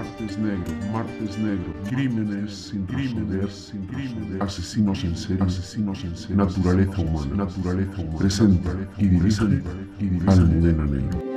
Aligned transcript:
martes 0.00 0.38
negro, 0.38 0.72
martes 0.92 1.38
negro, 1.38 1.74
crímenes 1.90 2.54
sin 2.54 2.86
crímenes, 2.86 3.52
sin 3.52 3.86
crímenes, 3.86 4.40
asesinos 4.40 5.04
en 5.04 5.14
serie, 5.14 5.42
asesinos 5.42 6.04
en 6.04 6.16
serie, 6.16 6.36
naturaleza 6.36 7.02
humana, 7.02 7.44
naturaleza 7.44 8.00
humana, 8.00 8.18
presenta 8.18 8.70
y 8.98 9.08
dirige 9.08 9.62
Almudena 10.26 10.86
Negro. 10.86 11.29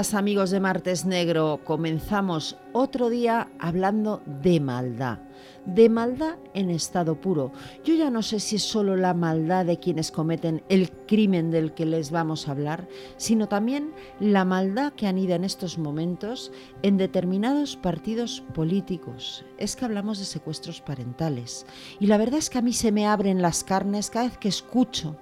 Amigos 0.00 0.50
de 0.50 0.60
Martes 0.60 1.04
Negro, 1.04 1.60
comenzamos 1.62 2.56
otro 2.72 3.10
día 3.10 3.48
hablando 3.58 4.22
de 4.24 4.58
maldad, 4.58 5.18
de 5.66 5.90
maldad 5.90 6.38
en 6.54 6.70
estado 6.70 7.20
puro. 7.20 7.52
Yo 7.84 7.94
ya 7.94 8.08
no 8.08 8.22
sé 8.22 8.40
si 8.40 8.56
es 8.56 8.62
solo 8.62 8.96
la 8.96 9.12
maldad 9.12 9.66
de 9.66 9.78
quienes 9.78 10.10
cometen 10.10 10.62
el 10.70 10.90
crimen 11.06 11.50
del 11.50 11.74
que 11.74 11.84
les 11.84 12.10
vamos 12.10 12.48
a 12.48 12.52
hablar, 12.52 12.88
sino 13.18 13.46
también 13.46 13.92
la 14.20 14.46
maldad 14.46 14.94
que 14.94 15.06
anida 15.06 15.34
en 15.34 15.44
estos 15.44 15.76
momentos 15.76 16.50
en 16.80 16.96
determinados 16.96 17.76
partidos 17.76 18.42
políticos. 18.54 19.44
Es 19.58 19.76
que 19.76 19.84
hablamos 19.84 20.18
de 20.18 20.24
secuestros 20.24 20.80
parentales 20.80 21.66
y 21.98 22.06
la 22.06 22.16
verdad 22.16 22.38
es 22.38 22.48
que 22.48 22.56
a 22.56 22.62
mí 22.62 22.72
se 22.72 22.90
me 22.90 23.06
abren 23.06 23.42
las 23.42 23.64
carnes 23.64 24.08
cada 24.08 24.28
vez 24.28 24.38
que 24.38 24.48
escucho 24.48 25.18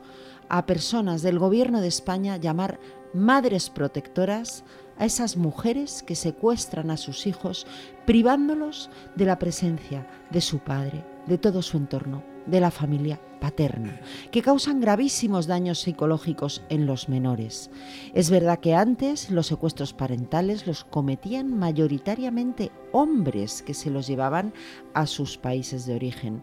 a 0.49 0.67
personas 0.67 1.23
del 1.23 1.39
gobierno 1.39 1.81
de 1.81 1.89
España 1.89 2.37
llamar 2.37 2.79
madres 3.15 3.71
protectoras 3.71 4.65
a 4.99 5.05
esas 5.05 5.37
mujeres 5.37 6.03
que 6.03 6.15
secuestran 6.15 6.91
a 6.91 6.97
sus 6.97 7.27
hijos 7.27 7.67
privándolos 8.07 8.91
de 9.15 9.25
la 9.25 9.39
presencia 9.39 10.07
de 10.31 10.41
su 10.41 10.59
padre, 10.59 11.05
de 11.27 11.39
todo 11.39 11.63
su 11.63 11.77
entorno, 11.77 12.23
de 12.47 12.61
la 12.61 12.71
familia 12.71 13.21
paterna, 13.41 14.01
que 14.31 14.43
causan 14.43 14.81
gravísimos 14.81 15.47
daños 15.47 15.81
psicológicos 15.81 16.63
en 16.69 16.87
los 16.87 17.09
menores. 17.09 17.71
Es 18.15 18.31
verdad 18.31 18.59
que 18.61 18.75
antes 18.75 19.31
los 19.31 19.47
secuestros 19.47 19.93
parentales 19.93 20.67
los 20.67 20.85
cometían 20.85 21.57
mayoritariamente 21.59 22.71
hombres 22.93 23.63
que 23.63 23.75
se 23.75 23.91
los 23.91 24.07
llevaban 24.07 24.53
a 24.95 25.07
sus 25.07 25.37
países 25.37 25.87
de 25.87 25.95
origen. 25.95 26.43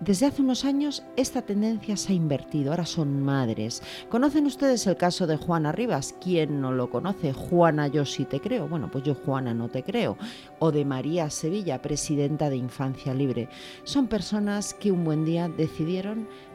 Desde 0.00 0.26
hace 0.26 0.42
unos 0.42 0.66
años 0.66 1.02
esta 1.16 1.40
tendencia 1.40 1.96
se 1.96 2.12
ha 2.12 2.14
invertido, 2.14 2.70
ahora 2.70 2.84
son 2.84 3.22
madres. 3.22 3.82
¿Conocen 4.10 4.44
ustedes 4.44 4.86
el 4.86 4.98
caso 4.98 5.26
de 5.26 5.38
Juana 5.38 5.72
Rivas? 5.72 6.14
¿Quién 6.20 6.60
no 6.60 6.70
lo 6.70 6.90
conoce? 6.90 7.32
Juana, 7.32 7.88
yo 7.88 8.04
sí 8.04 8.26
te 8.26 8.40
creo. 8.40 8.68
Bueno, 8.68 8.90
pues 8.92 9.04
yo 9.04 9.14
Juana 9.14 9.54
no 9.54 9.68
te 9.70 9.82
creo. 9.82 10.18
O 10.58 10.70
de 10.70 10.84
María 10.84 11.30
Sevilla, 11.30 11.80
presidenta 11.80 12.50
de 12.50 12.56
Infancia 12.56 13.14
Libre. 13.14 13.48
Son 13.84 14.06
personas 14.06 14.74
que 14.74 14.92
un 14.92 15.02
buen 15.02 15.24
día 15.24 15.48
decidieron 15.48 16.03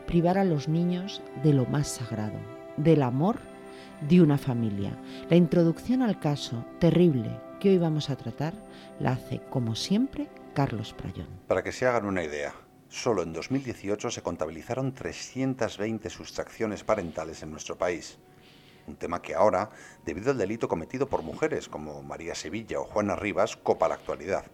privar 0.06 0.38
a 0.38 0.44
los 0.44 0.68
niños 0.68 1.22
de 1.44 1.54
lo 1.54 1.66
más 1.66 1.88
sagrado, 1.88 2.40
del 2.78 3.02
amor 3.02 3.38
de 4.08 4.22
una 4.22 4.38
familia. 4.38 4.98
La 5.30 5.36
introducción 5.36 6.02
al 6.02 6.20
caso 6.20 6.66
terrible 6.80 7.30
que 7.60 7.70
hoy 7.70 7.78
vamos 7.78 8.10
a 8.10 8.16
tratar 8.16 8.54
la 9.00 9.12
hace, 9.12 9.42
como 9.50 9.76
siempre, 9.76 10.28
Carlos 10.54 10.94
Prayón. 10.94 11.28
Para 11.48 11.64
que 11.64 11.72
se 11.72 11.86
hagan 11.86 12.06
una 12.06 12.24
idea, 12.24 12.54
solo 12.88 13.24
en 13.24 13.34
2018 13.34 14.10
se 14.12 14.22
contabilizaron 14.22 14.94
320 14.94 16.10
sustracciones 16.10 16.84
parentales 16.84 17.44
en 17.44 17.52
nuestro 17.52 17.78
país. 17.78 18.18
Un 18.88 18.96
tema 18.96 19.22
que 19.22 19.36
ahora, 19.36 19.70
debido 20.06 20.32
al 20.32 20.38
delito 20.38 20.68
cometido 20.68 21.08
por 21.08 21.22
mujeres 21.22 21.70
como 21.70 22.02
María 22.02 22.34
Sevilla 22.34 22.80
o 22.80 22.86
Juana 22.86 23.16
Rivas, 23.16 23.56
copa 23.58 23.88
la 23.88 23.96
actualidad. 23.96 24.46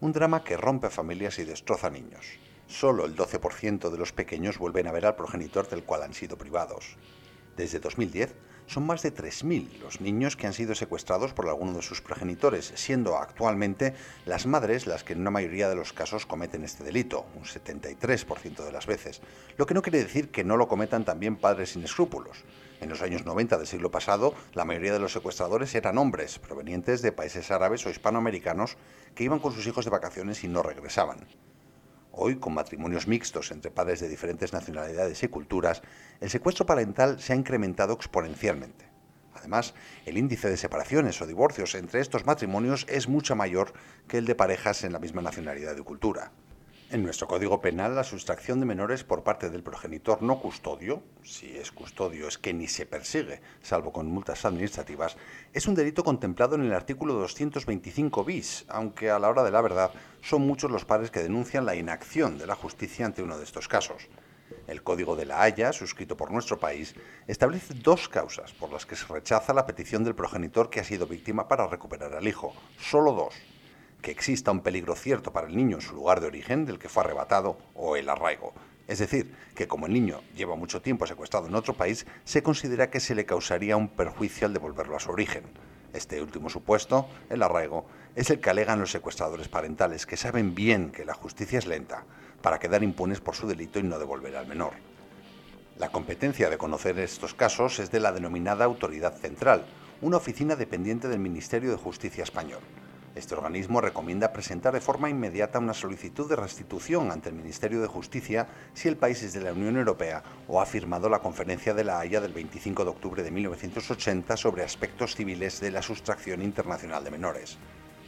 Un 0.00 0.12
drama 0.12 0.44
que 0.44 0.56
rompe 0.56 0.90
familias 0.90 1.38
y 1.38 1.44
destroza 1.44 1.90
niños. 1.90 2.38
Solo 2.72 3.04
el 3.04 3.14
12% 3.14 3.90
de 3.90 3.98
los 3.98 4.14
pequeños 4.14 4.56
vuelven 4.56 4.86
a 4.86 4.92
ver 4.92 5.04
al 5.04 5.14
progenitor 5.14 5.68
del 5.68 5.84
cual 5.84 6.04
han 6.04 6.14
sido 6.14 6.38
privados. 6.38 6.96
Desde 7.54 7.80
2010, 7.80 8.34
son 8.66 8.86
más 8.86 9.02
de 9.02 9.14
3.000 9.14 9.78
los 9.80 10.00
niños 10.00 10.36
que 10.36 10.46
han 10.46 10.54
sido 10.54 10.74
secuestrados 10.74 11.34
por 11.34 11.46
alguno 11.46 11.74
de 11.74 11.82
sus 11.82 12.00
progenitores, 12.00 12.72
siendo 12.74 13.18
actualmente 13.18 13.92
las 14.24 14.46
madres 14.46 14.86
las 14.86 15.04
que 15.04 15.12
en 15.12 15.20
una 15.20 15.30
mayoría 15.30 15.68
de 15.68 15.74
los 15.74 15.92
casos 15.92 16.24
cometen 16.24 16.64
este 16.64 16.82
delito, 16.82 17.26
un 17.36 17.44
73% 17.44 18.64
de 18.64 18.72
las 18.72 18.86
veces, 18.86 19.20
lo 19.58 19.66
que 19.66 19.74
no 19.74 19.82
quiere 19.82 20.02
decir 20.02 20.30
que 20.30 20.42
no 20.42 20.56
lo 20.56 20.66
cometan 20.66 21.04
también 21.04 21.36
padres 21.36 21.72
sin 21.72 21.84
escrúpulos. 21.84 22.38
En 22.80 22.88
los 22.88 23.02
años 23.02 23.26
90 23.26 23.58
del 23.58 23.66
siglo 23.66 23.90
pasado, 23.90 24.32
la 24.54 24.64
mayoría 24.64 24.94
de 24.94 24.98
los 24.98 25.12
secuestradores 25.12 25.74
eran 25.74 25.98
hombres, 25.98 26.38
provenientes 26.38 27.02
de 27.02 27.12
países 27.12 27.50
árabes 27.50 27.84
o 27.84 27.90
hispanoamericanos, 27.90 28.78
que 29.14 29.24
iban 29.24 29.40
con 29.40 29.52
sus 29.52 29.66
hijos 29.66 29.84
de 29.84 29.90
vacaciones 29.90 30.42
y 30.42 30.48
no 30.48 30.62
regresaban. 30.62 31.26
Hoy, 32.12 32.36
con 32.36 32.52
matrimonios 32.52 33.08
mixtos 33.08 33.50
entre 33.50 33.70
padres 33.70 34.00
de 34.00 34.08
diferentes 34.08 34.52
nacionalidades 34.52 35.22
y 35.22 35.28
culturas, 35.28 35.80
el 36.20 36.28
secuestro 36.28 36.66
parental 36.66 37.18
se 37.18 37.32
ha 37.32 37.36
incrementado 37.36 37.94
exponencialmente. 37.94 38.84
Además, 39.32 39.72
el 40.04 40.18
índice 40.18 40.50
de 40.50 40.58
separaciones 40.58 41.20
o 41.22 41.26
divorcios 41.26 41.74
entre 41.74 42.00
estos 42.00 42.26
matrimonios 42.26 42.84
es 42.88 43.08
mucho 43.08 43.34
mayor 43.34 43.72
que 44.08 44.18
el 44.18 44.26
de 44.26 44.34
parejas 44.34 44.84
en 44.84 44.92
la 44.92 44.98
misma 44.98 45.22
nacionalidad 45.22 45.74
y 45.76 45.82
cultura. 45.82 46.32
En 46.92 47.02
nuestro 47.02 47.26
Código 47.26 47.58
Penal, 47.62 47.96
la 47.96 48.04
sustracción 48.04 48.60
de 48.60 48.66
menores 48.66 49.02
por 49.02 49.22
parte 49.22 49.48
del 49.48 49.62
progenitor 49.62 50.20
no 50.20 50.38
custodio, 50.40 51.02
si 51.22 51.56
es 51.56 51.72
custodio 51.72 52.28
es 52.28 52.36
que 52.36 52.52
ni 52.52 52.68
se 52.68 52.84
persigue, 52.84 53.40
salvo 53.62 53.94
con 53.94 54.08
multas 54.08 54.44
administrativas, 54.44 55.16
es 55.54 55.66
un 55.66 55.74
delito 55.74 56.04
contemplado 56.04 56.54
en 56.54 56.60
el 56.60 56.74
artículo 56.74 57.14
225 57.14 58.24
bis, 58.24 58.66
aunque 58.68 59.08
a 59.08 59.18
la 59.18 59.30
hora 59.30 59.42
de 59.42 59.50
la 59.50 59.62
verdad 59.62 59.90
son 60.20 60.42
muchos 60.42 60.70
los 60.70 60.84
padres 60.84 61.10
que 61.10 61.22
denuncian 61.22 61.64
la 61.64 61.76
inacción 61.76 62.36
de 62.36 62.46
la 62.46 62.56
justicia 62.56 63.06
ante 63.06 63.22
uno 63.22 63.38
de 63.38 63.44
estos 63.44 63.68
casos. 63.68 64.08
El 64.66 64.82
Código 64.82 65.16
de 65.16 65.24
la 65.24 65.40
Haya, 65.40 65.72
suscrito 65.72 66.18
por 66.18 66.30
nuestro 66.30 66.60
país, 66.60 66.94
establece 67.26 67.72
dos 67.72 68.10
causas 68.10 68.52
por 68.52 68.70
las 68.70 68.84
que 68.84 68.96
se 68.96 69.06
rechaza 69.06 69.54
la 69.54 69.64
petición 69.64 70.04
del 70.04 70.14
progenitor 70.14 70.68
que 70.68 70.80
ha 70.80 70.84
sido 70.84 71.06
víctima 71.06 71.48
para 71.48 71.66
recuperar 71.66 72.12
al 72.12 72.28
hijo. 72.28 72.52
Solo 72.78 73.12
dos 73.12 73.51
que 74.02 74.10
exista 74.10 74.50
un 74.50 74.60
peligro 74.60 74.96
cierto 74.96 75.32
para 75.32 75.46
el 75.46 75.56
niño 75.56 75.76
en 75.76 75.82
su 75.82 75.94
lugar 75.94 76.20
de 76.20 76.26
origen 76.26 76.66
del 76.66 76.78
que 76.78 76.88
fue 76.88 77.04
arrebatado 77.04 77.56
o 77.74 77.96
el 77.96 78.08
arraigo. 78.08 78.52
Es 78.88 78.98
decir, 78.98 79.32
que 79.54 79.68
como 79.68 79.86
el 79.86 79.92
niño 79.92 80.20
lleva 80.36 80.56
mucho 80.56 80.82
tiempo 80.82 81.06
secuestrado 81.06 81.46
en 81.46 81.54
otro 81.54 81.74
país, 81.74 82.04
se 82.24 82.42
considera 82.42 82.90
que 82.90 83.00
se 83.00 83.14
le 83.14 83.24
causaría 83.24 83.76
un 83.76 83.88
perjuicio 83.88 84.46
al 84.46 84.52
devolverlo 84.52 84.96
a 84.96 85.00
su 85.00 85.12
origen. 85.12 85.44
Este 85.94 86.20
último 86.20 86.50
supuesto, 86.50 87.08
el 87.30 87.42
arraigo, 87.42 87.86
es 88.16 88.30
el 88.30 88.40
que 88.40 88.50
alegan 88.50 88.80
los 88.80 88.90
secuestradores 88.90 89.48
parentales, 89.48 90.04
que 90.04 90.16
saben 90.16 90.54
bien 90.54 90.90
que 90.90 91.04
la 91.04 91.14
justicia 91.14 91.58
es 91.58 91.66
lenta, 91.66 92.04
para 92.42 92.58
quedar 92.58 92.82
impunes 92.82 93.20
por 93.20 93.36
su 93.36 93.46
delito 93.46 93.78
y 93.78 93.84
no 93.84 93.98
devolver 93.98 94.36
al 94.36 94.48
menor. 94.48 94.72
La 95.78 95.90
competencia 95.90 96.50
de 96.50 96.58
conocer 96.58 96.98
estos 96.98 97.34
casos 97.34 97.78
es 97.78 97.90
de 97.90 98.00
la 98.00 98.12
denominada 98.12 98.64
Autoridad 98.64 99.16
Central, 99.16 99.64
una 100.00 100.16
oficina 100.16 100.56
dependiente 100.56 101.08
del 101.08 101.20
Ministerio 101.20 101.70
de 101.70 101.76
Justicia 101.76 102.24
español. 102.24 102.60
Este 103.14 103.34
organismo 103.34 103.82
recomienda 103.82 104.32
presentar 104.32 104.72
de 104.72 104.80
forma 104.80 105.10
inmediata 105.10 105.58
una 105.58 105.74
solicitud 105.74 106.30
de 106.30 106.36
restitución 106.36 107.10
ante 107.10 107.28
el 107.28 107.34
Ministerio 107.34 107.82
de 107.82 107.86
Justicia 107.86 108.48
si 108.72 108.88
el 108.88 108.96
país 108.96 109.22
es 109.22 109.34
de 109.34 109.42
la 109.42 109.52
Unión 109.52 109.76
Europea 109.76 110.22
o 110.48 110.62
ha 110.62 110.66
firmado 110.66 111.10
la 111.10 111.18
Conferencia 111.18 111.74
de 111.74 111.84
la 111.84 112.00
Haya 112.00 112.22
del 112.22 112.32
25 112.32 112.84
de 112.84 112.90
octubre 112.90 113.22
de 113.22 113.30
1980 113.30 114.34
sobre 114.38 114.64
aspectos 114.64 115.14
civiles 115.14 115.60
de 115.60 115.70
la 115.70 115.82
sustracción 115.82 116.40
internacional 116.40 117.04
de 117.04 117.10
menores. 117.10 117.58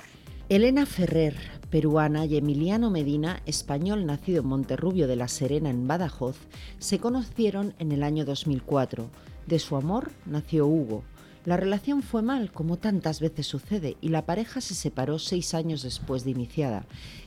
Elena 0.51 0.85
Ferrer, 0.85 1.37
peruana, 1.71 2.27
y 2.27 2.37
Emiliano 2.37 2.91
Medina, 2.91 3.41
español 3.47 4.05
nacido 4.05 4.41
en 4.41 4.49
Monterrubio 4.49 5.07
de 5.07 5.15
la 5.15 5.29
Serena, 5.29 5.71
en 5.71 5.87
Badajoz, 5.87 6.39
se 6.81 6.99
conocieron 6.99 7.73
en 7.79 7.93
el 7.93 8.03
año 8.03 8.25
2004. 8.25 9.09
De 9.47 9.61
su 9.61 9.77
amor 9.77 10.11
nació 10.27 10.67
Hugo. 10.67 11.05
La 11.45 11.57
relación 11.57 12.03
fue 12.03 12.23
mal, 12.23 12.51
como 12.51 12.79
tantas 12.79 13.21
veces 13.21 13.47
sucede, 13.47 13.97
y 14.01 14.09
la 14.09 14.27
pareja 14.27 14.61
se 14.61 14.75
separó 14.75 15.21
seis 15.21 15.55
años 15.55 15.85
después 15.85 16.25
de 16.25 16.33
iniciada. 16.33 16.85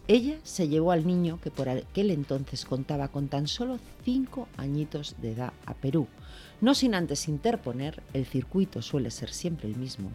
Ella 0.09 0.37
se 0.43 0.67
llevó 0.67 0.91
al 0.91 1.07
niño, 1.07 1.39
que 1.41 1.49
por 1.49 1.69
aquel 1.69 2.11
entonces 2.11 2.65
contaba 2.65 3.07
con 3.07 3.29
tan 3.29 3.47
solo 3.47 3.79
cinco 4.03 4.49
añitos 4.57 5.15
de 5.21 5.31
edad, 5.31 5.53
a 5.65 5.75
Perú. 5.75 6.07
No 6.59 6.75
sin 6.75 6.93
antes 6.93 7.29
interponer, 7.29 8.03
el 8.11 8.25
circuito 8.25 8.81
suele 8.81 9.11
ser 9.11 9.31
siempre 9.31 9.69
el 9.69 9.77
mismo. 9.77 10.11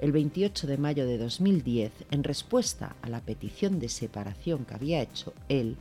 El 0.00 0.12
28 0.12 0.66
de 0.66 0.78
mayo 0.78 1.06
de 1.06 1.18
2010, 1.18 1.92
en 2.10 2.24
respuesta 2.24 2.96
a 3.02 3.10
la 3.10 3.20
petición 3.20 3.78
de 3.78 3.90
separación 3.90 4.64
que 4.64 4.72
había 4.72 5.02
hecho 5.02 5.34
él, 5.50 5.76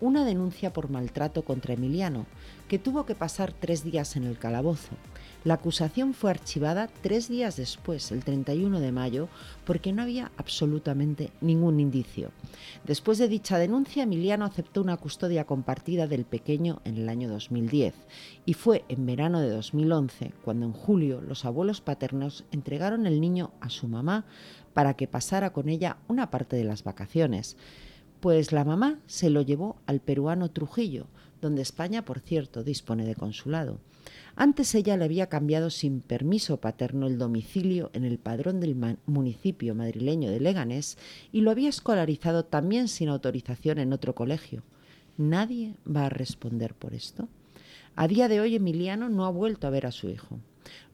una 0.00 0.24
denuncia 0.24 0.72
por 0.72 0.88
maltrato 0.88 1.42
contra 1.44 1.74
Emiliano, 1.74 2.24
que 2.66 2.78
tuvo 2.78 3.04
que 3.04 3.14
pasar 3.14 3.52
tres 3.52 3.84
días 3.84 4.16
en 4.16 4.24
el 4.24 4.38
calabozo. 4.38 4.92
La 5.48 5.54
acusación 5.54 6.12
fue 6.12 6.30
archivada 6.30 6.90
tres 7.00 7.26
días 7.26 7.56
después, 7.56 8.12
el 8.12 8.22
31 8.22 8.80
de 8.80 8.92
mayo, 8.92 9.30
porque 9.64 9.94
no 9.94 10.02
había 10.02 10.30
absolutamente 10.36 11.32
ningún 11.40 11.80
indicio. 11.80 12.32
Después 12.84 13.16
de 13.16 13.28
dicha 13.28 13.56
denuncia, 13.56 14.02
Emiliano 14.02 14.44
aceptó 14.44 14.82
una 14.82 14.98
custodia 14.98 15.46
compartida 15.46 16.06
del 16.06 16.26
pequeño 16.26 16.82
en 16.84 16.98
el 16.98 17.08
año 17.08 17.30
2010 17.30 17.94
y 18.44 18.52
fue 18.52 18.84
en 18.90 19.06
verano 19.06 19.40
de 19.40 19.48
2011 19.48 20.34
cuando 20.44 20.66
en 20.66 20.74
julio 20.74 21.22
los 21.22 21.46
abuelos 21.46 21.80
paternos 21.80 22.44
entregaron 22.50 23.06
el 23.06 23.18
niño 23.18 23.52
a 23.62 23.70
su 23.70 23.88
mamá 23.88 24.26
para 24.74 24.98
que 24.98 25.08
pasara 25.08 25.54
con 25.54 25.70
ella 25.70 25.96
una 26.08 26.30
parte 26.30 26.56
de 26.56 26.64
las 26.64 26.84
vacaciones. 26.84 27.56
Pues 28.20 28.52
la 28.52 28.66
mamá 28.66 28.98
se 29.06 29.30
lo 29.30 29.40
llevó 29.40 29.80
al 29.86 30.00
peruano 30.00 30.50
Trujillo, 30.50 31.06
donde 31.40 31.62
España, 31.62 32.04
por 32.04 32.20
cierto, 32.20 32.64
dispone 32.64 33.06
de 33.06 33.14
consulado. 33.14 33.80
Antes 34.40 34.72
ella 34.76 34.96
le 34.96 35.04
había 35.04 35.28
cambiado 35.28 35.68
sin 35.68 36.00
permiso 36.00 36.58
paterno 36.58 37.08
el 37.08 37.18
domicilio 37.18 37.90
en 37.92 38.04
el 38.04 38.18
padrón 38.18 38.60
del 38.60 38.76
municipio 39.04 39.74
madrileño 39.74 40.30
de 40.30 40.38
Leganés 40.38 40.96
y 41.32 41.40
lo 41.40 41.50
había 41.50 41.68
escolarizado 41.68 42.44
también 42.44 42.86
sin 42.86 43.08
autorización 43.08 43.80
en 43.80 43.92
otro 43.92 44.14
colegio. 44.14 44.62
¿Nadie 45.16 45.74
va 45.84 46.06
a 46.06 46.08
responder 46.08 46.74
por 46.74 46.94
esto? 46.94 47.26
A 47.96 48.06
día 48.06 48.28
de 48.28 48.38
hoy 48.38 48.54
Emiliano 48.54 49.08
no 49.08 49.26
ha 49.26 49.30
vuelto 49.30 49.66
a 49.66 49.70
ver 49.70 49.86
a 49.86 49.90
su 49.90 50.08
hijo. 50.08 50.38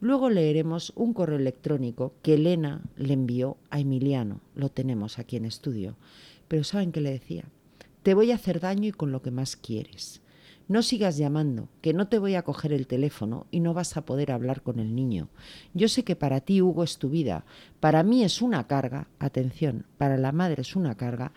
Luego 0.01 0.31
leeremos 0.31 0.95
un 0.97 1.13
correo 1.13 1.37
electrónico 1.37 2.15
que 2.23 2.37
Elena 2.37 2.81
le 2.97 3.13
envió 3.13 3.59
a 3.69 3.79
Emiliano. 3.79 4.41
Lo 4.55 4.71
tenemos 4.71 5.19
aquí 5.19 5.37
en 5.37 5.45
estudio. 5.45 5.97
Pero 6.49 6.65
¿saben 6.65 6.93
qué 6.93 7.03
le 7.03 7.11
decía? 7.11 7.45
Te 8.03 8.15
voy 8.15 8.33
a 8.33 8.37
hacer 8.37 8.61
daño 8.61 8.89
y 8.89 8.93
con 8.93 9.13
lo 9.13 9.21
que 9.21 9.31
más 9.31 9.55
quieres. 9.55 10.23
No 10.67 10.83
sigas 10.83 11.19
llamando, 11.19 11.69
que 11.83 11.93
no 11.93 12.09
te 12.09 12.19
voy 12.19 12.37
a 12.37 12.43
coger 12.43 12.73
el 12.73 12.87
teléfono 12.87 13.47
y 13.51 13.61
no 13.61 13.75
vas 13.75 13.99
a 13.99 14.07
poder 14.07 14.33
hablar 14.33 14.63
con 14.63 14.79
el 14.79 14.95
niño. 14.95 15.29
Yo 15.75 15.89
sé 15.89 16.05
que 16.05 16.17
para 16.17 16.41
ti, 16.41 16.63
Hugo, 16.63 16.85
es 16.85 16.97
tu 16.97 17.11
vida. 17.11 17.45
Para 17.81 18.03
mí 18.03 18.25
es 18.25 18.41
una 18.41 18.67
carga, 18.67 19.09
atención, 19.19 19.85
para 19.99 20.17
la 20.17 20.33
madre 20.33 20.63
es 20.63 20.75
una 20.75 20.95
carga, 20.97 21.33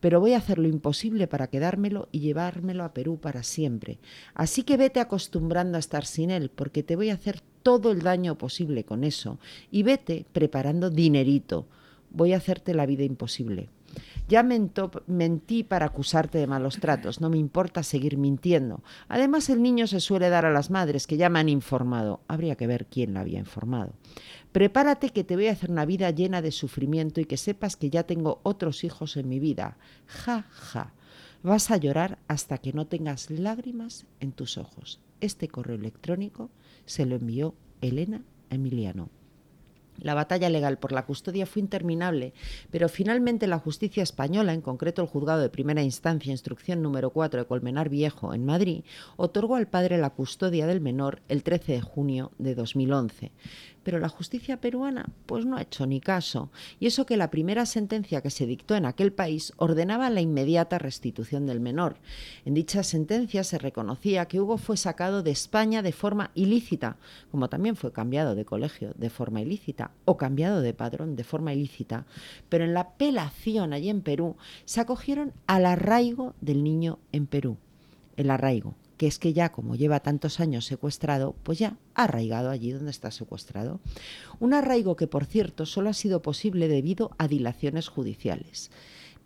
pero 0.00 0.18
voy 0.18 0.32
a 0.32 0.38
hacer 0.38 0.58
lo 0.58 0.66
imposible 0.66 1.28
para 1.28 1.46
quedármelo 1.46 2.08
y 2.10 2.18
llevármelo 2.18 2.82
a 2.82 2.92
Perú 2.92 3.20
para 3.20 3.44
siempre. 3.44 4.00
Así 4.34 4.64
que 4.64 4.76
vete 4.76 4.98
acostumbrando 4.98 5.76
a 5.76 5.80
estar 5.80 6.04
sin 6.04 6.32
él, 6.32 6.50
porque 6.50 6.82
te 6.82 6.96
voy 6.96 7.10
a 7.10 7.14
hacer 7.14 7.40
todo 7.62 7.92
el 7.92 8.02
daño 8.02 8.36
posible 8.36 8.82
con 8.82 9.04
eso. 9.04 9.38
Y 9.70 9.84
vete 9.84 10.26
preparando 10.32 10.90
dinerito. 10.90 11.68
Voy 12.10 12.32
a 12.32 12.38
hacerte 12.38 12.74
la 12.74 12.84
vida 12.84 13.04
imposible. 13.04 13.68
Ya 14.28 14.42
mentí 14.42 15.62
para 15.64 15.86
acusarte 15.86 16.38
de 16.38 16.46
malos 16.46 16.78
tratos, 16.78 17.20
no 17.20 17.28
me 17.28 17.38
importa 17.38 17.82
seguir 17.82 18.16
mintiendo. 18.16 18.82
Además, 19.08 19.50
el 19.50 19.62
niño 19.62 19.86
se 19.86 20.00
suele 20.00 20.30
dar 20.30 20.46
a 20.46 20.52
las 20.52 20.70
madres 20.70 21.06
que 21.06 21.16
ya 21.16 21.28
me 21.28 21.38
han 21.38 21.48
informado. 21.48 22.20
Habría 22.28 22.56
que 22.56 22.66
ver 22.66 22.86
quién 22.86 23.14
la 23.14 23.20
había 23.20 23.38
informado. 23.38 23.92
Prepárate 24.52 25.10
que 25.10 25.24
te 25.24 25.36
voy 25.36 25.48
a 25.48 25.52
hacer 25.52 25.70
una 25.70 25.84
vida 25.84 26.10
llena 26.10 26.42
de 26.42 26.52
sufrimiento 26.52 27.20
y 27.20 27.24
que 27.24 27.36
sepas 27.36 27.76
que 27.76 27.90
ya 27.90 28.04
tengo 28.04 28.40
otros 28.42 28.84
hijos 28.84 29.16
en 29.16 29.28
mi 29.28 29.38
vida. 29.38 29.76
Ja, 30.06 30.46
ja. 30.50 30.92
Vas 31.42 31.70
a 31.70 31.76
llorar 31.76 32.18
hasta 32.28 32.58
que 32.58 32.72
no 32.72 32.86
tengas 32.86 33.30
lágrimas 33.30 34.06
en 34.20 34.32
tus 34.32 34.58
ojos. 34.58 35.00
Este 35.20 35.48
correo 35.48 35.76
electrónico 35.76 36.50
se 36.86 37.04
lo 37.04 37.16
envió 37.16 37.54
Elena 37.80 38.22
a 38.50 38.54
Emiliano. 38.54 39.10
La 40.02 40.14
batalla 40.14 40.50
legal 40.50 40.78
por 40.78 40.92
la 40.92 41.06
custodia 41.06 41.46
fue 41.46 41.62
interminable, 41.62 42.34
pero 42.70 42.88
finalmente 42.88 43.46
la 43.46 43.58
justicia 43.58 44.02
española, 44.02 44.52
en 44.52 44.60
concreto 44.60 45.00
el 45.02 45.08
juzgado 45.08 45.40
de 45.40 45.48
primera 45.48 45.82
instancia, 45.82 46.32
instrucción 46.32 46.82
número 46.82 47.10
4 47.10 47.40
de 47.40 47.46
Colmenar 47.46 47.88
Viejo, 47.88 48.34
en 48.34 48.44
Madrid, 48.44 48.84
otorgó 49.16 49.56
al 49.56 49.68
padre 49.68 49.98
la 49.98 50.10
custodia 50.10 50.66
del 50.66 50.80
menor 50.80 51.22
el 51.28 51.42
13 51.42 51.72
de 51.72 51.80
junio 51.80 52.32
de 52.38 52.54
2011. 52.54 53.30
Pero 53.82 53.98
la 53.98 54.08
justicia 54.08 54.60
peruana 54.60 55.06
pues 55.26 55.44
no 55.44 55.56
ha 55.56 55.62
hecho 55.62 55.86
ni 55.86 56.00
caso, 56.00 56.50
y 56.78 56.86
eso 56.86 57.06
que 57.06 57.16
la 57.16 57.30
primera 57.30 57.66
sentencia 57.66 58.20
que 58.20 58.30
se 58.30 58.46
dictó 58.46 58.76
en 58.76 58.86
aquel 58.86 59.12
país 59.12 59.52
ordenaba 59.56 60.10
la 60.10 60.20
inmediata 60.20 60.78
restitución 60.78 61.46
del 61.46 61.60
menor. 61.60 61.96
En 62.44 62.54
dicha 62.54 62.82
sentencia 62.82 63.44
se 63.44 63.58
reconocía 63.58 64.26
que 64.26 64.40
Hugo 64.40 64.58
fue 64.58 64.76
sacado 64.76 65.22
de 65.22 65.30
España 65.30 65.82
de 65.82 65.92
forma 65.92 66.30
ilícita, 66.34 66.96
como 67.30 67.48
también 67.48 67.76
fue 67.76 67.92
cambiado 67.92 68.34
de 68.34 68.44
colegio 68.44 68.92
de 68.96 69.10
forma 69.10 69.40
ilícita 69.40 69.90
o 70.04 70.16
cambiado 70.16 70.60
de 70.60 70.74
padrón 70.74 71.16
de 71.16 71.24
forma 71.24 71.52
ilícita, 71.52 72.06
pero 72.48 72.64
en 72.64 72.74
la 72.74 72.80
apelación 72.80 73.72
allí 73.72 73.88
en 73.88 74.02
Perú 74.02 74.36
se 74.64 74.80
acogieron 74.80 75.32
al 75.46 75.66
arraigo 75.66 76.34
del 76.40 76.62
niño 76.62 76.98
en 77.12 77.26
Perú. 77.26 77.56
El 78.16 78.30
arraigo, 78.30 78.74
que 79.02 79.08
es 79.08 79.18
que 79.18 79.32
ya 79.32 79.50
como 79.50 79.74
lleva 79.74 79.98
tantos 79.98 80.38
años 80.38 80.64
secuestrado, 80.64 81.34
pues 81.42 81.58
ya 81.58 81.76
ha 81.96 82.04
arraigado 82.04 82.50
allí 82.50 82.70
donde 82.70 82.92
está 82.92 83.10
secuestrado. 83.10 83.80
Un 84.38 84.54
arraigo 84.54 84.94
que, 84.94 85.08
por 85.08 85.24
cierto, 85.24 85.66
solo 85.66 85.90
ha 85.90 85.92
sido 85.92 86.22
posible 86.22 86.68
debido 86.68 87.10
a 87.18 87.26
dilaciones 87.26 87.88
judiciales. 87.88 88.70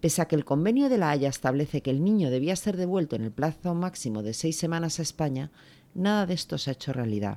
Pese 0.01 0.23
a 0.23 0.29
que 0.29 0.35
el 0.35 0.47
convenio 0.47 0.89
de 0.89 0.97
la 0.97 1.11
Haya 1.11 1.29
establece 1.29 1.83
que 1.83 1.91
el 1.91 2.03
niño 2.03 2.31
debía 2.31 2.57
ser 2.57 2.79
devuelto 2.79 3.17
en 3.17 3.25
el 3.25 3.33
plazo 3.33 3.75
máximo 3.75 4.23
de 4.23 4.33
seis 4.33 4.57
semanas 4.57 4.99
a 4.99 5.03
España, 5.03 5.51
nada 5.95 6.25
de 6.25 6.33
esto 6.33 6.57
se 6.57 6.71
ha 6.71 6.73
hecho 6.73 6.95
realidad. 6.95 7.37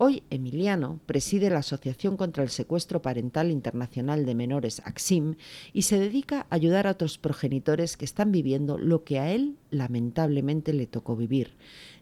Hoy 0.00 0.22
Emiliano 0.30 1.00
preside 1.06 1.50
la 1.50 1.58
Asociación 1.58 2.16
contra 2.16 2.44
el 2.44 2.50
Secuestro 2.50 3.02
Parental 3.02 3.50
Internacional 3.50 4.26
de 4.26 4.36
Menores, 4.36 4.80
AXIM, 4.84 5.34
y 5.72 5.82
se 5.82 5.98
dedica 5.98 6.46
a 6.48 6.54
ayudar 6.54 6.86
a 6.86 6.92
otros 6.92 7.18
progenitores 7.18 7.96
que 7.96 8.04
están 8.04 8.30
viviendo 8.30 8.78
lo 8.78 9.02
que 9.02 9.18
a 9.18 9.32
él 9.32 9.56
lamentablemente 9.72 10.72
le 10.72 10.86
tocó 10.86 11.16
vivir. 11.16 11.56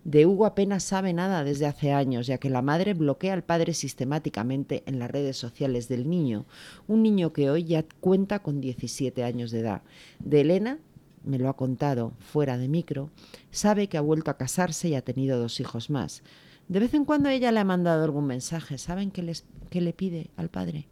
De 0.04 0.26
Hugo 0.26 0.44
apenas 0.44 0.82
sabe 0.82 1.14
nada 1.14 1.43
desde 1.43 1.64
hace 1.64 1.93
años, 1.93 2.26
ya 2.26 2.37
que 2.37 2.50
la 2.50 2.60
madre 2.60 2.93
bloquea 2.93 3.32
al 3.32 3.44
padre 3.44 3.72
sistemáticamente 3.72 4.82
en 4.84 4.99
las 4.99 5.10
redes 5.10 5.38
sociales 5.38 5.88
del 5.88 6.06
niño, 6.06 6.44
un 6.87 7.02
niño 7.02 7.32
que 7.32 7.49
hoy 7.49 7.64
ya 7.64 7.87
cuenta 8.00 8.40
con 8.40 8.60
17 8.60 9.25
años 9.25 9.50
de 9.52 9.61
edad. 9.61 9.82
De 10.18 10.42
Elena 10.42 10.80
me 11.25 11.38
lo 11.38 11.49
ha 11.49 11.56
contado 11.56 12.12
fuera 12.18 12.59
de 12.59 12.68
micro, 12.68 13.09
sabe 13.50 13.88
que 13.88 13.97
ha 13.97 14.02
vuelto 14.02 14.30
a 14.30 14.37
casarse 14.37 14.90
y 14.90 14.94
ha 14.94 15.00
tenido 15.00 15.38
dos 15.38 15.61
hijos 15.61 15.88
más. 15.88 16.23
De 16.68 16.80
vez 16.80 16.94
en 16.94 17.04
cuando 17.04 17.28
ella 17.28 17.52
le 17.52 17.61
ha 17.61 17.64
mandado 17.64 18.02
algún 18.02 18.26
mensaje. 18.26 18.78
¿Saben 18.78 19.11
qué, 19.11 19.23
les, 19.23 19.44
le 19.70 19.92
pide 19.92 20.30
al 20.37 20.49
padre? 20.49 20.88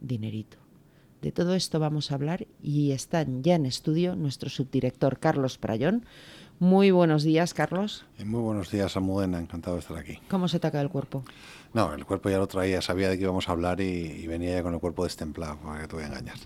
Dinerito. 0.00 0.58
De 1.20 1.32
todo 1.32 1.54
esto 1.54 1.78
vamos 1.78 2.10
a 2.10 2.14
hablar 2.14 2.46
y 2.60 2.90
están 2.90 3.42
ya 3.42 3.54
en 3.54 3.66
estudio 3.66 4.16
nuestro 4.16 4.50
subdirector 4.50 5.18
Carlos 5.18 5.58
Prayón. 5.58 6.04
Muy 6.62 6.92
buenos 6.92 7.24
días, 7.24 7.54
Carlos. 7.54 8.04
Eh, 8.18 8.24
muy 8.24 8.40
buenos 8.40 8.70
días, 8.70 8.96
Amudena. 8.96 9.40
Encantado 9.40 9.74
de 9.74 9.80
estar 9.80 9.96
aquí. 9.96 10.20
¿Cómo 10.30 10.46
se 10.46 10.60
te 10.60 10.68
ha 10.68 10.80
el 10.80 10.90
cuerpo? 10.90 11.24
No, 11.74 11.92
el 11.92 12.06
cuerpo 12.06 12.30
ya 12.30 12.38
lo 12.38 12.46
traía, 12.46 12.80
sabía 12.80 13.08
de 13.08 13.16
qué 13.16 13.24
íbamos 13.24 13.48
a 13.48 13.52
hablar 13.52 13.80
y, 13.80 14.24
venía 14.28 14.52
ya 14.52 14.62
con 14.62 14.72
el 14.72 14.78
cuerpo 14.78 15.02
destemplado, 15.02 15.58
para 15.58 15.80
que 15.80 15.88
te 15.88 15.96
voy 15.96 16.04
a 16.04 16.06
engañar. 16.06 16.36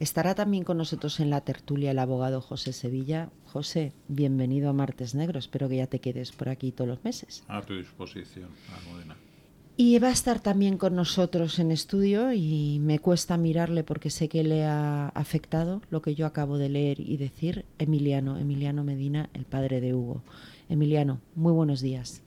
Estará 0.00 0.34
también 0.34 0.64
con 0.64 0.76
nosotros 0.76 1.20
en 1.20 1.30
la 1.30 1.42
tertulia 1.42 1.92
el 1.92 2.00
abogado 2.00 2.40
José 2.40 2.72
Sevilla. 2.72 3.30
José, 3.46 3.92
bienvenido 4.08 4.70
a 4.70 4.72
Martes 4.72 5.14
Negro. 5.14 5.38
Espero 5.38 5.68
que 5.68 5.76
ya 5.76 5.86
te 5.86 6.00
quedes 6.00 6.32
por 6.32 6.48
aquí 6.48 6.72
todos 6.72 6.88
los 6.88 7.04
meses. 7.04 7.44
A 7.46 7.62
tu 7.62 7.76
disposición, 7.76 8.48
Almudena. 8.76 9.14
Y 9.82 9.98
va 9.98 10.08
a 10.08 10.12
estar 10.12 10.40
también 10.40 10.76
con 10.76 10.94
nosotros 10.94 11.58
en 11.58 11.70
estudio 11.70 12.34
y 12.34 12.78
me 12.80 12.98
cuesta 12.98 13.38
mirarle 13.38 13.82
porque 13.82 14.10
sé 14.10 14.28
que 14.28 14.44
le 14.44 14.66
ha 14.66 15.08
afectado 15.08 15.80
lo 15.88 16.02
que 16.02 16.14
yo 16.14 16.26
acabo 16.26 16.58
de 16.58 16.68
leer 16.68 17.00
y 17.00 17.16
decir 17.16 17.64
Emiliano, 17.78 18.36
Emiliano 18.36 18.84
Medina, 18.84 19.30
el 19.32 19.46
padre 19.46 19.80
de 19.80 19.94
Hugo. 19.94 20.22
Emiliano, 20.68 21.22
muy 21.34 21.54
buenos 21.54 21.80
días. 21.80 22.20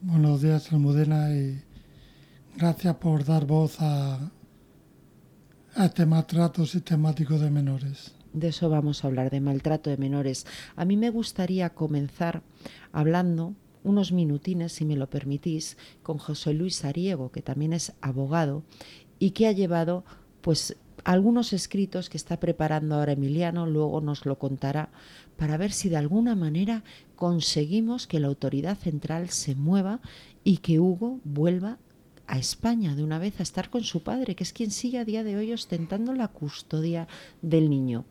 Buenos 0.00 0.40
días, 0.40 0.72
Almudena, 0.72 1.30
y 1.36 1.60
Gracias 2.56 2.96
por 2.96 3.22
dar 3.22 3.44
voz 3.44 3.76
a, 3.80 4.30
este 5.76 6.06
maltrato 6.06 6.64
sistemático 6.64 7.38
de 7.38 7.50
menores. 7.50 8.14
De 8.32 8.48
eso 8.48 8.70
vamos 8.70 9.04
a 9.04 9.08
hablar, 9.08 9.28
de 9.30 9.42
maltrato 9.42 9.90
de 9.90 9.98
menores. 9.98 10.46
A 10.74 10.86
mí 10.86 10.96
me 10.96 11.10
gustaría 11.10 11.68
comenzar 11.68 12.40
hablando 12.92 13.54
unos 13.84 14.12
minutines, 14.12 14.72
si 14.72 14.84
me 14.84 14.96
lo 14.96 15.08
permitís, 15.08 15.76
con 16.02 16.18
José 16.18 16.54
Luis 16.54 16.84
Ariego, 16.84 17.30
que 17.30 17.42
también 17.42 17.72
es 17.72 17.92
abogado 18.00 18.62
y 19.18 19.30
que 19.30 19.46
ha 19.46 19.52
llevado 19.52 20.04
pues 20.40 20.76
algunos 21.04 21.52
escritos 21.52 22.08
que 22.10 22.16
está 22.16 22.38
preparando 22.38 22.94
ahora 22.94 23.12
Emiliano, 23.12 23.66
luego 23.66 24.00
nos 24.00 24.26
lo 24.26 24.38
contará, 24.38 24.90
para 25.36 25.56
ver 25.56 25.72
si 25.72 25.88
de 25.88 25.96
alguna 25.96 26.34
manera 26.34 26.84
conseguimos 27.16 28.06
que 28.06 28.20
la 28.20 28.28
autoridad 28.28 28.76
central 28.76 29.30
se 29.30 29.54
mueva 29.54 30.00
y 30.44 30.58
que 30.58 30.80
Hugo 30.80 31.20
vuelva 31.24 31.78
a 32.26 32.38
España 32.38 32.94
de 32.94 33.02
una 33.02 33.18
vez 33.18 33.40
a 33.40 33.42
estar 33.42 33.70
con 33.70 33.84
su 33.84 34.02
padre, 34.02 34.34
que 34.34 34.44
es 34.44 34.52
quien 34.52 34.70
sigue 34.70 34.98
a 34.98 35.04
día 35.04 35.24
de 35.24 35.36
hoy 35.36 35.52
ostentando 35.52 36.12
la 36.12 36.28
custodia 36.28 37.08
del 37.40 37.70
niño. 37.70 38.04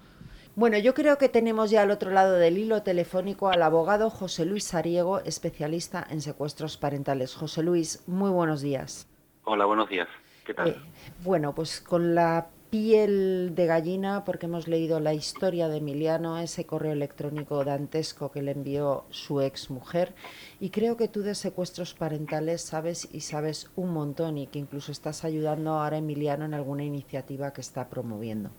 Bueno, 0.57 0.79
yo 0.79 0.95
creo 0.95 1.19
que 1.19 1.29
tenemos 1.29 1.69
ya 1.69 1.83
al 1.83 1.91
otro 1.91 2.09
lado 2.09 2.33
del 2.33 2.57
hilo 2.57 2.81
telefónico 2.81 3.49
al 3.49 3.61
abogado 3.61 4.09
José 4.09 4.43
Luis 4.43 4.63
Sariego, 4.63 5.19
especialista 5.19 6.03
en 6.09 6.19
secuestros 6.19 6.77
parentales. 6.77 7.35
José 7.35 7.61
Luis, 7.61 8.03
muy 8.07 8.31
buenos 8.31 8.61
días. 8.61 9.07
Hola, 9.43 9.65
buenos 9.65 9.87
días. 9.87 10.07
¿Qué 10.47 10.55
tal? 10.55 10.69
Eh, 10.69 10.75
bueno, 11.23 11.53
pues 11.53 11.79
con 11.79 12.15
la 12.15 12.47
piel 12.71 13.53
de 13.53 13.67
gallina 13.67 14.25
porque 14.25 14.47
hemos 14.47 14.67
leído 14.67 14.99
la 14.99 15.13
historia 15.13 15.67
de 15.67 15.77
Emiliano, 15.77 16.39
ese 16.39 16.65
correo 16.65 16.93
electrónico 16.93 17.63
dantesco 17.63 18.31
que 18.31 18.41
le 18.41 18.49
envió 18.49 19.05
su 19.11 19.41
ex 19.41 19.69
mujer 19.69 20.15
y 20.59 20.71
creo 20.71 20.97
que 20.97 21.07
tú 21.07 21.21
de 21.21 21.35
secuestros 21.35 21.93
parentales 21.93 22.63
sabes 22.63 23.07
y 23.13 23.21
sabes 23.21 23.69
un 23.75 23.93
montón 23.93 24.39
y 24.39 24.47
que 24.47 24.57
incluso 24.57 24.91
estás 24.91 25.23
ayudando 25.23 25.73
ahora 25.73 25.97
a 25.97 25.99
Emiliano 25.99 26.45
en 26.45 26.55
alguna 26.55 26.83
iniciativa 26.83 27.53
que 27.53 27.61
está 27.61 27.89
promoviendo. 27.89 28.49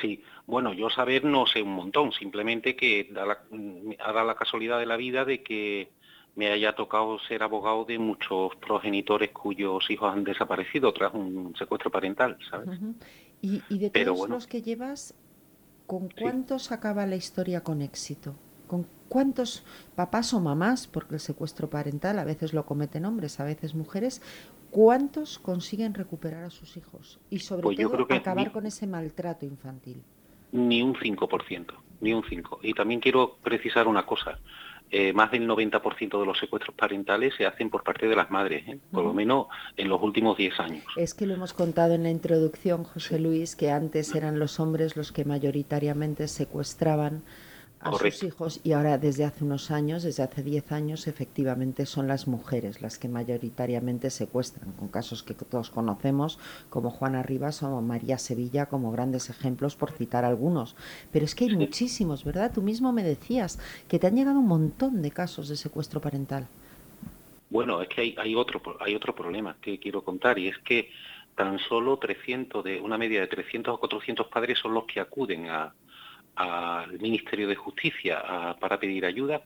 Sí, 0.00 0.22
bueno, 0.46 0.72
yo 0.72 0.90
saber 0.90 1.24
no 1.24 1.46
sé 1.46 1.62
un 1.62 1.74
montón, 1.74 2.12
simplemente 2.12 2.76
que 2.76 3.08
da 3.12 3.26
la, 3.26 3.38
ha 4.00 4.12
dado 4.12 4.26
la 4.26 4.34
casualidad 4.34 4.78
de 4.78 4.86
la 4.86 4.96
vida 4.96 5.24
de 5.24 5.42
que 5.42 5.90
me 6.36 6.50
haya 6.50 6.74
tocado 6.74 7.18
ser 7.20 7.42
abogado 7.42 7.84
de 7.84 7.98
muchos 7.98 8.56
progenitores 8.56 9.30
cuyos 9.30 9.88
hijos 9.90 10.12
han 10.12 10.24
desaparecido 10.24 10.92
tras 10.92 11.14
un 11.14 11.54
secuestro 11.56 11.90
parental, 11.90 12.38
¿sabes? 12.50 12.80
y, 13.40 13.78
de 13.78 13.90
todos 13.90 14.28
los 14.28 14.46
que 14.46 14.62
llevas, 14.62 15.14
¿con 15.86 16.08
cuántos 16.08 16.72
acaba 16.72 17.06
la 17.06 17.16
historia 17.16 17.62
con 17.62 17.82
éxito? 17.82 18.34
¿Con 18.66 18.86
cuántos 19.08 19.64
papás 19.94 20.32
o 20.34 20.40
mamás, 20.40 20.86
porque 20.86 21.14
el 21.14 21.20
secuestro 21.20 21.68
parental 21.68 22.18
a 22.18 22.24
veces 22.24 22.52
lo 22.52 22.64
cometen 22.64 23.04
hombres, 23.04 23.38
a 23.38 23.44
veces 23.44 23.74
mujeres, 23.74 24.22
cuántos 24.74 25.38
consiguen 25.38 25.94
recuperar 25.94 26.42
a 26.42 26.50
sus 26.50 26.76
hijos? 26.76 27.20
Y 27.30 27.38
sobre 27.38 27.62
pues 27.62 27.78
todo 27.78 28.06
acabar 28.10 28.50
con 28.50 28.66
ese 28.66 28.88
maltrato 28.88 29.46
infantil. 29.46 30.02
Ni 30.50 30.82
un 30.82 30.94
5%, 30.94 31.66
ni 32.00 32.12
un 32.12 32.24
5%. 32.24 32.58
Y 32.62 32.74
también 32.74 32.98
quiero 32.98 33.36
precisar 33.40 33.86
una 33.86 34.04
cosa. 34.04 34.40
Eh, 34.90 35.12
más 35.12 35.30
del 35.30 35.48
90% 35.48 36.18
de 36.18 36.26
los 36.26 36.38
secuestros 36.38 36.74
parentales 36.74 37.34
se 37.38 37.46
hacen 37.46 37.70
por 37.70 37.84
parte 37.84 38.08
de 38.08 38.16
las 38.16 38.32
madres, 38.32 38.66
¿eh? 38.66 38.78
por 38.90 39.04
lo 39.04 39.14
menos 39.14 39.46
en 39.76 39.88
los 39.88 40.02
últimos 40.02 40.36
10 40.36 40.58
años. 40.58 40.84
Es 40.96 41.14
que 41.14 41.26
lo 41.26 41.34
hemos 41.34 41.52
contado 41.52 41.94
en 41.94 42.02
la 42.02 42.10
introducción, 42.10 42.82
José 42.82 43.20
Luis, 43.20 43.54
que 43.54 43.70
antes 43.70 44.12
eran 44.16 44.40
los 44.40 44.58
hombres 44.58 44.96
los 44.96 45.12
que 45.12 45.24
mayoritariamente 45.24 46.26
secuestraban 46.26 47.22
a 47.84 47.92
sus 47.92 48.22
hijos 48.22 48.60
y 48.64 48.72
ahora 48.72 48.98
desde 48.98 49.24
hace 49.24 49.44
unos 49.44 49.70
años, 49.70 50.02
desde 50.02 50.22
hace 50.22 50.42
10 50.42 50.72
años, 50.72 51.06
efectivamente 51.06 51.86
son 51.86 52.08
las 52.08 52.26
mujeres 52.26 52.80
las 52.80 52.98
que 52.98 53.08
mayoritariamente 53.08 54.10
secuestran, 54.10 54.72
con 54.72 54.88
casos 54.88 55.22
que 55.22 55.34
todos 55.34 55.70
conocemos 55.70 56.38
como 56.70 56.90
Juana 56.90 57.22
Rivas 57.22 57.62
o 57.62 57.80
María 57.82 58.18
Sevilla 58.18 58.66
como 58.66 58.90
grandes 58.90 59.28
ejemplos 59.28 59.76
por 59.76 59.90
citar 59.92 60.24
algunos. 60.24 60.76
Pero 61.12 61.24
es 61.24 61.34
que 61.34 61.44
hay 61.44 61.56
muchísimos, 61.56 62.24
¿verdad? 62.24 62.52
Tú 62.54 62.62
mismo 62.62 62.92
me 62.92 63.02
decías 63.02 63.58
que 63.86 63.98
te 63.98 64.06
han 64.06 64.16
llegado 64.16 64.38
un 64.38 64.48
montón 64.48 65.02
de 65.02 65.10
casos 65.10 65.48
de 65.48 65.56
secuestro 65.56 66.00
parental. 66.00 66.46
Bueno, 67.50 67.82
es 67.82 67.88
que 67.88 68.00
hay, 68.00 68.14
hay 68.18 68.34
otro 68.34 68.60
hay 68.80 68.94
otro 68.94 69.14
problema 69.14 69.56
que 69.60 69.78
quiero 69.78 70.02
contar 70.02 70.38
y 70.38 70.48
es 70.48 70.58
que 70.58 70.90
tan 71.36 71.58
solo 71.58 71.98
300 71.98 72.64
de 72.64 72.80
una 72.80 72.96
media 72.96 73.20
de 73.20 73.26
300 73.26 73.74
o 73.74 73.78
400 73.78 74.26
padres 74.28 74.58
son 74.58 74.74
los 74.74 74.84
que 74.84 75.00
acuden 75.00 75.48
a, 75.48 75.72
al 76.36 76.98
Ministerio 76.98 77.48
de 77.48 77.54
Justicia 77.54 78.56
para 78.60 78.78
pedir 78.78 79.04
ayuda 79.04 79.42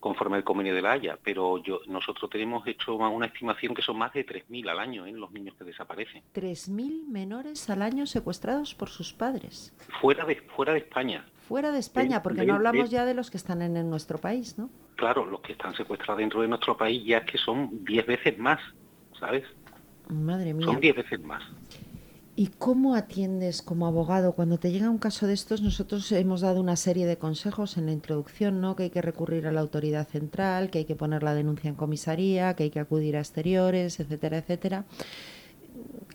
conforme 0.00 0.36
al 0.36 0.44
convenio 0.44 0.74
de 0.74 0.82
la 0.82 0.92
Haya, 0.92 1.18
pero 1.22 1.58
yo, 1.62 1.80
nosotros 1.86 2.30
tenemos 2.30 2.66
hecho 2.66 2.94
una 2.94 3.26
estimación 3.26 3.74
que 3.74 3.82
son 3.82 3.98
más 3.98 4.12
de 4.12 4.24
3.000 4.24 4.70
al 4.70 4.78
año 4.78 5.06
¿eh? 5.06 5.12
los 5.12 5.30
niños 5.32 5.56
que 5.56 5.64
desaparecen. 5.64 6.22
3.000 6.34 7.06
menores 7.08 7.68
al 7.68 7.82
año 7.82 8.06
secuestrados 8.06 8.74
por 8.74 8.88
sus 8.88 9.12
padres. 9.12 9.74
Fuera 10.00 10.24
de, 10.24 10.36
fuera 10.36 10.72
de 10.72 10.80
España. 10.80 11.24
Fuera 11.48 11.72
de 11.72 11.78
España, 11.78 12.22
porque 12.22 12.44
no 12.44 12.54
hablamos 12.54 12.90
ya 12.90 13.04
de 13.04 13.14
los 13.14 13.30
que 13.30 13.38
están 13.38 13.62
en, 13.62 13.90
nuestro 13.90 14.18
país, 14.18 14.58
¿no? 14.58 14.70
Claro, 14.96 15.24
los 15.24 15.40
que 15.40 15.52
están 15.52 15.74
secuestrados 15.74 16.18
dentro 16.18 16.42
de 16.42 16.48
nuestro 16.48 16.76
país 16.76 17.02
ya 17.04 17.18
es 17.18 17.24
que 17.24 17.38
son 17.38 17.84
10 17.84 18.06
veces 18.06 18.38
más, 18.38 18.60
¿sabes? 19.18 19.44
Madre 20.08 20.52
mía. 20.52 20.66
Son 20.66 20.78
10 20.78 20.96
veces 20.96 21.20
más. 21.22 21.42
¿Y 22.38 22.50
cómo 22.56 22.94
atiendes 22.94 23.62
como 23.62 23.88
abogado 23.88 24.32
cuando 24.32 24.58
te 24.58 24.70
llega 24.70 24.88
un 24.90 24.98
caso 24.98 25.26
de 25.26 25.32
estos? 25.32 25.60
Nosotros 25.60 26.12
hemos 26.12 26.42
dado 26.42 26.60
una 26.60 26.76
serie 26.76 27.04
de 27.04 27.18
consejos 27.18 27.76
en 27.76 27.86
la 27.86 27.90
introducción, 27.90 28.60
¿no? 28.60 28.76
Que 28.76 28.84
hay 28.84 28.90
que 28.90 29.02
recurrir 29.02 29.48
a 29.48 29.50
la 29.50 29.60
autoridad 29.60 30.06
central, 30.06 30.70
que 30.70 30.78
hay 30.78 30.84
que 30.84 30.94
poner 30.94 31.24
la 31.24 31.34
denuncia 31.34 31.68
en 31.68 31.74
comisaría, 31.74 32.54
que 32.54 32.62
hay 32.62 32.70
que 32.70 32.78
acudir 32.78 33.16
a 33.16 33.18
exteriores, 33.18 33.98
etcétera, 33.98 34.38
etcétera. 34.38 34.84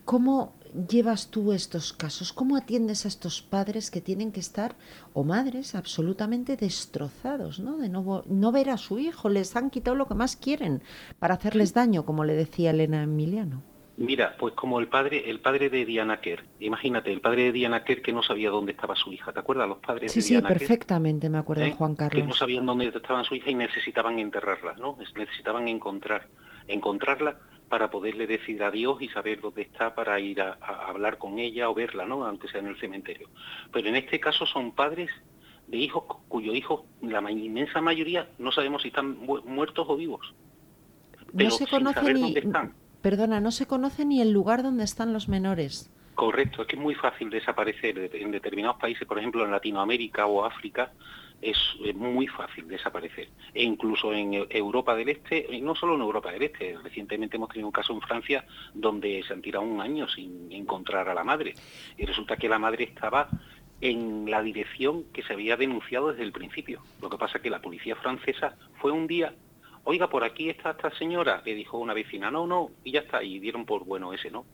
¿Cómo 0.05 0.53
llevas 0.87 1.27
tú 1.27 1.51
estos 1.51 1.91
casos? 1.91 2.31
¿Cómo 2.31 2.55
atiendes 2.55 3.03
a 3.03 3.09
estos 3.09 3.41
padres 3.41 3.91
que 3.91 3.99
tienen 3.99 4.31
que 4.31 4.39
estar, 4.39 4.77
o 5.11 5.25
madres, 5.25 5.75
absolutamente 5.75 6.55
destrozados, 6.55 7.59
¿no? 7.59 7.77
De 7.77 7.89
no, 7.89 8.23
no 8.25 8.51
ver 8.53 8.69
a 8.69 8.77
su 8.77 8.97
hijo, 8.97 9.27
les 9.27 9.57
han 9.57 9.69
quitado 9.69 9.97
lo 9.97 10.07
que 10.07 10.15
más 10.15 10.37
quieren 10.37 10.83
para 11.19 11.33
hacerles 11.33 11.73
daño, 11.73 12.05
como 12.05 12.23
le 12.23 12.33
decía 12.33 12.69
Elena 12.69 13.03
Emiliano. 13.03 13.72
Mira, 13.95 14.35
pues 14.39 14.55
como 14.55 14.79
el 14.79 14.87
padre, 14.87 15.29
el 15.29 15.39
padre 15.39 15.69
de 15.69 15.85
Diana 15.85 16.19
Kerr. 16.19 16.43
Imagínate, 16.59 17.13
el 17.13 17.21
padre 17.21 17.43
de 17.43 17.51
Diana 17.51 17.83
Kerr 17.83 18.01
que 18.01 18.11
no 18.11 18.23
sabía 18.23 18.49
dónde 18.49 18.71
estaba 18.71 18.95
su 18.95 19.13
hija. 19.13 19.31
¿Te 19.31 19.39
acuerdas? 19.39 19.69
Los 19.69 19.77
padres 19.79 20.11
sí, 20.11 20.21
de 20.21 20.27
Diana 20.27 20.49
Sí, 20.49 20.53
perfectamente 20.55 21.29
me 21.29 21.37
acuerdo, 21.37 21.63
¿Eh? 21.63 21.75
Juan 21.77 21.95
Carlos. 21.95 22.21
Que 22.21 22.27
no 22.27 22.33
sabían 22.33 22.65
dónde 22.65 22.87
estaba 22.87 23.23
su 23.23 23.35
hija 23.35 23.51
y 23.51 23.55
necesitaban 23.55 24.17
enterrarla, 24.17 24.73
¿no? 24.73 24.97
Necesitaban 25.15 25.67
encontrar, 25.67 26.27
encontrarla 26.67 27.37
para 27.69 27.91
poderle 27.91 28.25
decir 28.25 28.63
adiós 28.63 28.99
y 28.99 29.09
saber 29.09 29.41
dónde 29.41 29.61
está 29.61 29.93
para 29.93 30.19
ir 30.19 30.41
a, 30.41 30.53
hablar 30.87 31.19
con 31.19 31.37
ella 31.37 31.69
o 31.69 31.75
verla, 31.75 32.05
¿no? 32.05 32.25
Aunque 32.25 32.47
sea 32.47 32.61
en 32.61 32.67
el 32.67 32.79
cementerio. 32.79 33.29
Pero 33.71 33.89
en 33.89 33.95
este 33.95 34.19
caso 34.19 34.47
son 34.47 34.73
padres 34.73 35.11
de 35.67 35.77
hijos 35.77 36.03
cuyos 36.27 36.55
hijos, 36.55 36.81
la 37.01 37.19
inmensa 37.31 37.79
mayoría, 37.79 38.27
no 38.39 38.51
sabemos 38.51 38.81
si 38.81 38.87
están 38.87 39.17
muertos 39.19 39.85
o 39.87 39.95
vivos. 39.95 40.33
no 41.31 41.51
se 41.51 42.13
ni, 42.13 42.37
están 42.37 42.73
Perdona, 43.03 43.41
no 43.41 43.51
se 43.51 43.67
conoce 43.67 44.05
ni 44.05 44.21
el 44.21 44.31
lugar 44.31 44.63
donde 44.63 44.85
están 44.85 45.11
los 45.11 45.27
menores. 45.27 45.91
Correcto, 46.15 46.61
es 46.61 46.69
que 46.69 46.77
es 46.77 46.81
muy 46.81 46.95
fácil 46.95 47.29
desaparecer 47.29 48.09
en 48.13 48.31
determinados 48.31 48.77
países, 48.77 49.05
por 49.05 49.19
ejemplo 49.19 49.43
en 49.43 49.51
Latinoamérica 49.51 50.25
o 50.25 50.45
África, 50.45 50.93
es, 51.41 51.57
muy 51.95 52.27
fácil 52.27 52.65
desaparecer. 52.65 53.27
E 53.53 53.61
incluso 53.61 54.13
en 54.13 54.47
Europa 54.49 54.95
del 54.95 55.09
Este, 55.09 55.45
y 55.51 55.59
no 55.59 55.75
solo 55.75 55.95
en 55.95 56.01
Europa 56.01 56.31
del 56.31 56.43
Este, 56.43 56.77
recientemente 56.81 57.35
hemos 57.35 57.49
tenido 57.49 57.67
un 57.67 57.73
caso 57.73 57.91
en 57.91 57.99
Francia 57.99 58.45
donde 58.73 59.21
se 59.27 59.33
han 59.33 59.41
tirado 59.41 59.65
un 59.65 59.81
año 59.81 60.07
sin 60.07 60.49
encontrar 60.53 61.09
a 61.09 61.13
la 61.13 61.25
madre. 61.25 61.55
Y 61.97 62.05
resulta 62.05 62.37
que 62.37 62.47
la 62.47 62.57
madre 62.57 62.85
estaba 62.85 63.27
en 63.81 64.31
la 64.31 64.41
dirección 64.41 65.03
que 65.11 65.23
se 65.23 65.33
había 65.33 65.57
denunciado 65.57 66.11
desde 66.11 66.23
el 66.23 66.31
principio. 66.31 66.81
Lo 67.01 67.09
que 67.09 67.17
pasa 67.17 67.39
es 67.39 67.43
que 67.43 67.49
la 67.49 67.61
policía 67.61 67.97
francesa 67.97 68.55
fue 68.79 68.93
un 68.93 69.07
día 69.07 69.33
oiga, 69.83 70.09
por 70.09 70.23
aquí 70.23 70.49
está 70.49 70.71
esta 70.71 70.91
señora, 70.97 71.41
le 71.45 71.55
dijo 71.55 71.77
una 71.77 71.93
vecina, 71.93 72.31
no, 72.31 72.47
no, 72.47 72.71
y 72.83 72.91
ya 72.91 73.01
está, 73.01 73.23
y 73.23 73.39
dieron 73.39 73.65
por 73.65 73.85
bueno 73.85 74.13
ese, 74.13 74.31
¿no? 74.31 74.45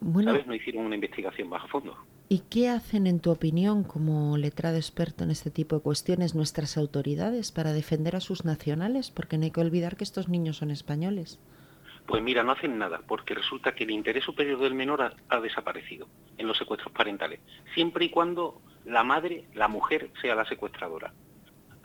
Bueno, 0.00 0.30
¿Sabes? 0.30 0.46
No 0.46 0.54
hicieron 0.54 0.84
una 0.84 0.94
investigación 0.94 1.48
bajo 1.48 1.68
fondo. 1.68 1.96
¿Y 2.28 2.40
qué 2.50 2.68
hacen, 2.68 3.06
en 3.06 3.20
tu 3.20 3.30
opinión, 3.30 3.84
como 3.84 4.36
letrado 4.36 4.76
experto 4.76 5.24
en 5.24 5.30
este 5.30 5.50
tipo 5.50 5.76
de 5.76 5.82
cuestiones, 5.82 6.34
nuestras 6.34 6.76
autoridades 6.76 7.52
para 7.52 7.72
defender 7.72 8.16
a 8.16 8.20
sus 8.20 8.44
nacionales? 8.44 9.10
Porque 9.10 9.38
no 9.38 9.44
hay 9.44 9.52
que 9.52 9.60
olvidar 9.60 9.96
que 9.96 10.04
estos 10.04 10.28
niños 10.28 10.58
son 10.58 10.70
españoles. 10.70 11.40
Pues 12.06 12.22
mira, 12.22 12.42
no 12.42 12.52
hacen 12.52 12.78
nada, 12.78 13.00
porque 13.06 13.34
resulta 13.34 13.74
que 13.74 13.84
el 13.84 13.90
interés 13.90 14.24
superior 14.24 14.60
del 14.60 14.74
menor 14.74 15.02
ha, 15.02 15.12
ha, 15.28 15.40
desaparecido 15.40 16.08
en 16.36 16.46
los 16.46 16.58
secuestros 16.58 16.92
parentales, 16.92 17.40
siempre 17.74 18.04
y 18.04 18.10
cuando 18.10 18.60
la 18.84 19.02
madre, 19.02 19.44
la 19.54 19.68
mujer, 19.68 20.10
sea 20.20 20.34
la 20.34 20.44
secuestradora 20.44 21.12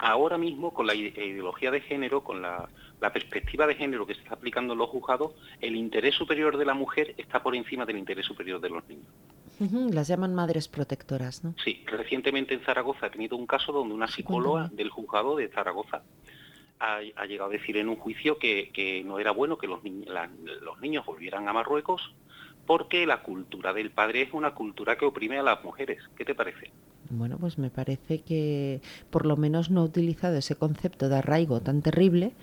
ahora 0.02 0.38
mismo 0.38 0.74
con 0.74 0.88
la 0.88 0.96
ideología 0.96 1.70
de 1.70 1.80
género, 1.80 2.24
con 2.24 2.42
la, 2.42 2.68
perspectiva 3.14 3.68
de 3.68 3.76
género 3.76 4.06
que 4.06 4.16
se 4.16 4.22
está 4.22 4.36
aplicando 4.36 4.74
en 4.74 4.80
los 4.80 4.90
juzgados, 4.90 5.34
el 5.60 5.76
interés 5.76 6.16
superior 6.16 6.58
de 6.58 6.66
la 6.66 6.74
mujer 6.74 7.14
está 7.18 7.42
por 7.42 7.56
encima 7.56 7.86
del 7.86 7.98
interés 7.98 8.26
superior 8.26 8.60
de 8.60 8.70
los 8.70 8.84
niños. 8.88 9.94
las 9.94 10.08
llaman 10.08 10.34
madres 10.36 10.68
protectoras, 10.68 11.44
¿no? 11.44 11.56
Sí, 11.64 11.84
recientemente 11.86 12.54
en 12.54 12.62
Zaragoza 12.62 13.08
ha 13.08 13.12
tenido 13.12 13.38
un 13.38 13.48
caso 13.48 13.72
donde 13.72 13.94
una 13.94 14.08
psicóloga 14.08 14.70
del 14.72 14.90
juzgado 14.90 15.36
de 15.36 15.48
Zaragoza 15.50 16.04
ha, 16.80 17.26
llegado 17.26 17.50
a 17.50 17.54
decir 17.54 17.78
en 17.78 17.90
un 17.90 17.96
juicio 17.96 18.38
que, 18.40 19.04
no 19.06 19.20
era 19.20 19.32
bueno 19.32 19.58
que 19.58 19.68
los, 19.68 19.82
los 19.84 20.80
niños 20.82 21.06
volvieran 21.06 21.48
a 21.48 21.54
Marruecos 21.54 22.14
porque 22.66 23.06
la 23.06 23.22
cultura 23.22 23.74
del 23.74 23.92
padre 23.92 24.24
es 24.24 24.34
una 24.34 24.54
cultura 24.56 24.96
que 24.96 25.06
oprime 25.06 25.38
a 25.38 25.44
las 25.44 25.64
mujeres. 25.64 26.02
¿Qué 26.16 26.26
te 26.26 26.36
parece? 26.36 26.72
Bueno, 27.12 27.38
pues 27.38 27.58
me 27.58 27.70
parece 27.70 28.20
que 28.22 28.82
por 29.10 29.26
lo 29.26 29.38
menos 29.38 29.70
no 29.70 29.82
ha 29.82 29.86
utilizado 29.86 30.38
ese 30.38 30.56
concepto 30.56 31.10
de 31.10 31.18
arraigo 31.18 31.62
tan 31.62 31.82
terrible 31.82 32.34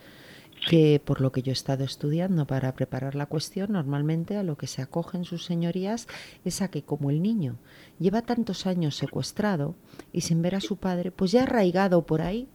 que 0.69 1.01
por 1.05 1.21
lo 1.21 1.33
que 1.33 1.43
yo 1.43 1.51
he 1.51 1.53
estado 1.53 1.85
estudiando 1.85 2.47
para 2.47 2.73
preparar 2.75 3.15
la 3.15 3.27
cuestión, 3.27 3.73
normalmente 3.73 4.37
a 4.37 4.43
lo 4.43 4.57
que 4.57 4.67
se 4.67 4.83
acogen 4.83 5.25
sus 5.25 5.45
señorías 5.45 6.09
es 6.45 6.63
a 6.63 6.71
que 6.71 6.83
como 6.83 7.11
el 7.11 7.23
niño 7.23 7.57
lleva 7.99 8.23
tantos 8.23 8.67
años 8.67 8.97
secuestrado 8.97 9.77
y 10.13 10.23
sin 10.23 10.43
ver 10.43 10.55
a 10.57 10.61
su 10.61 10.77
padre, 10.77 11.11
pues 11.11 11.33
ya 11.33 11.45
arraigado 11.45 12.05
por 12.07 12.23
ahí, 12.23 12.49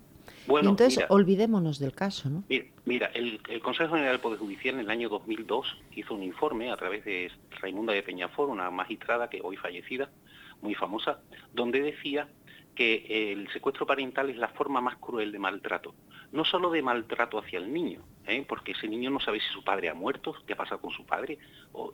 Bueno, 0.47 0.69
y 0.69 0.71
entonces 0.71 1.05
olvidémonos 1.09 1.79
del 1.79 1.93
caso, 1.93 2.29
¿no? 2.29 2.43
Mira, 2.85 3.07
el, 3.13 3.39
Consejo 3.61 3.93
General 3.93 4.15
del 4.15 4.21
Poder 4.21 4.39
Judicial 4.39 4.75
en 4.75 4.81
el 4.81 4.89
año 4.89 5.07
2002 5.07 5.77
hizo 5.95 6.13
un 6.13 6.23
informe 6.23 6.69
a 6.69 6.75
través 6.75 7.05
de 7.05 7.31
Raimunda 7.61 7.93
de 7.93 8.03
Peñafor, 8.03 8.49
una 8.49 8.69
magistrada 8.71 9.29
que 9.29 9.39
hoy 9.41 9.55
fallecida, 9.55 10.09
muy 10.63 10.73
famosa, 10.73 11.19
donde 11.53 11.81
decía 11.81 12.27
que 12.73 13.31
el 13.31 13.47
secuestro 13.51 13.85
parental 13.85 14.29
es 14.29 14.37
la 14.37 14.47
forma 14.47 14.81
más 14.81 14.97
cruel 14.97 15.31
de 15.31 15.39
maltrato. 15.39 15.93
No 16.31 16.43
solo 16.43 16.71
de 16.71 16.81
maltrato 16.81 17.37
hacia 17.37 17.59
el 17.59 17.71
niño, 17.71 18.01
¿eh? 18.25 18.43
porque 18.47 18.71
ese 18.71 18.87
niño 18.87 19.11
no 19.11 19.19
sabe 19.19 19.39
si 19.39 19.47
su 19.53 19.63
padre 19.63 19.89
ha 19.89 19.93
muerto, 19.93 20.35
qué 20.47 20.53
ha 20.53 20.55
pasado 20.55 20.81
con 20.81 20.91
su 20.91 21.05
padre, 21.05 21.37
o, 21.73 21.93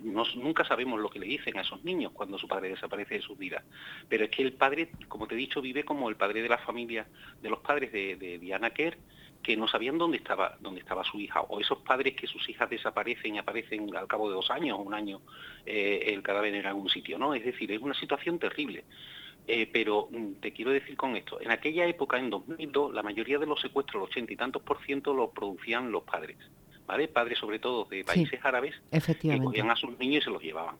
nunca 0.00 0.64
sabemos 0.64 0.98
lo 0.98 1.08
que 1.08 1.20
le 1.20 1.26
dicen 1.26 1.56
a 1.56 1.60
esos 1.60 1.84
niños 1.84 2.10
cuando 2.12 2.36
su 2.36 2.48
padre 2.48 2.70
desaparece 2.70 3.14
de 3.14 3.22
sus 3.22 3.38
vidas. 3.38 3.64
Pero 4.08 4.24
es 4.24 4.30
que 4.30 4.42
el 4.42 4.54
padre, 4.54 4.90
como 5.06 5.28
te 5.28 5.36
he 5.36 5.38
dicho, 5.38 5.62
vive 5.62 5.84
como 5.84 6.08
el 6.08 6.16
padre 6.16 6.42
de 6.42 6.48
la 6.48 6.58
familia, 6.58 7.06
de 7.40 7.48
los 7.48 7.60
padres 7.60 7.92
de, 7.92 8.38
Diana 8.40 8.70
Kerr, 8.70 8.98
que 9.42 9.56
no 9.56 9.66
sabían 9.66 9.98
dónde 9.98 10.18
estaba, 10.18 10.56
dónde 10.60 10.80
estaba 10.80 11.04
su 11.04 11.18
hija, 11.18 11.40
o 11.42 11.60
esos 11.60 11.78
padres 11.78 12.14
que 12.14 12.26
sus 12.26 12.46
hijas 12.48 12.68
desaparecen 12.68 13.36
y 13.36 13.38
aparecen 13.38 13.94
al 13.96 14.06
cabo 14.06 14.28
de 14.28 14.34
dos 14.34 14.50
años 14.50 14.78
o 14.78 14.82
un 14.82 14.94
año 14.94 15.20
eh, 15.64 16.04
el 16.08 16.22
cadáver 16.22 16.54
en 16.54 16.66
algún 16.66 16.88
sitio, 16.88 17.18
¿no? 17.18 17.34
Es 17.34 17.44
decir, 17.44 17.72
es 17.72 17.80
una 17.80 17.94
situación 17.94 18.38
terrible. 18.38 18.84
Eh, 19.46 19.68
pero 19.72 20.08
mm, 20.10 20.34
te 20.34 20.52
quiero 20.52 20.70
decir 20.70 20.96
con 20.96 21.16
esto, 21.16 21.40
en 21.40 21.50
aquella 21.50 21.86
época, 21.86 22.18
en 22.18 22.30
2002, 22.30 22.92
la 22.92 23.02
mayoría 23.02 23.38
de 23.38 23.46
los 23.46 23.60
secuestros, 23.60 24.02
el 24.02 24.08
ochenta 24.08 24.32
y 24.32 24.36
tantos 24.36 24.62
por 24.62 24.80
ciento, 24.84 25.14
los 25.14 25.30
producían 25.30 25.90
los 25.90 26.02
padres, 26.04 26.36
¿vale? 26.86 27.08
Padres 27.08 27.38
sobre 27.38 27.58
todo 27.58 27.86
de 27.86 28.04
países 28.04 28.38
árabes, 28.44 28.74
que 28.90 29.38
cogían 29.38 29.70
a 29.70 29.76
sus 29.76 29.98
niños 29.98 30.22
y 30.22 30.24
se 30.24 30.30
los 30.30 30.42
llevaban. 30.42 30.76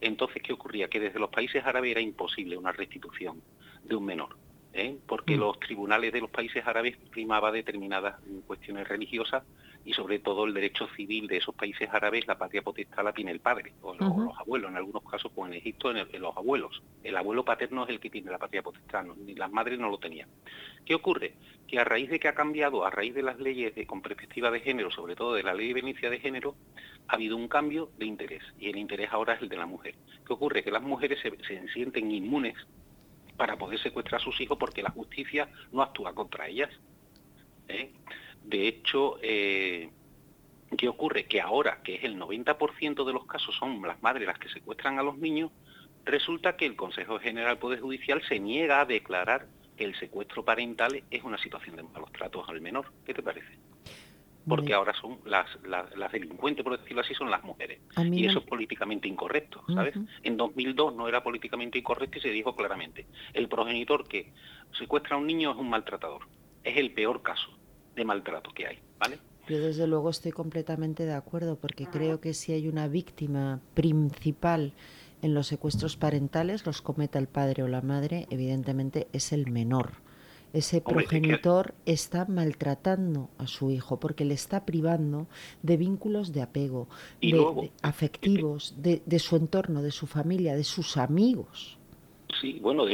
Entonces, 0.00 0.42
¿qué 0.42 0.52
ocurría? 0.52 0.88
Que 0.88 1.00
desde 1.00 1.18
los 1.18 1.30
países 1.30 1.64
árabes 1.64 1.92
era 1.92 2.00
imposible 2.00 2.56
una 2.56 2.72
restitución 2.72 3.40
de 3.82 3.96
un 3.96 4.04
menor. 4.04 4.36
¿Eh? 4.72 4.96
porque 5.06 5.36
mm. 5.36 5.40
los 5.40 5.60
tribunales 5.60 6.12
de 6.12 6.20
los 6.20 6.30
países 6.30 6.66
árabes 6.66 6.96
primaba 7.10 7.52
determinadas 7.52 8.16
cuestiones 8.46 8.88
religiosas 8.88 9.44
y 9.84 9.92
sobre 9.94 10.20
todo 10.20 10.44
el 10.44 10.54
derecho 10.54 10.86
civil 10.96 11.26
de 11.26 11.38
esos 11.38 11.54
países 11.54 11.88
árabes, 11.92 12.26
la 12.26 12.38
patria 12.38 12.62
potestad 12.62 13.02
la 13.02 13.12
tiene 13.12 13.32
el 13.32 13.40
padre 13.40 13.72
o, 13.82 13.94
los 13.94 14.38
abuelos, 14.38 14.70
en 14.70 14.76
algunos 14.76 15.02
casos 15.02 15.32
como 15.34 15.48
en 15.48 15.54
Egipto 15.54 15.90
en, 15.90 16.06
los 16.20 16.36
abuelos. 16.36 16.82
El 17.02 17.16
abuelo 17.16 17.44
paterno 17.44 17.84
es 17.84 17.90
el 17.90 18.00
que 18.00 18.10
tiene 18.10 18.30
la 18.30 18.38
patria 18.38 18.62
potestad, 18.62 19.04
ni 19.04 19.34
las 19.34 19.50
madres 19.50 19.78
no 19.78 19.88
lo 19.88 19.98
tenían. 19.98 20.28
¿Qué 20.84 20.94
ocurre? 20.94 21.34
Que 21.66 21.80
a 21.80 21.84
raíz 21.84 22.10
de 22.10 22.20
que 22.20 22.28
ha 22.28 22.34
cambiado, 22.34 22.84
a 22.84 22.90
raíz 22.90 23.14
de 23.14 23.22
las 23.22 23.40
leyes 23.40 23.74
de, 23.74 23.86
con 23.86 24.02
perspectiva 24.02 24.50
de 24.50 24.60
género, 24.60 24.90
sobre 24.90 25.16
todo 25.16 25.34
de 25.34 25.42
la 25.42 25.54
ley 25.54 25.68
de 25.68 25.74
Venecia 25.74 26.10
de 26.10 26.20
género, 26.20 26.54
ha 27.08 27.14
habido 27.14 27.36
un 27.36 27.48
cambio 27.48 27.90
de 27.98 28.06
interés 28.06 28.42
y 28.60 28.68
el 28.68 28.76
interés 28.76 29.10
ahora 29.10 29.34
es 29.34 29.42
el 29.42 29.48
de 29.48 29.56
la 29.56 29.66
mujer. 29.66 29.94
¿Qué 30.24 30.32
ocurre? 30.32 30.62
Que 30.62 30.70
las 30.70 30.82
mujeres 30.82 31.18
se, 31.20 31.30
se 31.44 31.68
sienten 31.68 32.10
inmunes 32.12 32.54
para 33.36 33.56
poder 33.56 33.78
secuestrar 33.78 34.20
a 34.20 34.24
sus 34.24 34.40
hijos 34.40 34.58
porque 34.58 34.82
la 34.82 34.90
justicia 34.90 35.48
no 35.72 35.82
actúa 35.82 36.14
contra 36.14 36.48
ellas. 36.48 36.70
¿eh? 37.68 37.92
De 38.44 38.68
hecho, 38.68 39.18
eh, 39.22 39.90
¿qué 40.76 40.88
ocurre? 40.88 41.26
Que 41.26 41.40
ahora, 41.40 41.82
que 41.82 41.96
es 41.96 42.04
el 42.04 42.18
90% 42.18 43.04
de 43.04 43.12
los 43.12 43.26
casos 43.26 43.54
son 43.56 43.82
las 43.82 44.02
madres 44.02 44.26
las 44.26 44.38
que 44.38 44.48
secuestran 44.48 44.98
a 44.98 45.02
los 45.02 45.18
niños, 45.18 45.50
resulta 46.04 46.56
que 46.56 46.66
el 46.66 46.76
Consejo 46.76 47.18
General 47.18 47.58
Poder 47.58 47.80
Judicial 47.80 48.22
se 48.28 48.40
niega 48.40 48.80
a 48.80 48.84
declarar 48.84 49.46
que 49.76 49.84
el 49.84 49.94
secuestro 49.98 50.44
parental 50.44 51.02
es 51.10 51.22
una 51.22 51.38
situación 51.38 51.76
de 51.76 51.82
malos 51.82 52.12
tratos 52.12 52.48
al 52.48 52.60
menor. 52.60 52.92
¿Qué 53.06 53.14
te 53.14 53.22
parece? 53.22 53.58
Porque 54.46 54.74
ahora 54.74 54.92
son 55.00 55.18
las, 55.24 55.46
las, 55.64 56.12
delincuentes, 56.12 56.64
por 56.64 56.78
decirlo 56.78 57.02
así, 57.02 57.14
son 57.14 57.30
las 57.30 57.44
mujeres. 57.44 57.80
Y 58.10 58.26
eso 58.26 58.40
es 58.40 58.44
políticamente 58.44 59.06
incorrecto, 59.06 59.62
¿sabes? 59.72 59.94
En 60.22 60.36
2002 60.36 60.94
no 60.94 61.08
era 61.08 61.22
políticamente 61.22 61.78
incorrecto 61.78 62.18
y 62.18 62.20
se 62.20 62.30
dijo 62.30 62.56
claramente, 62.56 63.06
el 63.34 63.48
progenitor 63.48 64.06
que 64.06 64.32
secuestra 64.78 65.16
a 65.16 65.18
un 65.18 65.26
niño 65.26 65.52
es 65.52 65.56
un 65.56 65.70
maltratador. 65.70 66.22
Es 66.64 66.76
el 66.76 66.92
peor 66.92 67.22
caso 67.22 67.50
de 67.94 68.04
maltrato 68.04 68.50
que 68.52 68.66
hay, 68.66 68.78
¿vale? 68.98 69.18
Yo 69.48 69.58
desde 69.58 69.86
luego 69.86 70.10
estoy 70.10 70.32
completamente 70.32 71.04
de 71.04 71.14
acuerdo 71.14 71.56
porque 71.56 71.86
creo 71.86 72.20
que 72.20 72.32
si 72.32 72.52
hay 72.52 72.68
una 72.68 72.86
víctima 72.86 73.60
principal 73.74 74.72
en 75.20 75.34
los 75.34 75.48
secuestros 75.48 75.96
parentales, 75.96 76.64
los 76.64 76.80
cometa 76.80 77.18
el 77.18 77.26
padre 77.26 77.62
o 77.62 77.68
la 77.68 77.80
madre, 77.80 78.26
evidentemente 78.30 79.08
es 79.12 79.32
el 79.32 79.50
menor. 79.50 79.94
Ese 80.52 80.80
progenitor 80.80 81.74
está 81.86 82.26
maltratando 82.26 83.30
a 83.38 83.46
su 83.46 83.70
hijo 83.70 83.98
porque 83.98 84.24
le 84.24 84.34
está 84.34 84.66
privando 84.66 85.26
de 85.62 85.76
vínculos 85.76 86.32
de 86.32 86.42
apego, 86.42 86.88
de, 87.20 87.70
afectivos, 87.82 88.74
de, 88.76 89.18
su 89.18 89.36
entorno, 89.36 89.82
de 89.82 89.90
su 89.90 90.06
familia, 90.06 90.54
de 90.54 90.64
sus 90.64 90.96
amigos. 90.96 91.78
Sí, 92.40 92.58
bueno, 92.60 92.84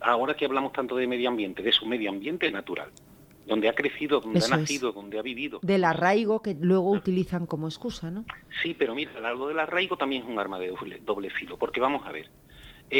ahora 0.00 0.34
que 0.34 0.44
hablamos 0.44 0.72
tanto 0.72 0.96
de 0.96 1.06
medio 1.06 1.28
ambiente, 1.28 1.62
de 1.62 1.72
su 1.72 1.86
medio 1.86 2.10
ambiente 2.10 2.50
natural 2.50 2.90
donde 3.46 3.68
ha 3.68 3.74
crecido, 3.74 4.20
donde 4.20 4.44
ha 4.44 4.48
nacido, 4.48 4.92
donde 4.92 5.18
ha 5.18 5.22
vivido. 5.22 5.60
Del 5.62 5.84
arraigo 5.84 6.40
que 6.40 6.56
luego 6.58 6.90
utilizan 6.90 7.46
como 7.46 7.68
excusa, 7.68 8.10
¿no? 8.10 8.24
Sí, 8.62 8.74
pero 8.74 8.94
mira, 8.94 9.12
algo 9.22 9.48
del 9.48 9.58
arraigo 9.58 9.96
también 9.96 10.22
es 10.22 10.28
un 10.28 10.38
arma 10.38 10.58
de 10.58 10.72
doble, 11.04 11.30
filo, 11.30 11.58
porque 11.58 11.80
vamos 11.80 12.06
a 12.06 12.12
ver, 12.12 12.30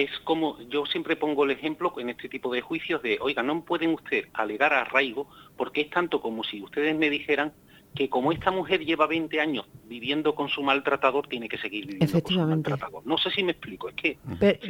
es 0.02 0.11
como, 0.24 0.61
yo 0.68 0.87
siempre 0.87 1.16
pongo 1.16 1.44
el 1.44 1.50
ejemplo 1.50 1.92
en 1.98 2.11
este 2.11 2.28
tipo 2.28 2.52
de 2.52 2.61
juicios 2.61 3.02
de, 3.02 3.18
oiga, 3.20 3.42
no 3.42 3.64
pueden 3.64 3.90
usted 3.90 4.26
alegar 4.33 4.72
arraigo 4.72 5.28
porque 5.57 5.83
es 5.83 5.90
tanto 5.90 6.20
como 6.20 6.44
si 6.44 6.62
ustedes 6.62 6.96
me 6.96 7.11
dijeran 7.11 7.52
que 7.94 8.09
como 8.09 8.33
esta 8.33 8.50
mujer 8.50 8.85
lleva 8.85 9.07
20 9.07 9.40
años 9.40 9.66
viviendo 9.85 10.35
con 10.35 10.48
su 10.48 10.62
maltratador, 10.62 11.28
tiene 11.28 11.48
que 11.48 11.59
seguir 11.59 11.87
viviendo 11.87 12.22
con 12.22 12.33
su 12.33 12.40
maltratador. 12.40 13.07
No 13.07 13.18
sé 13.18 13.30
si 13.30 13.42
me 13.42 13.52
explico, 13.52 13.88
es 13.88 13.94
que... 13.94 14.18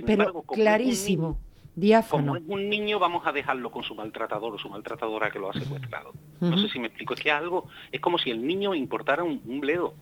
Pero, 0.04 0.42
clarísimo. 0.42 1.38
Diáfano. 1.76 2.34
Como 2.34 2.36
es 2.36 2.42
un 2.46 2.68
niño, 2.68 2.98
vamos 2.98 3.26
a 3.26 3.32
dejarlo 3.32 3.70
con 3.70 3.82
su 3.82 3.94
maltratador 3.94 4.54
o 4.54 4.58
su 4.58 4.68
maltratadora 4.68 5.30
que 5.30 5.38
lo 5.38 5.50
ha 5.50 5.54
secuestrado. 5.54 6.12
No 6.40 6.56
sé 6.58 6.68
si 6.68 6.78
me 6.78 6.86
explico. 6.86 7.14
Es 7.14 7.20
que 7.20 7.32
algo, 7.32 7.68
es 7.90 8.00
como 8.00 8.18
si 8.18 8.30
el 8.30 8.46
niño 8.46 8.74
importara 8.74 9.24
un. 9.24 9.42
Un 9.44 9.60
bledo. 9.60 9.94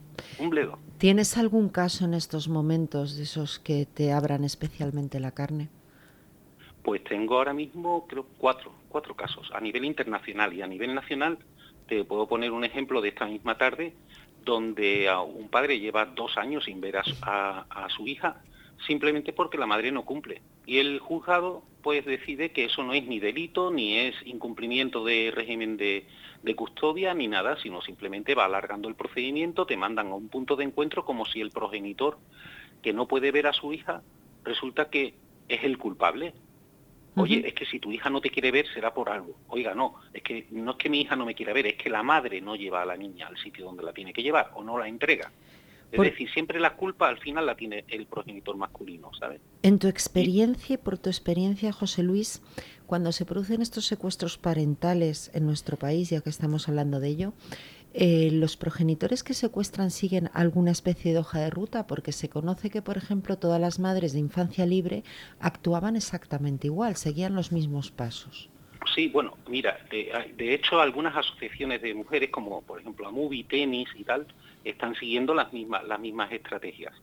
¿Tienes 0.98 1.36
algún 1.36 1.68
caso 1.68 2.04
en 2.04 2.14
estos 2.14 2.48
momentos 2.48 3.16
de 3.16 3.24
esos 3.24 3.58
que 3.58 3.86
te 3.86 4.12
abran 4.12 4.44
especialmente 4.44 5.20
la 5.20 5.32
carne? 5.32 5.68
Pues 6.82 7.02
tengo 7.04 7.36
ahora 7.36 7.52
mismo, 7.52 8.06
creo, 8.06 8.26
cuatro, 8.38 8.72
cuatro 8.88 9.14
casos 9.14 9.50
a 9.54 9.60
nivel 9.60 9.84
internacional 9.84 10.52
y 10.52 10.62
a 10.62 10.66
nivel 10.66 10.94
nacional. 10.94 11.38
Te 11.88 12.04
puedo 12.04 12.26
poner 12.26 12.50
un 12.52 12.64
ejemplo 12.64 13.00
de 13.00 13.10
esta 13.10 13.26
misma 13.26 13.56
tarde, 13.56 13.94
donde 14.44 15.08
un 15.34 15.48
padre 15.48 15.78
lleva 15.78 16.06
dos 16.06 16.36
años 16.36 16.64
sin 16.64 16.80
ver 16.80 16.96
a 16.96 17.86
su 17.94 18.06
hija 18.06 18.42
simplemente 18.86 19.32
porque 19.32 19.58
la 19.58 19.66
madre 19.66 19.92
no 19.92 20.04
cumple. 20.04 20.42
Y 20.66 20.78
el 20.78 20.98
juzgado 20.98 21.62
pues 21.82 22.04
decide 22.04 22.52
que 22.52 22.64
eso 22.64 22.82
no 22.84 22.92
es 22.94 23.06
ni 23.06 23.18
delito, 23.18 23.70
ni 23.70 23.98
es 23.98 24.14
incumplimiento 24.24 25.04
de 25.04 25.32
régimen 25.34 25.76
de, 25.76 26.06
custodia, 26.56 27.14
ni 27.14 27.28
nada, 27.28 27.56
sino 27.60 27.82
simplemente 27.82 28.34
va 28.34 28.44
alargando 28.44 28.88
el 28.88 28.94
procedimiento, 28.94 29.66
te 29.66 29.76
mandan 29.76 30.08
a 30.08 30.14
un 30.14 30.28
punto 30.28 30.54
de 30.54 30.64
encuentro 30.64 31.04
como 31.04 31.24
si 31.24 31.40
el 31.40 31.50
progenitor 31.50 32.18
que 32.82 32.92
no 32.92 33.08
puede 33.08 33.30
ver 33.32 33.46
a 33.46 33.52
su 33.52 33.72
hija 33.72 34.02
resulta 34.44 34.90
que 34.90 35.14
es 35.48 35.64
el 35.64 35.78
culpable. 35.78 36.34
Oye, 37.14 37.46
es 37.46 37.54
que 37.54 37.66
si 37.66 37.78
tu 37.78 37.92
hija 37.92 38.10
no 38.10 38.20
te 38.20 38.30
quiere 38.30 38.50
ver 38.50 38.66
será 38.72 38.94
por 38.94 39.10
algo. 39.10 39.36
Oiga, 39.48 39.74
no, 39.74 39.94
es 40.12 40.22
que 40.22 40.46
no 40.50 40.72
es 40.72 40.76
que 40.78 40.88
mi 40.88 41.02
hija 41.02 41.14
no 41.14 41.26
me 41.26 41.34
quiera 41.34 41.52
ver, 41.52 41.66
es 41.66 41.74
que 41.74 41.90
la 41.90 42.02
madre 42.02 42.40
no 42.40 42.56
lleva 42.56 42.82
a 42.82 42.86
la 42.86 42.96
niña 42.96 43.26
al 43.26 43.36
sitio 43.36 43.66
donde 43.66 43.82
la 43.82 43.92
tiene 43.92 44.12
que 44.12 44.22
llevar 44.22 44.50
o 44.54 44.62
no 44.62 44.78
la 44.78 44.88
entrega. 44.88 45.30
Es 45.92 46.00
decir, 46.00 46.30
siempre 46.30 46.58
la 46.58 46.74
culpa 46.74 47.08
al 47.08 47.18
final 47.18 47.44
la 47.46 47.54
tiene 47.54 47.84
el 47.88 48.06
progenitor 48.06 48.56
masculino, 48.56 49.10
¿sabes? 49.18 49.40
En 49.62 49.78
tu 49.78 49.88
experiencia, 49.88 50.74
y 50.74 50.78
por 50.78 50.98
tu 50.98 51.10
experiencia, 51.10 51.70
José 51.70 52.02
Luis, 52.02 52.42
cuando 52.86 53.12
se 53.12 53.26
producen 53.26 53.60
estos 53.60 53.86
secuestros 53.86 54.38
parentales 54.38 55.30
en 55.34 55.44
nuestro 55.44 55.76
país, 55.76 56.08
ya 56.10 56.22
que 56.22 56.30
estamos 56.30 56.68
hablando 56.68 56.98
de 56.98 57.08
ello, 57.08 57.32
eh, 57.94 58.30
¿los 58.32 58.56
progenitores 58.56 59.22
que 59.22 59.34
secuestran 59.34 59.90
siguen 59.90 60.30
alguna 60.32 60.70
especie 60.70 61.12
de 61.12 61.18
hoja 61.18 61.40
de 61.40 61.50
ruta? 61.50 61.86
Porque 61.86 62.12
se 62.12 62.30
conoce 62.30 62.70
que, 62.70 62.80
por 62.80 62.96
ejemplo, 62.96 63.36
todas 63.36 63.60
las 63.60 63.78
madres 63.78 64.14
de 64.14 64.18
infancia 64.18 64.64
libre 64.64 65.04
actuaban 65.40 65.96
exactamente 65.96 66.68
igual, 66.68 66.96
seguían 66.96 67.34
los 67.34 67.52
mismos 67.52 67.90
pasos. 67.90 68.48
Sí, 68.94 69.08
bueno, 69.08 69.36
mira, 69.48 69.78
de, 69.90 70.54
hecho 70.54 70.80
algunas 70.80 71.16
asociaciones 71.16 71.80
de 71.82 71.94
mujeres, 71.94 72.30
como 72.30 72.62
por 72.62 72.80
ejemplo 72.80 73.06
Amubi, 73.06 73.44
Tenis 73.44 73.88
y 73.94 74.04
tal, 74.04 74.26
están 74.64 74.94
siguiendo 74.94 75.34
las 75.34 75.52
mismas, 75.52 75.84
las 75.84 76.00
mismas 76.00 76.32
estrategias. 76.32 76.94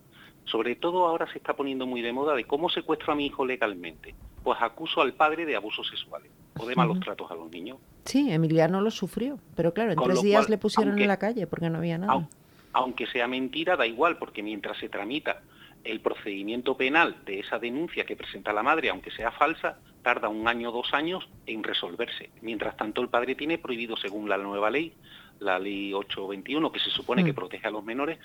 Sobre 0.45 0.75
todo 0.75 1.07
ahora 1.07 1.31
se 1.31 1.37
está 1.37 1.55
poniendo 1.55 1.85
muy 1.85 2.01
de 2.01 2.11
moda 2.11 2.35
de 2.35 2.45
cómo 2.45 2.69
secuestro 2.69 3.13
a 3.13 3.15
mi 3.15 3.27
hijo 3.27 3.45
legalmente. 3.45 4.15
Pues 4.43 4.59
acuso 4.61 5.01
al 5.01 5.13
padre 5.13 5.45
de 5.45 5.55
abusos 5.55 5.87
sexuales 5.87 6.31
o 6.57 6.65
de 6.65 6.75
malos 6.75 6.99
tratos 6.99 7.29
a 7.29 7.35
los 7.35 7.51
niños. 7.51 7.77
Sí, 8.05 8.31
Emiliano 8.31 8.81
lo 8.81 8.89
sufrió, 8.89 9.39
pero 9.55 9.73
claro, 9.73 9.91
en 9.91 9.99
tres 9.99 10.21
días 10.21 10.49
le 10.49 10.57
pusieron 10.57 10.97
en 10.99 11.07
la 11.07 11.17
calle 11.17 11.45
porque 11.45 11.69
no 11.69 11.77
había 11.77 11.97
nada. 11.97 12.27
Aunque 12.73 13.07
sea 13.07 13.27
mentira, 13.27 13.75
da 13.75 13.85
igual, 13.85 14.17
porque 14.17 14.41
mientras 14.41 14.77
se 14.77 14.89
tramita 14.89 15.41
el 15.89 16.01
procedimiento 16.01 16.75
penal 16.77 17.17
de 17.25 17.39
esa 17.39 17.59
denuncia 17.59 18.05
que 18.05 18.15
presenta 18.15 18.53
la 18.53 18.63
madre, 18.63 18.89
aunque 18.89 19.11
sea 19.11 19.31
falsa, 19.31 19.79
tarda 20.01 20.29
un 20.29 20.47
año 20.47 20.69
o 20.69 20.71
dos 20.71 20.93
años 20.93 21.27
en 21.45 21.63
resolverse. 21.63 22.29
Mientras 22.41 22.77
tanto, 22.77 23.01
el 23.01 23.09
padre 23.09 23.35
tiene 23.35 23.57
prohibido, 23.57 23.97
según 23.97 24.29
la 24.29 24.37
nueva 24.37 24.69
ley, 24.69 24.93
la 25.39 25.59
ley 25.59 25.93
821, 25.93 26.71
que 26.71 26.79
se 26.79 26.89
supone 26.89 27.23
que 27.23 27.33
mm. 27.33 27.35
protege 27.35 27.67
a 27.67 27.71
los 27.71 27.83
menores, 27.83 28.19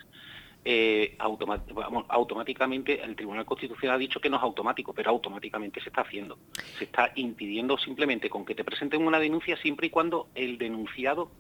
eh, 0.67 1.19
automáticamente 1.19 3.03
el 3.03 3.15
Tribunal 3.17 3.45
Constitucional 3.45 3.97
ha 3.97 3.99
dicho 3.99 4.21
que 4.21 4.31
no 4.31 4.39
es 4.39 4.43
automático, 4.43 4.95
pero 4.95 5.11
automáticamente 5.11 5.81
se 5.81 5.91
está 5.91 6.01
haciendo. 6.01 6.39
Se 6.79 6.85
está 6.85 7.13
impidiendo 7.17 7.77
simplemente 7.77 8.31
con 8.31 8.47
que 8.47 8.55
te 8.55 8.65
presenten 8.65 9.07
una 9.07 9.19
denuncia 9.19 9.57
siempre 9.59 9.89
y 9.89 9.91
cuando 9.91 10.29
el 10.35 10.57
denunciado 10.57 11.31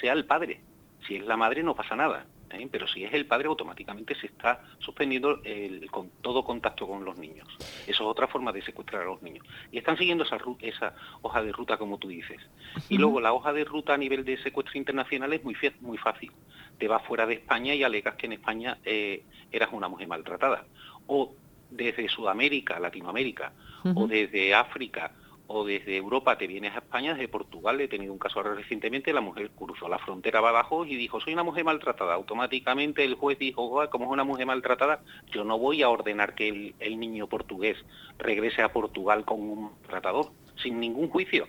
sea 0.00 0.12
el 0.12 0.24
padre. 0.24 0.60
Si 1.06 1.14
es 1.16 1.24
la 1.24 1.36
madre 1.36 1.62
no 1.62 1.76
pasa 1.76 1.94
nada. 1.94 2.26
¿Eh? 2.56 2.68
pero 2.70 2.86
si 2.86 3.04
es 3.04 3.12
el 3.12 3.26
padre 3.26 3.48
automáticamente 3.48 4.14
se 4.14 4.26
está 4.26 4.62
suspendiendo 4.78 5.40
el, 5.44 5.90
con 5.90 6.10
todo 6.20 6.44
contacto 6.44 6.86
con 6.86 7.04
los 7.04 7.18
niños. 7.18 7.48
Eso 7.86 7.88
es 7.88 8.00
otra 8.00 8.26
forma 8.26 8.52
de 8.52 8.62
secuestrar 8.62 9.02
a 9.02 9.06
los 9.06 9.22
niños. 9.22 9.46
Y 9.72 9.78
están 9.78 9.96
siguiendo 9.96 10.24
esa, 10.24 10.38
esa 10.60 10.94
hoja 11.22 11.42
de 11.42 11.52
ruta 11.52 11.76
como 11.76 11.98
tú 11.98 12.08
dices. 12.08 12.40
Y 12.88 12.98
luego 12.98 13.20
la 13.20 13.32
hoja 13.32 13.52
de 13.52 13.64
ruta 13.64 13.94
a 13.94 13.98
nivel 13.98 14.24
de 14.24 14.36
secuestro 14.42 14.78
internacional 14.78 15.32
es 15.32 15.44
muy, 15.44 15.56
muy 15.80 15.98
fácil. 15.98 16.32
Te 16.78 16.88
vas 16.88 17.04
fuera 17.04 17.26
de 17.26 17.34
España 17.34 17.74
y 17.74 17.82
alegas 17.82 18.16
que 18.16 18.26
en 18.26 18.34
España 18.34 18.78
eh, 18.84 19.24
eras 19.50 19.70
una 19.72 19.88
mujer 19.88 20.08
maltratada. 20.08 20.64
O 21.06 21.34
desde 21.70 22.08
Sudamérica, 22.08 22.78
Latinoamérica, 22.78 23.52
o 23.94 24.06
desde 24.06 24.54
África, 24.54 25.12
o 25.46 25.64
desde 25.64 25.96
Europa 25.96 26.38
te 26.38 26.46
vienes 26.46 26.74
a 26.74 26.78
España, 26.78 27.12
desde 27.12 27.28
Portugal, 27.28 27.80
he 27.80 27.88
tenido 27.88 28.12
un 28.12 28.18
caso 28.18 28.42
recientemente, 28.42 29.12
la 29.12 29.20
mujer 29.20 29.50
cruzó 29.50 29.88
la 29.88 29.98
frontera 29.98 30.38
abajo 30.38 30.84
y 30.84 30.96
dijo, 30.96 31.20
soy 31.20 31.34
una 31.34 31.42
mujer 31.42 31.64
maltratada. 31.64 32.14
Automáticamente 32.14 33.04
el 33.04 33.14
juez 33.14 33.38
dijo, 33.38 33.88
como 33.90 34.06
es 34.06 34.10
una 34.10 34.24
mujer 34.24 34.46
maltratada, 34.46 35.00
yo 35.30 35.44
no 35.44 35.58
voy 35.58 35.82
a 35.82 35.90
ordenar 35.90 36.34
que 36.34 36.48
el, 36.48 36.74
el 36.80 36.98
niño 36.98 37.26
portugués 37.28 37.76
regrese 38.18 38.62
a 38.62 38.72
Portugal 38.72 39.24
con 39.24 39.40
un 39.40 39.72
tratador, 39.86 40.30
sin 40.56 40.80
ningún 40.80 41.08
juicio. 41.08 41.46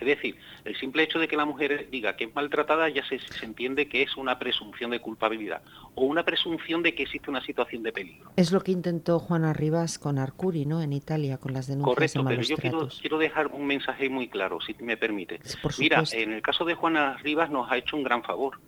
Es 0.00 0.06
decir, 0.06 0.36
el 0.64 0.76
simple 0.76 1.04
hecho 1.04 1.18
de 1.18 1.28
que 1.28 1.36
la 1.36 1.44
mujer 1.44 1.88
diga 1.90 2.16
que 2.16 2.24
es 2.24 2.34
maltratada 2.34 2.88
ya 2.88 3.04
se, 3.06 3.20
entiende 3.42 3.88
que 3.88 4.02
es 4.02 4.16
una 4.16 4.38
presunción 4.38 4.90
de 4.90 5.00
culpabilidad 5.00 5.62
o 5.94 6.04
una 6.04 6.24
presunción 6.24 6.82
de 6.82 6.94
que 6.94 7.04
existe 7.04 7.30
una 7.30 7.42
situación 7.44 7.82
de 7.82 7.92
peligro. 7.92 8.32
Es 8.36 8.52
lo 8.52 8.60
que 8.60 8.72
intentó 8.72 9.18
Juana 9.18 9.52
Rivas 9.52 9.98
con 9.98 10.18
Arcuri, 10.18 10.66
¿no? 10.66 10.82
En 10.82 10.92
Italia, 10.92 11.38
con 11.38 11.52
las 11.52 11.66
denuncias 11.66 11.94
Correcto, 11.94 12.22
de 12.22 12.28
pero 12.28 12.42
yo 12.42 12.56
quiero, 13.00 13.18
dejar 13.18 13.46
un 13.48 13.66
mensaje 13.66 14.08
muy 14.08 14.28
claro, 14.28 14.60
si 14.60 14.74
me 14.80 14.96
permite. 14.96 15.40
Mira, 15.78 16.02
en 16.12 16.32
el 16.32 16.42
caso 16.42 16.64
de 16.64 16.74
Juana 16.74 17.16
Rivas 17.22 17.50
nos 17.50 17.70
ha 17.70 17.76
hecho 17.76 17.96
un 17.96 18.02
gran 18.02 18.22
favor 18.22 18.58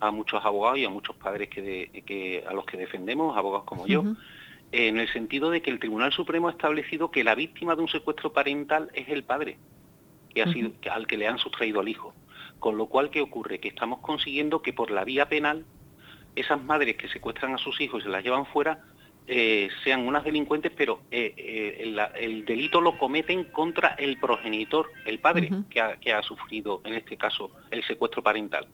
a 0.00 0.10
muchos 0.10 0.44
abogados 0.44 0.78
y 0.78 0.84
a 0.84 0.90
muchos 0.90 1.16
padres 1.16 1.48
que, 1.48 2.44
a 2.46 2.52
los 2.52 2.66
que 2.66 2.76
defendemos, 2.76 3.36
abogados 3.36 3.64
como 3.64 3.86
yo, 3.86 4.04
en 4.72 4.98
el 4.98 5.10
sentido 5.12 5.50
de 5.50 5.62
que 5.62 5.70
el 5.70 5.78
Tribunal 5.78 6.12
Supremo 6.12 6.48
ha 6.48 6.50
establecido 6.50 7.10
que 7.10 7.24
la 7.24 7.34
víctima 7.34 7.74
de 7.74 7.82
un 7.82 7.88
secuestro 7.88 8.32
parental 8.32 8.90
es 8.92 9.08
el 9.08 9.24
padre 9.24 9.56
que 10.34 10.42
ha 10.42 10.52
sido, 10.52 10.72
al 10.90 11.06
que 11.06 11.16
le 11.16 11.26
han 11.26 11.38
sustraído 11.38 11.80
al 11.80 11.88
hijo. 11.88 12.14
Con 12.58 12.76
lo 12.76 12.86
cual, 12.86 13.10
¿qué 13.10 13.20
ocurre? 13.20 13.60
Que 13.60 13.68
estamos 13.68 14.00
consiguiendo 14.00 14.62
que 14.62 14.72
por 14.72 14.90
la 14.90 15.04
vía 15.04 15.28
penal, 15.28 15.64
esas 16.34 16.62
madres 16.62 16.96
que 16.96 17.08
secuestran 17.08 17.54
a 17.54 17.58
sus 17.58 17.80
hijos 17.80 18.00
y 18.00 18.04
se 18.04 18.10
las 18.10 18.24
llevan 18.24 18.46
fuera, 18.46 18.82
eh, 19.26 19.70
sean 19.82 20.06
unas 20.06 20.24
delincuentes, 20.24 20.72
pero 20.76 21.00
eh, 21.10 21.32
eh, 21.36 21.96
el, 22.16 22.44
delito 22.44 22.80
lo 22.80 22.98
cometen 22.98 23.44
contra 23.44 23.94
el 23.98 24.18
progenitor, 24.18 24.90
el 25.06 25.18
padre, 25.18 25.50
que, 25.70 25.80
ha, 25.80 25.96
que, 25.96 26.12
ha, 26.12 26.22
sufrido, 26.22 26.82
en 26.84 26.94
este 26.94 27.16
caso, 27.16 27.50
el 27.70 27.82
secuestro 27.84 28.22
parental. 28.22 28.66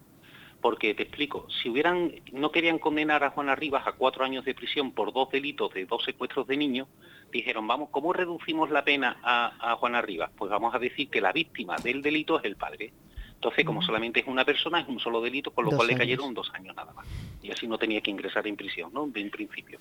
Porque 0.61 0.95
te 0.95 1.05
explico, 1.05 1.47
si 1.51 1.71
hubieran, 1.71 2.13
no 2.33 2.51
querían 2.53 2.79
condenar 2.79 3.25
a 3.25 3.31
Juana 3.31 3.57
Rivas 3.57 3.87
a 3.87 3.93
cuatro 3.93 4.25
años 4.25 4.45
de 4.45 4.55
prisión 4.55 4.93
por 4.93 5.13
dos 5.13 5.31
delitos 5.31 5.73
de 5.73 5.87
dos 5.87 6.05
secuestros 6.05 6.47
de 6.47 6.57
niños, 6.57 6.89
dijeron, 7.33 7.67
vamos, 7.67 7.89
¿cómo 7.91 8.13
reducimos 8.13 8.71
la 8.71 8.85
pena 8.85 9.19
a, 9.23 9.77
Juana 9.77 10.03
Rivas? 10.03 10.31
Pues 10.37 10.51
vamos 10.51 10.75
a 10.75 10.79
decir 10.79 11.09
que 11.09 11.21
la 11.21 11.33
víctima 11.33 11.77
del 11.77 12.03
delito 12.03 12.39
es 12.39 12.45
el 12.45 12.57
padre. 12.57 12.93
Entonces, 13.35 13.65
como 13.65 13.81
solamente 13.81 14.21
es 14.21 14.27
una 14.27 14.45
persona, 14.45 14.81
es 14.81 14.89
un 14.89 15.01
solo 15.01 15.23
delito, 15.23 15.51
con 15.51 15.65
lo 15.65 15.71
cual 15.71 15.89
le 15.89 15.97
cayeron 15.97 16.35
dos 16.35 16.51
años 16.53 16.77
nada 16.77 16.93
más. 16.93 17.07
Y 17.43 17.51
así 17.51 17.67
no 17.67 17.79
tenía 17.79 18.03
que 18.03 18.11
ingresar 18.11 18.47
en 18.47 18.55
prisión, 18.57 18.93
¿no? 18.93 19.11
En 19.15 19.31
principio. 19.31 19.79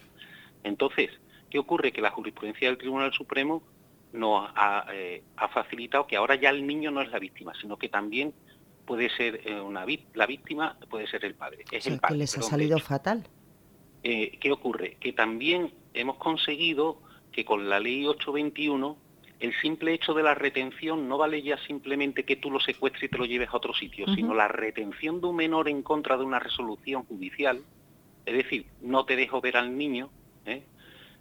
Entonces, 0.64 1.10
¿qué 1.50 1.60
ocurre? 1.60 1.92
Que 1.92 2.00
la 2.00 2.12
jurisprudencia 2.12 2.70
del 2.70 2.78
Tribunal 2.78 3.12
Supremo 3.12 3.62
nos 4.14 4.50
ha, 4.56 4.86
eh, 4.94 5.24
facilitado 5.54 6.08
que 6.08 6.16
ahora 6.16 6.36
ya 6.36 6.50
el 6.50 6.66
niño 6.66 6.90
no 6.92 7.02
es 7.02 7.12
la 7.12 7.20
víctima, 7.20 7.54
sino 7.60 7.78
que 7.78 7.90
también 7.90 8.34
puede 8.90 9.12
ser 9.12 9.42
eh, 9.46 9.62
una 9.62 9.86
la 10.16 10.26
víctima, 10.26 10.76
puede 10.90 11.06
ser 11.06 11.24
el 11.24 11.36
padre. 11.36 11.64
Es 11.72 11.86
el 11.86 12.00
padre, 12.00 12.16
que 12.16 12.20
les 12.22 12.36
ha 12.40 12.42
salido 12.42 12.80
fatal. 12.80 13.24
Eh, 14.02 14.40
¿Qué 14.42 14.52
ocurre? 14.52 14.98
Que 15.00 15.14
también 15.14 15.72
hemos 15.94 16.18
conseguido 16.18 17.00
que 17.32 17.46
con 17.46 17.70
la 17.70 17.80
ley 17.80 18.08
821 18.08 18.98
el 19.42 19.54
simple 19.62 19.94
hecho 19.94 20.16
de 20.16 20.24
la 20.24 20.34
retención 20.34 21.08
no 21.08 21.20
vale 21.20 21.44
ya 21.44 21.58
simplemente 21.68 22.26
que 22.26 22.36
tú 22.36 22.50
lo 22.50 22.60
secuestres 22.60 23.04
y 23.04 23.10
te 23.10 23.20
lo 23.20 23.26
lleves 23.26 23.50
a 23.50 23.58
otro 23.58 23.76
sitio, 23.76 24.08
sino 24.16 24.34
la 24.34 24.48
retención 24.48 25.22
de 25.22 25.28
un 25.28 25.36
menor 25.36 25.70
en 25.70 25.84
contra 25.84 26.18
de 26.18 26.24
una 26.24 26.40
resolución 26.40 27.04
judicial, 27.04 27.62
es 28.26 28.34
decir, 28.34 28.66
no 28.82 29.06
te 29.06 29.16
dejo 29.16 29.40
ver 29.40 29.56
al 29.56 29.78
niño, 29.78 30.10
¿eh? 30.48 30.64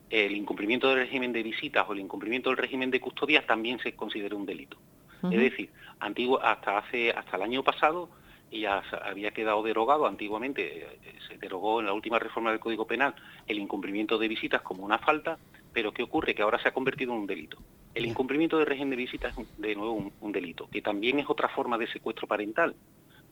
el 0.09 0.33
incumplimiento 0.33 0.89
del 0.89 1.01
régimen 1.01 1.35
de 1.35 1.43
visitas 1.43 1.87
o 1.87 1.93
el 1.93 2.01
incumplimiento 2.01 2.49
del 2.49 2.57
régimen 2.57 2.91
de 2.91 2.99
custodia 2.99 3.47
también 3.47 3.79
se 3.79 3.95
considera 3.95 4.35
un 4.35 4.47
delito. 4.47 4.79
Es 5.25 5.39
decir, 5.39 5.71
antiguo, 6.01 6.41
hasta 6.43 6.79
hace 6.79 7.11
hasta 7.11 7.37
el 7.37 7.43
año 7.43 7.63
pasado 7.63 8.09
ya 8.51 8.83
había 9.05 9.31
quedado 9.31 9.63
derogado 9.63 10.07
antiguamente, 10.07 10.85
eh, 10.85 11.19
se 11.27 11.37
derogó 11.37 11.81
en 11.81 11.87
la 11.87 11.93
última 11.93 12.19
reforma 12.19 12.51
del 12.51 12.61
Código 12.61 12.87
Penal 12.87 13.15
el 13.47 13.59
incumplimiento 13.59 14.19
de 14.19 14.29
visitas 14.29 14.63
como 14.63 14.85
una 14.85 14.99
falta, 14.99 15.39
pero 15.73 15.93
¿qué 15.93 16.03
ocurre? 16.03 16.35
Que 16.35 16.43
ahora 16.43 16.59
se 16.59 16.69
ha 16.69 16.73
convertido 16.73 17.13
en 17.13 17.21
un 17.21 17.27
delito. 17.27 17.59
El 17.95 18.07
incumplimiento 18.07 18.57
del 18.57 18.67
régimen 18.67 18.91
de 18.91 18.97
visitas 18.97 19.37
es 19.39 19.47
de 19.61 19.75
nuevo 19.75 20.11
un, 20.21 20.33
delito, 20.33 20.69
que 20.71 20.83
también 20.83 21.19
es 21.19 21.29
otra 21.29 21.49
forma 21.49 21.77
de 21.77 21.87
secuestro 21.89 22.27
parental, 22.27 22.75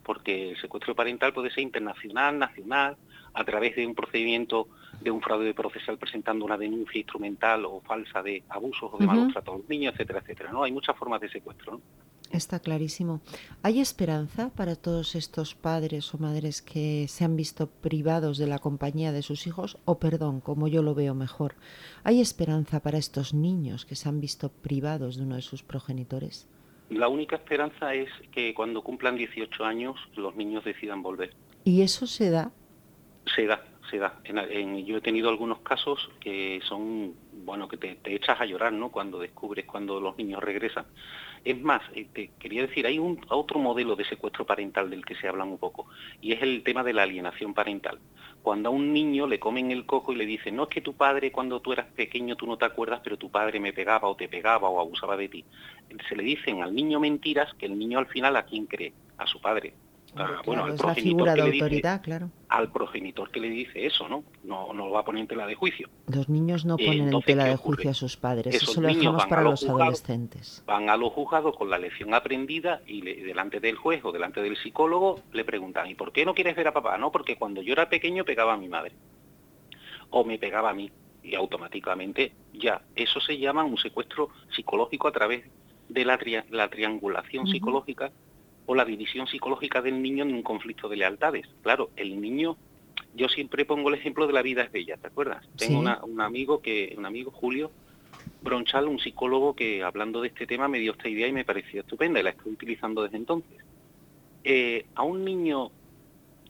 porque 0.07 0.51
el 0.51 0.61
secuestro 0.61 0.95
parental 0.95 1.33
puede 1.33 1.51
ser 1.51 1.65
internacional, 1.65 2.39
nacional, 2.39 2.97
a 3.35 3.45
través 3.45 3.75
de 3.75 3.85
un 3.85 3.97
procedimiento 3.97 4.69
de 5.01 5.11
un 5.11 5.21
fraude 5.21 5.53
procesal 5.53 5.99
presentando 5.99 6.45
una 6.45 6.57
denuncia 6.57 7.01
instrumental 7.01 7.65
o 7.65 7.81
falsa 7.81 8.23
de 8.23 8.45
abusos 8.49 8.89
o 8.93 8.99
de 8.99 9.05
malos 9.05 9.33
tratos 9.33 9.55
a 9.55 9.59
los 9.59 9.69
niños, 9.69 9.95
etcétera, 9.95 10.21
etcétera. 10.21 10.53
¿no? 10.53 10.63
Hay 10.63 10.71
muchas 10.71 10.97
formas 10.97 11.21
de 11.21 11.29
secuestro. 11.29 11.73
¿no? 11.73 11.81
Está 12.31 12.61
clarísimo. 12.61 13.21
¿Hay 13.65 13.81
esperanza 13.81 14.51
para 14.51 14.77
todos 14.77 15.17
estos 15.17 15.57
padres 15.57 16.15
o 16.15 16.19
madres 16.19 16.63
que 16.63 17.09
se 17.09 17.25
han 17.25 17.35
visto 17.35 17.67
privados 17.67 18.39
de 18.39 18.47
la 18.47 18.61
compañía 18.61 19.11
de 19.11 19.23
sus 19.23 19.49
hijos? 19.49 19.77
O 19.87 19.99
perdón, 19.99 20.41
como 20.41 20.69
yo 20.69 20.85
lo 20.85 20.95
veo 20.95 21.17
mejor, 21.17 21.57
¿hay 22.05 22.21
esperanza 22.21 22.79
para 22.79 22.99
estos 22.99 23.35
niños 23.35 23.85
que 23.85 23.97
se 23.97 24.09
han 24.09 24.21
visto 24.21 24.51
privados 24.51 25.17
de 25.17 25.25
uno 25.25 25.35
de 25.35 25.43
sus 25.43 25.65
progenitores? 25.65 26.47
La 26.91 27.09
única 27.09 27.37
esperanza 27.37 27.95
es 27.95 28.09
que 28.33 28.55
cuando 28.55 28.83
cumplan 28.83 29.17
18 29.17 29.65
años 29.65 29.97
los 30.15 30.37
niños 30.37 30.65
decidan 30.65 31.03
volver. 31.03 31.35
¿Y 31.65 31.83
eso 31.83 32.07
se 32.07 32.31
da? 32.31 32.53
Se 33.35 33.47
da, 33.47 33.65
se 33.91 33.99
da. 33.99 34.21
yo 34.85 34.97
he 34.97 35.01
tenido 35.01 35.29
algunos 35.29 35.61
casos 35.61 36.11
que 36.21 36.61
son, 36.65 37.15
bueno, 37.45 37.69
que 37.69 37.77
te, 37.77 37.99
echas 38.15 38.41
a 38.41 38.47
llorar, 38.47 38.73
¿no? 38.73 38.91
Cuando 38.91 39.19
descubres 39.19 39.65
cuando 39.67 40.01
los 40.01 40.17
niños 40.17 40.43
regresan. 40.43 40.87
Es 41.45 41.61
más, 41.61 41.83
eh, 41.95 42.31
quería 42.39 42.63
decir, 42.63 42.87
hay 42.87 42.99
un 42.99 43.21
otro 43.29 43.61
modelo 43.61 43.95
de 43.95 44.05
secuestro 44.05 44.45
parental 44.45 44.91
del 44.91 45.05
que 45.05 45.15
se 45.15 45.29
habla 45.29 45.45
un 45.45 45.59
poco, 45.59 45.87
y 46.21 46.33
es 46.33 46.43
el 46.43 46.63
tema 46.65 46.83
de 46.83 46.93
la 46.93 47.05
alienación 47.05 47.55
parental. 47.55 48.01
Cuando 48.43 48.69
a 48.69 48.73
un 48.73 48.93
niño 48.93 49.27
le 49.27 49.39
comen 49.39 49.71
el 49.71 49.87
coco 49.87 50.13
y 50.13 50.17
le 50.17 50.27
dicen, 50.27 50.57
no 50.57 50.65
es 50.65 50.69
que 50.69 50.81
tu 50.81 50.95
padre 50.95 51.33
cuando 51.33 51.61
tú 51.61 51.73
eras 51.73 51.87
pequeño 51.87 52.37
tú 52.37 52.47
no 52.47 52.57
te 52.57 52.65
acuerdas, 52.65 53.01
pero 53.03 53.17
tu 53.17 53.31
padre 53.31 53.61
me 53.61 53.73
pegaba 53.73 54.09
o 54.09 54.17
te 54.17 54.29
pegaba 54.29 54.69
o 54.69 54.81
abusaba 54.81 55.17
de 55.17 55.29
ti. 55.29 55.45
Se 56.09 56.17
le 56.17 56.23
dicen 56.23 56.63
al 56.63 56.75
niño 56.75 57.01
mentiras 57.01 57.53
que 57.55 57.67
el 57.67 57.79
niño 57.79 57.99
al 57.99 58.07
final 58.07 58.37
a 58.37 58.45
quién 58.45 58.67
cree, 58.67 58.93
a 59.19 59.27
su 59.27 59.41
padre. 59.41 59.75
Ah, 60.19 60.41
bueno, 60.47 60.65
al 60.65 60.77
progenitor 60.77 61.35
que 61.35 61.41
autoridad, 61.43 62.03
claro. 62.03 62.31
Al 62.49 62.71
progenitor 62.73 63.31
que 63.31 63.41
le 63.41 63.51
dice 63.51 63.85
eso, 63.85 64.09
¿no? 64.09 64.25
No, 64.45 64.73
no 64.73 64.87
lo 64.87 64.93
va 64.93 65.01
a 65.01 65.05
poner 65.05 65.23
en 65.23 65.29
tela 65.29 65.47
de 65.47 65.55
juicio. 65.55 65.89
Los 66.07 66.29
niños 66.29 66.65
no 66.65 66.77
ponen 66.77 67.13
en 67.13 67.21
tela 67.23 67.45
de 67.45 67.57
juicio 67.57 67.91
a 67.91 67.95
sus 67.95 68.17
padres, 68.17 68.55
eso 68.55 68.81
lo 68.81 68.89
dejamos 68.89 69.27
para 69.27 69.43
los, 69.43 69.69
adolescentes. 69.69 70.63
Van 70.67 70.89
a 70.89 70.97
los 70.97 71.13
juzgados 71.13 71.57
con 71.57 71.69
la 71.69 71.79
lección 71.79 72.15
aprendida 72.15 72.81
y 72.87 73.03
delante 73.03 73.61
del 73.61 73.77
juez 73.77 74.05
o 74.05 74.13
delante 74.13 74.41
del 74.41 74.57
psicólogo 74.57 75.21
le 75.33 75.45
preguntan, 75.45 75.89
¿y 75.91 75.95
por 75.95 76.13
qué 76.13 76.25
no 76.25 76.35
quieres 76.35 76.57
ver 76.57 76.69
a 76.69 76.73
papá? 76.73 76.97
No, 76.97 77.13
porque 77.13 77.37
cuando 77.37 77.61
yo 77.61 77.73
era 77.73 77.89
pequeño 77.89 78.25
pegaba 78.25 78.55
a 78.55 78.57
mi 78.57 78.69
madre. 78.69 78.93
O 80.11 80.25
me 80.25 80.39
pegaba 80.39 80.71
a 80.71 80.75
mí. 80.75 80.91
Y 81.23 81.35
automáticamente 81.35 82.33
ya, 82.55 82.81
eso 82.95 83.21
se 83.21 83.37
llama 83.37 83.65
un 83.65 83.77
secuestro 83.77 84.31
psicológico 84.55 85.09
a 85.09 85.13
través 85.13 85.45
de 85.89 86.05
la, 86.05 86.19
la 86.51 86.69
triangulación 86.69 87.47
psicológica 87.47 88.13
o 88.67 88.75
la 88.75 88.85
división 88.85 89.27
psicológica 89.27 89.81
del 89.81 90.03
niño 90.03 90.25
en 90.25 90.35
un 90.35 90.43
conflicto 90.43 90.89
de 90.89 90.97
lealtades. 90.97 91.47
Claro, 91.63 91.91
el 91.97 92.21
niño, 92.21 92.57
yo 93.15 93.29
siempre 93.29 93.65
pongo 93.65 93.89
el 93.89 93.95
ejemplo 93.95 94.27
de 94.27 94.33
la 94.33 94.43
vida 94.43 94.63
es 94.63 94.73
bella, 94.73 94.97
¿te 94.97 95.07
acuerdas? 95.07 95.47
Tengo 95.57 95.81
un 95.81 96.21
amigo 96.21 96.61
que, 96.61 96.95
un 96.99 97.07
amigo 97.07 97.31
Julio 97.31 97.71
Bronchal, 98.43 98.87
un 98.87 98.99
psicólogo 98.99 99.55
que 99.55 99.83
hablando 99.83 100.21
de 100.21 100.29
este 100.29 100.47
tema 100.47 100.69
me 100.69 100.79
dio 100.79 100.93
esta 100.93 101.09
idea 101.09 101.27
y 101.29 101.33
me 101.33 101.45
pareció 101.45 101.81
estupenda 101.81 102.21
y 102.21 102.23
la 102.23 102.31
estoy 102.31 102.53
utilizando 102.53 103.03
desde 103.03 103.17
entonces. 103.17 103.59
Eh, 104.45 104.87
a 104.95 105.03
un 105.03 105.25
niño 105.25 105.71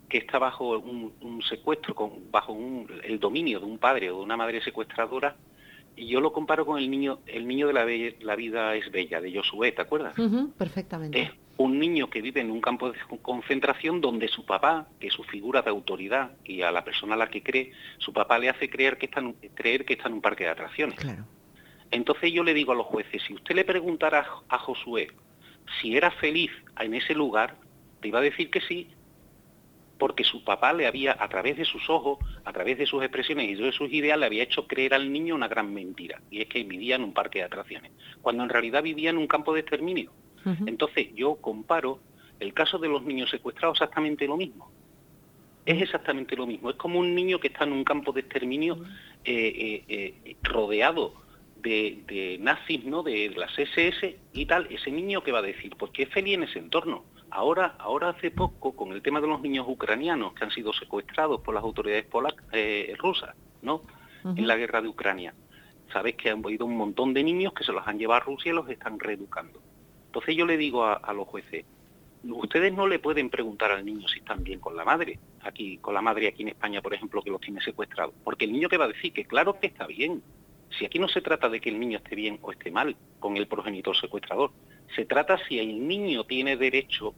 que 0.09 0.19
está 0.19 0.39
bajo 0.39 0.79
un, 0.79 1.43
secuestro, 1.49 1.95
con, 1.95 2.31
bajo 2.31 2.57
el 3.03 3.19
dominio 3.19 3.61
de 3.61 3.67
un 3.67 3.79
padre 3.79 4.11
o 4.11 4.19
de 4.19 4.25
una 4.25 4.37
madre 4.37 4.63
secuestradora, 4.63 5.37
y 5.97 6.07
yo 6.07 6.21
lo 6.21 6.33
comparo 6.33 6.67
con 6.67 6.79
el 6.79 6.91
niño, 6.91 7.21
el 7.27 7.49
niño 7.49 7.67
de 7.67 7.73
la, 7.73 7.87
la 8.21 8.37
vida 8.37 8.75
es 8.77 8.91
bella, 8.91 9.21
de 9.21 9.35
Josué, 9.35 9.73
¿te 9.73 9.83
acuerdas? 9.83 10.15
perfectamente. 10.59 11.33
Un 11.59 11.79
niño 11.79 12.11
que 12.11 12.21
vive 12.21 12.41
en 12.41 12.51
un 12.51 12.61
campo 12.61 12.91
de 12.91 12.99
concentración 13.23 14.01
donde 14.01 14.29
su 14.29 14.45
papá, 14.45 14.89
que 15.01 15.07
es 15.09 15.13
su 15.15 15.25
figura 15.25 15.63
de 15.63 15.71
autoridad 15.71 16.33
y 16.45 16.63
a 16.63 16.71
la 16.71 16.85
persona 16.85 17.15
a 17.15 17.19
la 17.19 17.29
que 17.29 17.43
cree, 17.43 17.73
su 17.99 18.13
papá 18.13 18.39
le 18.39 18.49
hace 18.49 18.69
creer 18.69 18.99
que 18.99 19.07
está 19.07 19.21
en, 19.21 19.33
creer 19.55 19.85
que 19.85 19.95
está 19.95 20.09
en 20.09 20.15
un 20.15 20.21
parque 20.21 20.45
de 20.45 20.51
atracciones. 20.51 20.99
Claro. 20.99 21.25
Entonces 21.91 22.33
yo 22.33 22.43
le 22.45 22.53
digo 22.53 22.73
a 22.73 22.75
los 22.75 22.87
jueces, 22.87 23.23
si 23.23 23.35
usted 23.35 23.55
le 23.55 23.65
preguntara 23.65 24.27
a 24.49 24.59
Josué 24.59 25.09
si 25.81 25.97
era 25.97 26.11
feliz 26.11 26.51
en 26.79 26.95
ese 26.95 27.15
lugar, 27.15 27.57
te 28.01 28.09
iba 28.09 28.19
a 28.19 28.23
decir 28.23 28.51
que 28.51 28.61
sí, 28.61 28.89
porque 29.99 30.25
su 30.25 30.45
papá 30.45 30.73
le 30.73 30.87
había, 30.87 31.17
a 31.19 31.29
través 31.29 31.57
de 31.57 31.65
sus 31.65 31.89
ojos, 31.89 32.19
a 32.45 32.53
través 32.53 32.79
de 32.79 32.87
sus 32.87 33.03
expresiones 33.03 33.49
y 33.49 33.55
de 33.55 33.73
sus 33.73 33.91
ideas, 33.93 34.19
le 34.19 34.27
había 34.27 34.43
hecho 34.43 34.67
creer 34.67 34.95
al 34.95 35.11
niño 35.13 35.35
una 35.35 35.49
gran 35.49 35.73
mentira, 35.73 36.21
y 36.31 36.43
es 36.43 36.49
que 36.49 36.63
vivía 36.65 36.97
en 36.97 37.05
un 37.05 37.15
parque 37.15 37.39
de 37.39 37.47
atracciones, 37.47 37.93
cuando 38.21 38.43
en 38.43 38.51
realidad 38.51 38.83
vivía 38.83 39.11
en 39.11 39.19
un 39.19 39.27
campo 39.27 39.55
de 39.55 39.61
exterminio. 39.61 40.13
Entonces 40.67 41.09
yo 41.15 41.37
comparo 41.37 41.99
el 42.39 42.55
caso 42.55 42.79
de 42.79 42.89
los 42.89 43.03
niños 43.03 43.31
secuestrados 43.31 43.77
exactamente 43.77 44.27
lo 44.27 44.37
mismo. 44.37 44.71
Es 45.65 45.83
exactamente 45.83 46.37
lo 46.37 46.47
mismo. 46.47 46.71
Es 46.71 46.77
como 46.77 47.01
un 47.01 47.15
niño 47.15 47.41
que 47.41 47.49
está 47.49 47.65
en 47.65 47.73
un 47.73 47.83
campo 47.83 48.13
de 48.13 48.21
exterminio 48.21 48.85
eh, 49.25 49.83
eh, 49.89 50.15
eh, 50.25 50.37
rodeado 50.43 51.15
de, 51.57 52.39
nazis, 52.41 52.85
¿no? 52.85 53.03
De 53.03 53.31
las 53.31 53.59
SS 53.59 54.17
y 54.33 54.47
tal. 54.47 54.69
Ese 54.71 54.93
niño 54.93 55.25
que 55.25 55.33
va 55.33 55.41
a 55.41 55.43
decir, 55.43 55.75
pues 55.77 55.91
que 55.91 56.05
es 56.05 56.11
feliz 56.11 56.35
en 56.35 56.45
ese 56.45 56.61
entorno. 56.61 57.05
Ahora, 57.31 57.75
ahora 57.79 58.11
hace 58.11 58.31
poco, 58.31 58.77
con 58.77 58.93
el 58.93 59.03
tema 59.03 59.21
de 59.21 59.27
los 59.27 59.41
niños 59.41 59.67
ucranianos 59.69 60.33
que 60.35 60.45
han 60.45 60.53
sido 60.53 60.73
secuestrados 60.73 61.41
por 61.41 61.55
las 61.55 61.65
autoridades 61.65 62.05
polacas, 62.05 62.47
rusas, 62.99 63.35
¿no? 63.63 63.83
En 64.25 64.47
la 64.47 64.57
guerra 64.57 64.81
de 64.81 64.89
Ucrania. 64.89 65.35
Sabes 65.93 66.15
que 66.15 66.31
han 66.31 66.45
habido 66.45 66.67
un 66.67 66.77
montón 66.77 67.13
de 67.15 67.25
niños 67.25 67.53
que 67.53 67.65
se 67.65 67.73
los 67.73 67.87
han 67.87 67.99
llevado 67.99 68.23
a 68.23 68.25
Rusia 68.25 68.53
y 68.53 68.55
los 68.55 68.69
están 68.69 69.01
reeducando. 69.01 69.61
Entonces 70.17 70.35
yo 70.35 70.47
le 70.47 70.57
digo 70.57 70.83
a, 70.83 71.13
los 71.13 71.29
jueces, 71.29 71.67
ustedes 72.25 72.73
no 72.73 72.87
le 72.87 72.99
pueden 72.99 73.29
preguntar 73.29 73.71
al 73.71 73.85
niño 73.85 74.09
si 74.09 74.21
están 74.21 74.43
bien 74.43 74.61
con 74.61 74.75
la 74.75 74.83
madre, 74.83 75.19
aquí, 75.43 75.77
con 75.77 75.93
la 75.93 76.01
madre 76.01 76.29
aquí 76.29 76.41
en 76.41 76.49
España, 76.49 76.81
por 76.81 76.95
ejemplo, 76.95 77.21
que 77.21 77.29
los 77.29 77.39
tiene 77.39 77.61
secuestrados. 77.61 78.15
Porque 78.25 78.47
el 78.47 78.53
niño 78.53 78.71
que 78.71 78.79
va 78.79 78.87
a 78.87 78.89
decir 78.89 79.13
que 79.13 79.27
claro 79.27 79.61
que 79.61 79.67
está 79.67 79.87
bien. 79.87 80.23
Si 80.71 80.87
aquí 80.87 80.99
no 80.99 81.07
se 81.07 81.21
trata 81.21 81.51
de 81.51 81.61
que 81.61 81.69
el 81.69 81.79
niño 81.79 81.99
esté 81.99 82.17
bien 82.17 82.39
o 82.41 82.51
esté 82.51 82.71
mal 82.71 82.97
con 83.21 83.37
el 83.37 83.47
progenitor 83.47 83.95
secuestrador, 83.95 84.53
se 84.95 85.05
trata 85.05 85.37
si 85.47 85.59
el 85.59 85.87
niño 85.87 86.25
tiene 86.25 86.57
derecho 86.57 87.13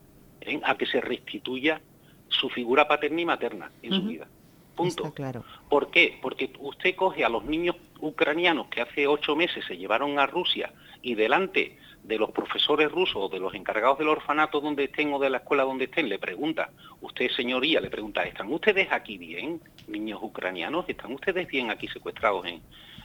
a 0.64 0.76
que 0.76 0.86
se 0.86 1.00
restituya 1.00 1.80
su 2.26 2.48
figura 2.48 2.88
paterna 2.88 3.20
y 3.20 3.24
materna 3.26 3.70
en 3.80 3.92
su 3.92 4.02
vida. 4.02 4.26
Punto. 4.74 5.14
claro. 5.14 5.44
¿Por 5.68 5.92
qué? 5.92 6.18
Porque 6.20 6.52
usted 6.58 6.96
coge 6.96 7.24
a 7.24 7.28
los 7.28 7.44
niños 7.44 7.76
ucranianos 8.00 8.68
que 8.68 8.80
hace 8.80 9.06
ocho 9.06 9.36
meses 9.36 9.64
se 9.66 9.76
llevaron 9.76 10.18
a 10.18 10.26
Rusia 10.26 10.72
y 11.02 11.14
delante 11.14 11.78
de 12.02 12.18
los 12.18 12.30
profesores 12.30 12.90
rusos 12.90 13.16
o 13.16 13.28
de 13.28 13.38
los 13.38 13.54
encargados 13.54 13.98
del 13.98 14.08
orfanato 14.08 14.60
donde 14.60 14.84
estén 14.84 15.12
o 15.12 15.18
de 15.18 15.30
la 15.30 15.38
escuela 15.38 15.64
donde 15.64 15.84
estén, 15.84 16.08
le 16.08 16.18
pregunta, 16.18 16.70
usted 17.00 17.30
señoría, 17.30 17.80
le 17.80 17.90
pregunta, 17.90 18.22
¿están 18.24 18.52
ustedes 18.52 18.88
aquí 18.90 19.18
bien, 19.18 19.60
niños 19.86 20.20
ucranianos? 20.22 20.86
¿Están 20.88 21.12
ustedes 21.12 21.46
bien 21.46 21.70
aquí 21.70 21.86
secuestrados 21.88 22.46
en, 22.46 22.62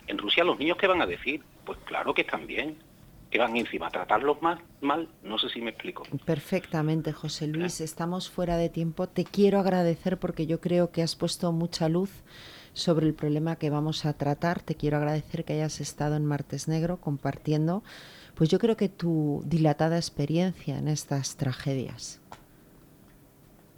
en 0.07 0.17
Rusia? 0.17 0.43
¿Los 0.43 0.57
niños 0.57 0.77
qué 0.77 0.87
van 0.87 1.01
a 1.01 1.05
decir? 1.05 1.41
Pues 1.65 1.77
claro 1.85 2.13
que 2.13 2.21
están 2.21 2.47
bien. 2.47 2.77
Que 3.29 3.39
van 3.39 3.57
encima 3.57 3.89
tratarlos 3.89 4.39
más 4.43 4.59
mal, 4.79 5.09
no 5.23 5.39
sé 5.39 5.49
si 5.49 5.59
me 5.59 5.71
explico. 5.71 6.03
Perfectamente, 6.23 7.13
José 7.13 7.47
Luis. 7.47 7.81
¿Eh? 7.81 7.83
Estamos 7.83 8.29
fuera 8.29 8.57
de 8.57 8.69
tiempo. 8.69 9.07
Te 9.07 9.23
quiero 9.23 9.57
agradecer 9.57 10.19
porque 10.19 10.45
yo 10.45 10.61
creo 10.61 10.91
que 10.91 11.01
has 11.01 11.15
puesto 11.15 11.51
mucha 11.51 11.89
luz 11.89 12.11
sobre 12.73 13.07
el 13.07 13.13
problema 13.13 13.55
que 13.55 13.69
vamos 13.69 14.05
a 14.05 14.13
tratar. 14.13 14.61
Te 14.61 14.75
quiero 14.75 14.97
agradecer 14.97 15.45
que 15.45 15.53
hayas 15.53 15.81
estado 15.81 16.15
en 16.15 16.25
Martes 16.25 16.67
Negro 16.67 16.97
compartiendo 16.97 17.83
pues 18.35 18.49
yo 18.49 18.59
creo 18.59 18.75
que 18.75 18.89
tu 18.89 19.43
dilatada 19.45 19.97
experiencia 19.97 20.77
en 20.77 20.87
estas 20.87 21.35
tragedias. 21.35 22.19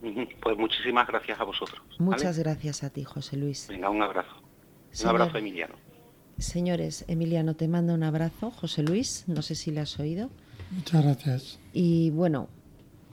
Pues 0.42 0.56
muchísimas 0.60 1.08
gracias 1.08 1.40
a 1.40 1.44
vosotros. 1.44 1.82
Muchas 1.98 2.38
gracias 2.38 2.84
a 2.84 2.92
ti, 2.92 3.04
José 3.04 3.38
Luis. 3.38 3.68
Venga, 3.68 3.90
un 3.90 4.04
abrazo. 4.04 4.36
un 5.02 5.08
abrazo, 5.08 5.40
Emiliano. 5.40 5.74
Señores, 6.38 7.04
Emiliano, 7.08 7.56
te 7.56 7.68
mando 7.68 7.96
un 7.96 8.04
abrazo. 8.04 8.52
José 8.52 8.84
Luis, 8.84 9.24
no 9.26 9.42
sé 9.42 9.56
si 9.56 9.72
le 9.72 9.80
has 9.80 10.00
oído. 10.00 10.30
Muchas 10.70 11.04
gracias. 11.04 11.60
Y 11.74 12.12
bueno, 12.12 12.50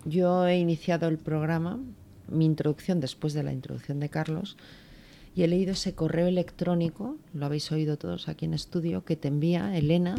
yo 0.04 0.46
he 0.46 0.58
iniciado 0.58 1.08
el 1.08 1.16
programa, 1.16 1.78
mi 2.28 2.44
introducción 2.44 3.00
después 3.00 3.32
de 3.32 3.42
la 3.42 3.54
introducción 3.54 3.98
de 3.98 4.10
Carlos, 4.10 4.58
y 5.34 5.42
he 5.42 5.48
leído 5.48 5.72
ese 5.72 5.94
correo 5.94 6.26
electrónico, 6.26 7.16
lo 7.32 7.46
habéis 7.46 7.70
oído 7.72 7.96
todos 7.96 8.28
aquí 8.28 8.44
en 8.44 8.54
estudio, 8.54 9.04
que 9.04 9.16
te 9.16 9.28
envía 9.28 9.76
Elena 9.76 10.16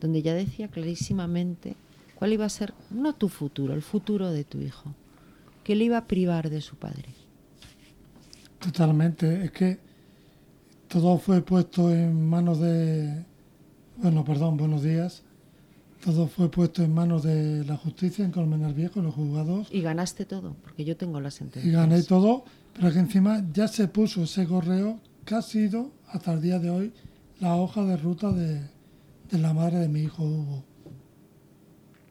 donde 0.00 0.22
ya 0.22 0.34
decía 0.34 0.68
clarísimamente 0.68 1.76
cuál 2.14 2.32
iba 2.32 2.44
a 2.44 2.48
ser, 2.48 2.74
no 2.90 3.14
tu 3.14 3.28
futuro, 3.28 3.74
el 3.74 3.82
futuro 3.82 4.30
de 4.30 4.44
tu 4.44 4.60
hijo, 4.60 4.94
que 5.64 5.76
le 5.76 5.84
iba 5.84 5.98
a 5.98 6.06
privar 6.06 6.50
de 6.50 6.60
su 6.60 6.76
padre. 6.76 7.08
Totalmente, 8.58 9.44
es 9.44 9.52
que 9.52 9.78
todo 10.88 11.18
fue 11.18 11.42
puesto 11.42 11.90
en 11.90 12.28
manos 12.28 12.60
de, 12.60 13.24
bueno, 13.96 14.24
perdón, 14.24 14.56
buenos 14.56 14.82
días, 14.82 15.22
todo 16.04 16.26
fue 16.26 16.50
puesto 16.50 16.82
en 16.82 16.92
manos 16.92 17.22
de 17.22 17.64
la 17.64 17.76
justicia 17.76 18.24
en 18.24 18.32
Colmenar 18.32 18.74
Viejo, 18.74 19.00
los 19.00 19.14
juzgados. 19.14 19.68
Y 19.70 19.82
ganaste 19.82 20.24
todo, 20.24 20.56
porque 20.62 20.84
yo 20.84 20.96
tengo 20.96 21.20
la 21.20 21.30
sentencia. 21.30 21.70
Y 21.70 21.72
gané 21.72 22.02
todo, 22.02 22.44
pero 22.80 22.94
que 22.94 22.98
encima 22.98 23.44
ya 23.52 23.68
se 23.68 23.88
puso 23.88 24.22
ese 24.22 24.46
correo 24.46 25.00
que 25.26 25.34
ha 25.34 25.42
sido, 25.42 25.92
hasta 26.08 26.32
el 26.32 26.40
día 26.40 26.58
de 26.58 26.70
hoy, 26.70 26.94
la 27.38 27.54
hoja 27.56 27.84
de 27.84 27.98
ruta 27.98 28.32
de, 28.32 28.70
la 29.32 29.52
madre 29.52 29.80
de 29.80 29.88
mi 29.88 30.00
hijo 30.00 30.24
Hugo. 30.24 30.64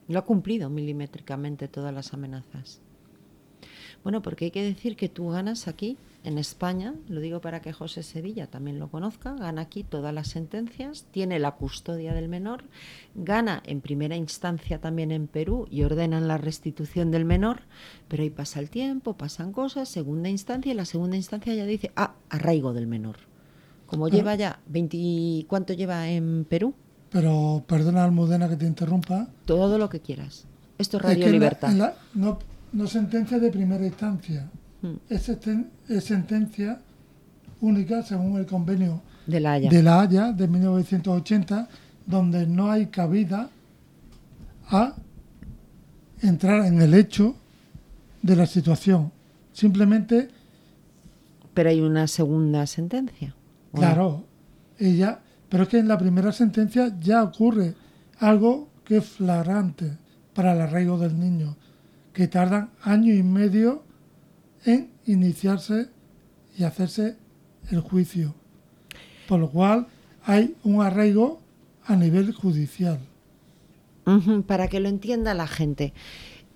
Lo 0.08 0.20
ha 0.20 0.26
cumplido 0.26 0.70
milimétricamente 0.70 1.68
todas 1.68 1.92
las 1.92 2.14
amenazas. 2.14 2.82
Bueno, 4.04 4.22
porque 4.22 4.46
hay 4.46 4.52
que 4.52 4.64
decir 4.64 4.96
que 4.96 5.10
tú 5.10 5.30
ganas 5.30 5.68
aquí, 5.68 5.98
en 6.24 6.38
España, 6.38 6.96
lo 7.08 7.22
digo 7.22 7.40
para 7.40 7.62
que 7.62 7.72
José 7.72 8.04
Sevilla 8.04 8.48
también 8.48 8.78
lo 8.78 8.90
conozca, 8.90 9.34
gana 9.36 9.62
aquí 9.62 9.84
todas 9.84 10.14
las 10.14 10.28
sentencias, 10.28 11.06
tiene 11.12 11.40
la 11.40 11.52
custodia 11.52 12.14
del 12.14 12.28
menor, 12.28 12.64
gana 13.16 13.64
en 13.66 13.80
primera 13.80 14.18
instancia 14.18 14.80
también 14.80 15.12
en 15.12 15.28
Perú 15.28 15.68
y 15.72 15.84
ordenan 15.84 16.28
la 16.28 16.38
restitución 16.38 17.10
del 17.10 17.24
menor, 17.24 17.62
pero 18.10 18.24
ahí 18.24 18.30
pasa 18.30 18.60
el 18.60 18.70
tiempo, 18.70 19.16
pasan 19.16 19.54
cosas, 19.54 19.88
segunda 19.88 20.28
instancia 20.30 20.72
y 20.72 20.76
la 20.76 20.86
segunda 20.86 21.16
instancia 21.16 21.54
ya 21.54 21.66
dice, 21.66 21.92
ah, 21.96 22.16
arraigo 22.30 22.74
del 22.74 22.88
menor. 22.88 23.18
Como 23.86 24.08
lleva 24.08 24.36
ya 24.36 24.60
20, 24.68 25.46
¿cuánto 25.48 25.74
lleva 25.74 26.10
en 26.10 26.46
Perú? 26.46 26.76
Pero 27.10 27.64
perdona, 27.66 28.04
Almudena, 28.04 28.48
que 28.50 28.56
te 28.56 28.68
interrumpa. 28.68 29.30
Todo 29.46 29.80
lo 29.80 29.90
que 29.90 30.00
quieras. 30.00 30.46
Esto 30.78 30.98
es 30.98 31.04
Radio 31.04 31.30
Libertad. 31.30 31.96
no, 32.14 32.38
no 32.74 32.88
sentencia 32.88 33.40
de 33.40 33.52
primera 33.52 33.86
instancia. 33.86 34.50
Hmm. 34.82 34.96
Es, 35.10 35.24
sentencia 36.04 36.80
única 37.62 38.04
según 38.04 38.38
el 38.38 38.46
convenio 38.46 39.02
de 39.26 39.40
la, 39.40 39.54
Haya. 39.54 39.70
de 39.70 39.84
la 39.84 40.02
Haya 40.02 40.32
de 40.32 40.48
1980, 40.48 41.68
donde 42.06 42.48
no 42.48 42.72
hay 42.72 42.88
cabida 42.88 43.50
a 44.70 44.96
entrar 46.22 46.66
en 46.66 46.82
el 46.82 46.94
hecho 46.94 47.36
de 48.22 48.36
la 48.36 48.46
situación. 48.46 49.12
Simplemente. 49.54 50.30
Pero 51.54 51.70
hay 51.70 51.82
una 51.82 52.08
segunda 52.08 52.66
sentencia. 52.68 53.36
Claro, 53.74 54.24
ella 54.78 55.20
pero 55.50 55.64
es 55.64 55.70
que 55.70 55.80
en 55.80 55.88
la 55.88 55.98
primera 55.98 56.32
sentencia 56.32 56.96
ya 57.00 57.24
ocurre 57.24 57.74
algo 58.20 58.70
que 58.86 58.98
es 58.98 59.06
flagrante 59.06 59.98
para 60.34 60.54
el 60.54 60.62
arraigo 60.62 60.98
del 60.98 61.20
niño, 61.20 61.58
que 62.14 62.28
tardan 62.28 62.72
año 62.82 63.14
y 63.14 63.24
medio 63.24 63.84
en 64.66 64.90
iniciarse 65.06 65.90
y 66.58 66.64
hacerse 66.64 67.18
el 67.72 67.82
juicio. 67.82 68.36
Por 69.28 69.40
lo 69.40 69.50
cual 69.50 69.88
hay 70.24 70.56
un 70.64 70.82
arraigo 70.82 71.40
a 71.86 71.96
nivel 71.96 72.34
judicial. 72.34 73.00
para 74.48 74.68
que 74.68 74.80
lo 74.80 74.90
entienda 74.90 75.34
la 75.34 75.48
gente. 75.48 75.94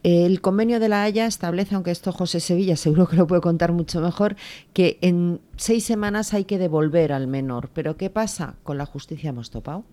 El 0.04 0.42
convenio 0.42 0.82
de 0.82 0.90
la 0.90 1.04
Haya 1.04 1.26
establece, 1.26 1.76
aunque 1.76 1.92
esto 1.92 2.12
José 2.12 2.42
Sevilla 2.42 2.76
seguro 2.76 3.08
que 3.08 3.16
lo 3.16 3.26
puede 3.26 3.42
contar 3.42 3.72
mucho 3.72 4.02
mejor, 4.02 4.36
que 4.74 4.98
en 5.02 5.40
seis 5.56 5.86
semanas 5.86 6.34
hay 6.34 6.44
que 6.44 6.58
devolver 6.58 7.14
al 7.14 7.28
menor. 7.28 7.70
Pero 7.74 7.96
¿qué 7.96 8.10
pasa? 8.10 8.56
Con 8.64 8.78
la 8.78 8.86
justicia 8.86 9.30
hemos 9.30 9.50
topado. 9.50 9.86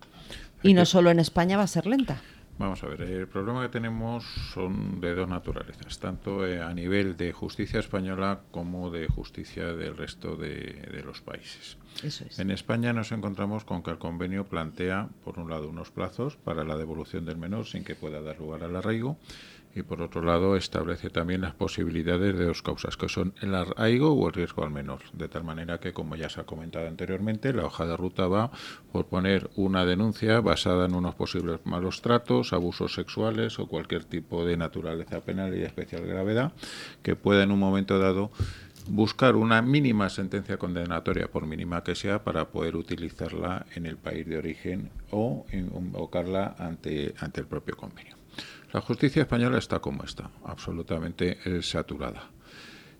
Y 0.63 0.73
no 0.73 0.85
solo 0.85 1.11
en 1.11 1.19
España 1.19 1.55
va 1.55 1.63
a 1.63 1.67
ser 1.67 1.85
lenta. 1.85 2.21
Vamos 2.61 2.83
a 2.83 2.87
ver, 2.87 3.01
el 3.01 3.27
problema 3.27 3.63
que 3.63 3.69
tenemos 3.69 4.23
son 4.53 5.01
de 5.01 5.15
dos 5.15 5.27
naturalezas, 5.27 5.97
tanto 5.97 6.45
eh, 6.45 6.61
a 6.61 6.71
nivel 6.75 7.17
de 7.17 7.33
justicia 7.33 7.79
española 7.79 8.41
como 8.51 8.91
de 8.91 9.07
justicia 9.07 9.73
del 9.73 9.97
resto 9.97 10.35
de, 10.35 11.01
los 11.03 11.21
países. 11.21 11.79
Eso 12.03 12.23
es. 12.29 12.37
En 12.37 12.51
España 12.51 12.93
nos 12.93 13.11
encontramos 13.11 13.65
con 13.65 13.81
que 13.81 13.89
el 13.89 13.97
convenio 13.97 14.45
plantea, 14.45 15.09
por 15.23 15.39
un 15.39 15.49
lado, 15.49 15.69
unos 15.69 15.89
plazos 15.89 16.35
para 16.35 16.63
la 16.63 16.77
devolución 16.77 17.25
del 17.25 17.37
menor 17.37 17.65
sin 17.65 17.83
que 17.83 17.95
pueda 17.95 18.21
dar 18.21 18.37
lugar 18.37 18.63
al 18.63 18.75
arraigo 18.75 19.17
y 19.75 19.83
por 19.83 20.01
otro 20.01 20.21
lado 20.21 20.55
establece 20.55 21.09
también 21.09 21.41
las 21.41 21.53
posibilidades 21.53 22.37
de 22.37 22.45
dos 22.45 22.61
causas, 22.61 22.97
que 22.97 23.09
son 23.09 23.33
el 23.41 23.55
arraigo 23.55 24.13
o 24.13 24.27
el 24.27 24.33
riesgo 24.33 24.63
al 24.63 24.71
menor, 24.71 24.99
de 25.13 25.27
tal 25.27 25.43
manera 25.43 25.79
que, 25.79 25.93
como 25.93 26.15
ya 26.15 26.29
se 26.29 26.41
ha 26.41 26.45
comentado 26.45 26.87
anteriormente, 26.87 27.53
la 27.53 27.65
hoja 27.65 27.85
de 27.85 27.97
ruta 27.97 28.27
va 28.27 28.51
por 28.91 29.05
poner 29.05 29.49
una 29.55 29.85
denuncia 29.85 30.41
basada 30.41 30.85
en 30.85 30.95
unos 30.95 31.15
posibles 31.15 31.59
malos 31.65 32.01
tratos, 32.01 32.53
abusos 32.53 32.93
sexuales 32.93 33.59
o 33.59 33.67
cualquier 33.67 34.03
tipo 34.03 34.45
de 34.45 34.57
naturaleza 34.57 35.21
penal 35.21 35.53
y 35.55 35.59
de 35.59 35.65
especial 35.65 36.05
gravedad 36.05 36.51
que 37.01 37.15
pueda 37.15 37.43
en 37.43 37.51
un 37.51 37.59
momento 37.59 37.99
dado 37.99 38.31
buscar 38.87 39.35
una 39.35 39.61
mínima 39.61 40.09
sentencia 40.09 40.57
condenatoria, 40.57 41.27
por 41.29 41.45
mínima 41.45 41.83
que 41.83 41.95
sea, 41.95 42.23
para 42.23 42.49
poder 42.49 42.75
utilizarla 42.75 43.65
en 43.75 43.85
el 43.85 43.97
país 43.97 44.27
de 44.27 44.37
origen 44.37 44.89
o 45.11 45.45
invocarla 45.51 46.55
ante, 46.57 47.13
ante 47.19 47.41
el 47.41 47.47
propio 47.47 47.77
convenio. 47.77 48.20
La 48.73 48.79
justicia 48.79 49.23
española 49.23 49.57
está 49.57 49.79
como 49.79 50.03
está, 50.03 50.29
absolutamente 50.45 51.37
eh, 51.43 51.61
saturada. 51.61 52.29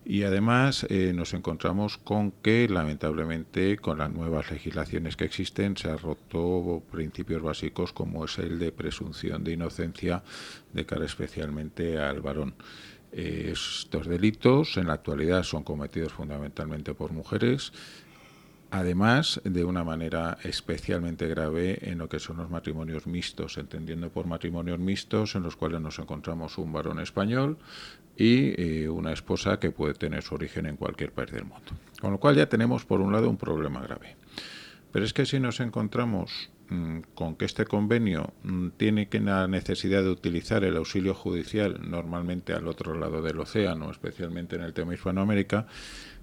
Y 0.04 0.24
además 0.24 0.84
eh, 0.90 1.12
nos 1.14 1.32
encontramos 1.32 1.96
con 1.96 2.32
que, 2.32 2.68
lamentablemente, 2.68 3.78
con 3.78 3.98
las 3.98 4.12
nuevas 4.12 4.50
legislaciones 4.50 5.16
que 5.16 5.24
existen, 5.24 5.76
se 5.76 5.90
han 5.90 5.98
roto 5.98 6.82
principios 6.90 7.40
básicos 7.40 7.92
como 7.92 8.24
es 8.26 8.36
el 8.38 8.58
de 8.58 8.72
presunción 8.72 9.44
de 9.44 9.52
inocencia 9.52 10.22
de 10.72 10.84
cara 10.84 11.06
especialmente 11.06 11.98
al 11.98 12.20
varón. 12.20 12.54
Eh, 13.12 13.50
estos 13.52 14.06
delitos 14.06 14.76
en 14.76 14.88
la 14.88 14.94
actualidad 14.94 15.42
son 15.42 15.62
cometidos 15.64 16.12
fundamentalmente 16.12 16.94
por 16.94 17.12
mujeres 17.12 17.72
además 18.72 19.38
de 19.44 19.64
una 19.64 19.84
manera 19.84 20.38
especialmente 20.44 21.28
grave 21.28 21.78
en 21.82 21.98
lo 21.98 22.08
que 22.08 22.18
son 22.18 22.38
los 22.38 22.48
matrimonios 22.48 23.06
mixtos, 23.06 23.58
entendiendo 23.58 24.08
por 24.08 24.26
matrimonios 24.26 24.78
mixtos 24.78 25.34
en 25.34 25.42
los 25.42 25.56
cuales 25.56 25.82
nos 25.82 25.98
encontramos 25.98 26.56
un 26.56 26.72
varón 26.72 26.98
español 26.98 27.58
y 28.16 28.60
eh, 28.60 28.88
una 28.88 29.12
esposa 29.12 29.60
que 29.60 29.70
puede 29.70 29.92
tener 29.92 30.22
su 30.22 30.34
origen 30.34 30.64
en 30.64 30.76
cualquier 30.76 31.12
país 31.12 31.30
del 31.32 31.44
mundo. 31.44 31.72
Con 32.00 32.12
lo 32.12 32.18
cual 32.18 32.34
ya 32.34 32.48
tenemos 32.48 32.86
por 32.86 33.02
un 33.02 33.12
lado 33.12 33.28
un 33.28 33.36
problema 33.36 33.82
grave. 33.82 34.16
Pero 34.90 35.04
es 35.04 35.12
que 35.12 35.26
si 35.26 35.38
nos 35.38 35.60
encontramos 35.60 36.48
con 37.14 37.36
que 37.36 37.44
este 37.44 37.64
convenio 37.64 38.32
mm, 38.42 38.68
tiene 38.76 39.08
que 39.08 39.20
la 39.20 39.46
necesidad 39.46 40.02
de 40.02 40.10
utilizar 40.10 40.64
el 40.64 40.76
auxilio 40.76 41.14
judicial 41.14 41.80
normalmente 41.82 42.52
al 42.52 42.68
otro 42.68 42.94
lado 42.94 43.22
del 43.22 43.40
océano, 43.40 43.90
especialmente 43.90 44.56
en 44.56 44.62
el 44.62 44.72
tema 44.72 44.94
Hispanoamérica, 44.94 45.66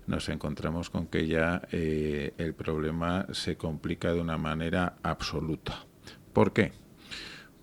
nos 0.07 0.29
encontramos 0.29 0.89
con 0.89 1.07
que 1.07 1.27
ya 1.27 1.61
eh, 1.71 2.33
el 2.37 2.53
problema 2.53 3.27
se 3.31 3.57
complica 3.57 4.13
de 4.13 4.21
una 4.21 4.37
manera 4.37 4.97
absoluta. 5.03 5.85
¿Por 6.33 6.53
qué? 6.53 6.71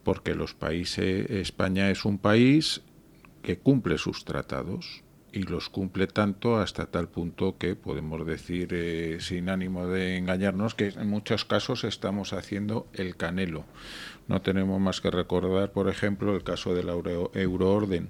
Porque 0.04 0.34
los 0.34 0.54
países, 0.54 1.28
España 1.30 1.90
es 1.90 2.04
un 2.04 2.18
país 2.18 2.82
que 3.42 3.58
cumple 3.58 3.98
sus 3.98 4.24
tratados 4.24 5.02
y 5.36 5.42
los 5.42 5.68
cumple 5.68 6.06
tanto 6.06 6.56
hasta 6.56 6.86
tal 6.86 7.08
punto 7.08 7.58
que 7.58 7.76
podemos 7.76 8.26
decir, 8.26 8.68
eh, 8.72 9.18
sin 9.20 9.50
ánimo 9.50 9.86
de 9.86 10.16
engañarnos, 10.16 10.74
que 10.74 10.88
en 10.88 11.10
muchos 11.10 11.44
casos 11.44 11.84
estamos 11.84 12.32
haciendo 12.32 12.86
el 12.94 13.16
canelo. 13.16 13.66
No 14.28 14.40
tenemos 14.40 14.80
más 14.80 15.02
que 15.02 15.10
recordar, 15.10 15.72
por 15.72 15.90
ejemplo, 15.90 16.34
el 16.34 16.42
caso 16.42 16.74
del 16.74 16.88
euroorden 16.88 18.08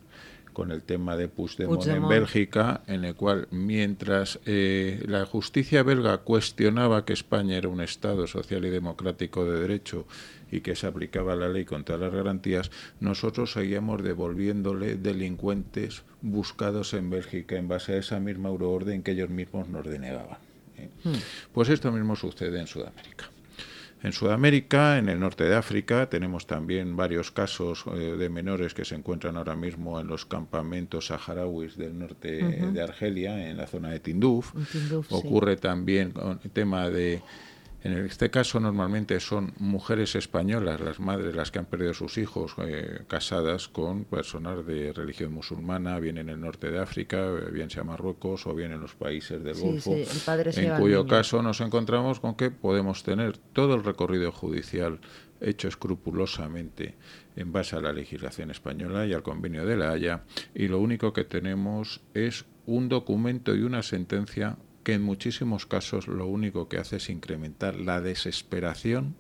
con 0.57 0.71
el 0.71 0.81
tema 0.81 1.19
de 1.19 1.29
Puigdemont, 1.29 1.87
en 1.87 2.09
Bélgica, 2.09 2.81
en 2.87 3.05
el 3.05 3.15
cual 3.15 3.47
mientras 3.51 4.41
eh, 4.47 5.05
la 5.07 5.27
justicia 5.27 5.83
belga 5.83 6.17
cuestionaba 6.23 7.05
que 7.05 7.13
España 7.13 7.59
era 7.59 7.69
un 7.69 7.83
Estado 7.83 8.27
social 8.27 8.65
y 8.65 8.71
democrático 8.71 9.45
de 9.45 9.61
derecho 9.61 10.07
y 10.51 10.63
que 10.63 10.75
se 10.75 10.87
aplicaba 10.87 11.37
la 11.37 11.51
ley 11.51 11.67
con 11.67 11.85
todas 11.85 12.01
las 12.01 12.15
garantías, 12.15 12.71
nosotros 13.01 13.53
seguíamos 13.53 14.03
devolviéndole 14.03 14.97
delincuentes 14.97 16.05
buscados 16.23 16.95
en 16.95 17.11
Bélgica 17.11 17.57
en 17.57 17.69
base 17.69 17.93
a 17.93 17.99
esa 17.99 18.19
misma 18.19 18.49
euroorden 18.49 19.03
que 19.03 19.11
ellos 19.11 19.29
mismos 19.29 19.69
nos 19.69 19.85
denegaban. 19.85 20.39
¿eh? 20.79 20.89
Hmm. 21.05 21.17
Pues 21.53 21.69
esto 21.69 21.93
mismo 21.93 22.17
sucede 22.17 22.59
en 22.59 22.67
Sudamérica. 22.67 23.29
En 24.07 24.13
Sudamérica, 24.13 24.99
en 24.99 25.09
el 25.09 25.19
norte 25.19 25.43
de 25.43 25.57
África, 25.57 26.09
tenemos 26.09 26.47
también 26.47 26.97
varios 26.97 27.33
casos 27.33 27.83
eh, 27.93 28.15
de 28.17 28.29
menores 28.29 28.73
que 28.73 28.85
se 28.85 28.95
encuentran 28.95 29.37
ahora 29.37 29.57
mismo 29.57 29.99
en 29.99 30.07
los 30.07 30.25
campamentos 30.25 31.09
saharauis 31.09 31.77
del 31.77 31.99
norte 31.99 32.41
de 32.41 32.81
Argelia, 32.81 33.51
en 33.51 33.57
la 33.57 33.67
zona 33.67 33.91
de 33.91 33.99
Tinduf. 33.99 34.53
Ocurre 35.11 35.57
también 35.57 36.13
con 36.13 36.39
el 36.45 36.51
tema 36.53 36.89
de 36.89 37.21
en 37.83 38.07
este 38.07 38.31
caso 38.31 38.59
normalmente 38.59 39.21
son 39.21 39.53
mujeres 39.59 40.17
españolas, 40.17 40.81
las 40.81 40.99
madres, 40.99 41.37
las 41.37 41.51
que 41.51 41.59
han 41.59 41.67
perdido 41.67 41.95
sus 41.95 42.19
hijos 42.19 42.55
eh, 42.59 43.03
casadas 43.07 43.69
con 43.69 44.05
personas 44.05 44.67
de 44.67 44.93
religión 44.93 45.33
musulmana, 45.33 45.99
bien 46.01 46.19
en 46.19 46.29
el 46.29 46.41
norte 46.41 46.71
de 46.71 46.81
África, 46.81 47.31
bien 47.53 47.71
sea 47.71 47.85
Marruecos 47.85 48.47
o 48.47 48.55
bien 48.55 48.73
en 48.73 48.81
los 48.81 48.95
países 48.95 49.43
del 49.43 49.55
Golfo, 49.55 49.95
en 49.95 50.81
cuyo 50.81 51.07
caso 51.07 51.43
nos 51.43 51.61
encontramos 51.61 52.21
con 52.21 52.35
que 52.35 52.51
podemos 52.51 53.03
tener 53.03 53.37
todo 53.39 53.75
el 53.75 53.85
recorrido 53.85 54.33
judicial 54.33 54.99
hecho 55.41 55.69
escrupulosamente 55.69 56.95
en 57.37 57.53
base 57.53 57.77
a 57.77 57.81
la 57.81 57.93
legislación 57.93 58.51
española 58.51 59.07
y 59.07 59.13
al 59.13 59.23
convenio 59.23 59.67
de 59.67 59.77
la 59.77 59.91
Haya, 59.91 60.25
y 60.55 60.69
lo 60.69 60.81
único 60.81 61.13
que 61.13 61.25
tenemos 61.25 62.01
es 62.15 62.47
un 62.65 62.89
documento 62.89 63.55
y 63.55 63.63
una 63.63 63.83
sentencia 63.83 64.57
que 64.87 64.95
en 64.95 65.03
muchísimos 65.03 65.67
casos 65.67 66.07
lo 66.07 66.29
único 66.29 66.69
que 66.69 66.79
hace 66.79 66.99
es 66.99 67.11
incrementar 67.11 67.75
la 67.75 68.01
desesperación 68.01 69.17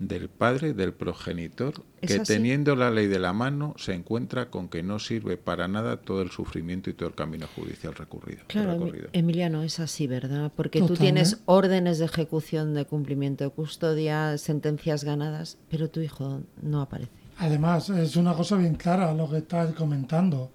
del 0.00 0.28
padre, 0.28 0.74
del 0.74 0.92
progenitor, 0.92 1.84
que 2.00 2.18
teniendo 2.18 2.74
la 2.74 2.90
ley 2.90 3.06
de 3.06 3.20
la 3.20 3.32
mano 3.32 3.76
se 3.78 3.94
encuentra 3.94 4.50
con 4.50 4.68
que 4.68 4.82
no 4.82 4.98
sirve 4.98 5.36
para 5.36 5.68
nada 5.68 5.98
todo 5.98 6.22
el 6.22 6.30
sufrimiento 6.32 6.90
y 6.90 6.94
todo 6.94 7.08
el 7.08 7.14
camino 7.14 7.46
judicial 7.54 7.94
recurrido. 7.94 8.42
Claro, 8.48 8.90
Emiliano, 9.12 9.62
es 9.62 9.78
así, 9.78 10.08
¿verdad? 10.08 10.50
Porque 10.56 10.80
tú 10.80 10.94
tienes 10.96 11.38
órdenes 11.44 12.00
de 12.00 12.06
ejecución 12.06 12.74
de 12.74 12.84
cumplimiento 12.84 13.44
de 13.44 13.50
custodia, 13.50 14.36
sentencias 14.38 15.04
ganadas, 15.04 15.56
pero 15.70 15.88
tu 15.88 16.00
hijo 16.00 16.40
no 16.60 16.80
aparece. 16.80 17.12
Además, 17.38 17.90
es 17.90 18.16
una 18.16 18.34
cosa 18.34 18.56
bien 18.56 18.74
clara 18.74 19.14
lo 19.14 19.30
que 19.30 19.36
estás 19.36 19.72
comentando. 19.74 20.50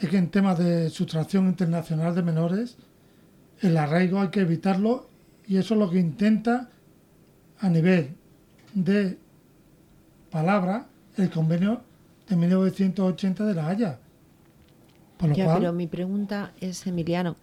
Es 0.00 0.08
que 0.08 0.16
en 0.16 0.30
temas 0.30 0.58
de 0.58 0.88
sustracción 0.88 1.48
internacional 1.48 2.14
de 2.14 2.22
menores, 2.22 2.78
el 3.62 3.76
arraigo 3.76 4.20
hay 4.20 4.28
que 4.28 4.40
evitarlo 4.40 5.08
y 5.46 5.56
eso 5.56 5.74
es 5.74 5.80
lo 5.80 5.90
que 5.90 5.98
intenta 5.98 6.68
a 7.58 7.68
nivel 7.68 8.14
de 8.74 9.18
palabra 10.30 10.86
el 11.16 11.30
convenio 11.30 11.82
de 12.28 12.36
1980 12.36 13.46
de 13.46 13.54
la 13.54 13.68
Haya. 13.68 13.98
pero 15.18 15.72
mi 15.72 15.86
pregunta 15.86 16.52
es, 16.60 16.86
Emiliano, 16.86 17.36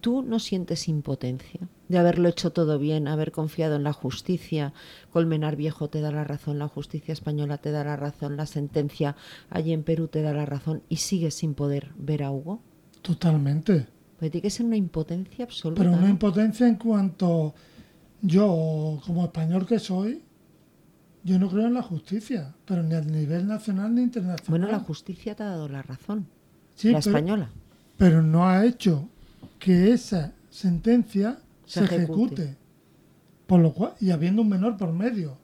¿tú 0.00 0.22
no 0.22 0.38
sientes 0.38 0.88
impotencia 0.88 1.60
de 1.88 1.98
haberlo 1.98 2.28
hecho 2.28 2.50
todo 2.50 2.78
bien, 2.78 3.08
haber 3.08 3.30
confiado 3.32 3.76
en 3.76 3.84
la 3.84 3.92
justicia? 3.92 4.72
Colmenar 5.12 5.56
Viejo 5.56 5.88
te 5.88 6.00
da 6.00 6.10
la 6.10 6.24
razón, 6.24 6.58
la 6.58 6.68
justicia 6.68 7.12
española 7.12 7.58
te 7.58 7.70
da 7.70 7.84
la 7.84 7.96
razón, 7.96 8.36
la 8.36 8.46
sentencia 8.46 9.16
allí 9.50 9.72
en 9.72 9.82
Perú 9.82 10.08
te 10.08 10.22
da 10.22 10.32
la 10.32 10.46
razón 10.46 10.82
y 10.88 10.96
sigues 10.96 11.34
sin 11.34 11.54
poder 11.54 11.90
ver 11.96 12.22
a 12.22 12.30
Hugo. 12.30 12.62
Totalmente. 13.02 13.93
Pues 14.24 14.32
tiene 14.32 14.42
que 14.42 14.50
ser 14.50 14.64
una 14.64 14.78
impotencia 14.78 15.44
absoluta. 15.44 15.82
Pero 15.82 15.92
una 15.92 16.08
impotencia 16.08 16.66
en 16.66 16.76
cuanto 16.76 17.54
yo, 18.22 19.02
como 19.04 19.22
español 19.22 19.66
que 19.66 19.78
soy, 19.78 20.22
yo 21.22 21.38
no 21.38 21.50
creo 21.50 21.66
en 21.66 21.74
la 21.74 21.82
justicia, 21.82 22.54
pero 22.64 22.82
ni 22.82 22.94
a 22.94 23.02
nivel 23.02 23.46
nacional 23.46 23.94
ni 23.94 24.00
internacional. 24.00 24.48
Bueno, 24.48 24.68
la 24.68 24.78
justicia 24.78 25.34
te 25.34 25.42
ha 25.42 25.48
dado 25.48 25.68
la 25.68 25.82
razón, 25.82 26.26
la 26.84 27.00
española. 27.00 27.50
Pero 27.98 28.22
no 28.22 28.48
ha 28.48 28.64
hecho 28.64 29.10
que 29.58 29.92
esa 29.92 30.32
sentencia 30.48 31.36
se, 31.66 31.84
ejecute. 31.84 32.56
Por 33.46 33.60
lo 33.60 33.74
cual, 33.74 33.92
y 34.00 34.10
habiendo 34.10 34.40
un 34.40 34.48
menor 34.48 34.78
por 34.78 34.90
medio. 34.90 35.36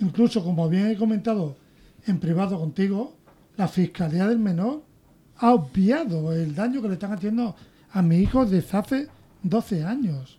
Incluso, 0.00 0.44
como 0.44 0.68
bien 0.68 0.88
he 0.88 0.96
comentado 0.98 1.56
en 2.06 2.20
privado 2.20 2.58
contigo, 2.58 3.16
la 3.56 3.68
Fiscalía 3.68 4.28
del 4.28 4.38
Menor 4.38 4.82
ha 5.38 5.52
obviado 5.52 6.32
el 6.32 6.54
daño 6.54 6.82
que 6.82 6.88
le 6.88 6.94
están 6.94 7.12
haciendo 7.12 7.54
a 7.90 8.02
mi 8.02 8.16
hijo 8.18 8.44
desde 8.46 8.76
hace 8.76 9.08
12 9.42 9.84
años. 9.84 10.38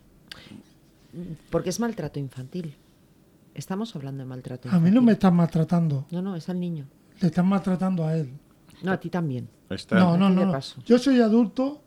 Porque 1.50 1.70
es 1.70 1.80
maltrato 1.80 2.18
infantil. 2.18 2.74
Estamos 3.54 3.94
hablando 3.96 4.22
de 4.22 4.28
maltrato 4.28 4.68
infantil. 4.68 4.86
A 4.86 4.90
mí 4.90 4.94
no 4.94 5.02
me 5.02 5.12
están 5.12 5.34
maltratando. 5.34 6.06
No, 6.10 6.22
no, 6.22 6.36
es 6.36 6.48
al 6.48 6.60
niño. 6.60 6.86
Le 7.20 7.28
están 7.28 7.46
maltratando 7.46 8.06
a 8.06 8.16
él. 8.16 8.30
No, 8.82 8.92
a 8.92 9.00
ti 9.00 9.10
también. 9.10 9.48
No, 9.90 10.16
no, 10.16 10.30
no, 10.30 10.60
Yo 10.86 10.98
soy 10.98 11.20
adulto 11.20 11.82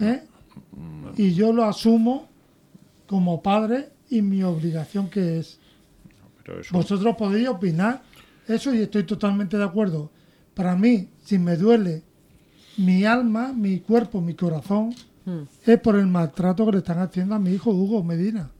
¿eh? 0.00 0.22
y 1.16 1.34
yo 1.34 1.52
lo 1.52 1.64
asumo 1.64 2.28
como 3.06 3.42
padre 3.42 3.90
y 4.08 4.22
mi 4.22 4.42
obligación 4.42 5.10
que 5.10 5.38
es. 5.38 5.58
Vosotros 6.70 7.16
podéis 7.16 7.48
opinar 7.48 8.02
eso 8.46 8.72
y 8.74 8.80
estoy 8.80 9.04
totalmente 9.04 9.58
de 9.58 9.64
acuerdo. 9.64 10.10
Para 10.54 10.76
mí, 10.76 11.08
si 11.24 11.38
me 11.38 11.56
duele 11.56 12.02
mi 12.76 13.04
alma, 13.04 13.52
mi 13.52 13.80
cuerpo, 13.80 14.20
mi 14.20 14.34
corazón, 14.34 14.94
hmm. 15.24 15.42
es 15.66 15.78
por 15.80 15.96
el 15.96 16.06
maltrato 16.06 16.66
que 16.66 16.72
le 16.72 16.78
están 16.78 16.98
haciendo 16.98 17.34
a 17.34 17.38
mi 17.38 17.52
hijo 17.52 17.70
Hugo 17.70 18.02
Medina. 18.02 18.50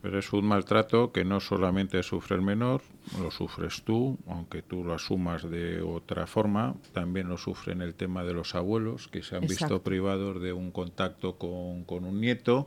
pero 0.00 0.18
es 0.18 0.32
un 0.32 0.46
maltrato 0.46 1.12
que 1.12 1.24
no 1.24 1.40
solamente 1.40 2.02
sufre 2.02 2.36
el 2.36 2.42
menor, 2.42 2.80
lo 3.20 3.30
sufres 3.30 3.82
tú, 3.82 4.16
aunque 4.26 4.62
tú 4.62 4.82
lo 4.82 4.94
asumas 4.94 5.48
de 5.48 5.82
otra 5.82 6.26
forma, 6.26 6.74
también 6.92 7.28
lo 7.28 7.36
sufren 7.36 7.82
el 7.82 7.94
tema 7.94 8.24
de 8.24 8.32
los 8.32 8.54
abuelos, 8.54 9.08
que 9.08 9.22
se 9.22 9.36
han 9.36 9.46
visto 9.46 9.82
privados 9.82 10.40
de 10.40 10.52
un 10.52 10.70
contacto 10.70 11.36
con, 11.36 11.84
con 11.84 12.04
un 12.04 12.20
nieto. 12.20 12.66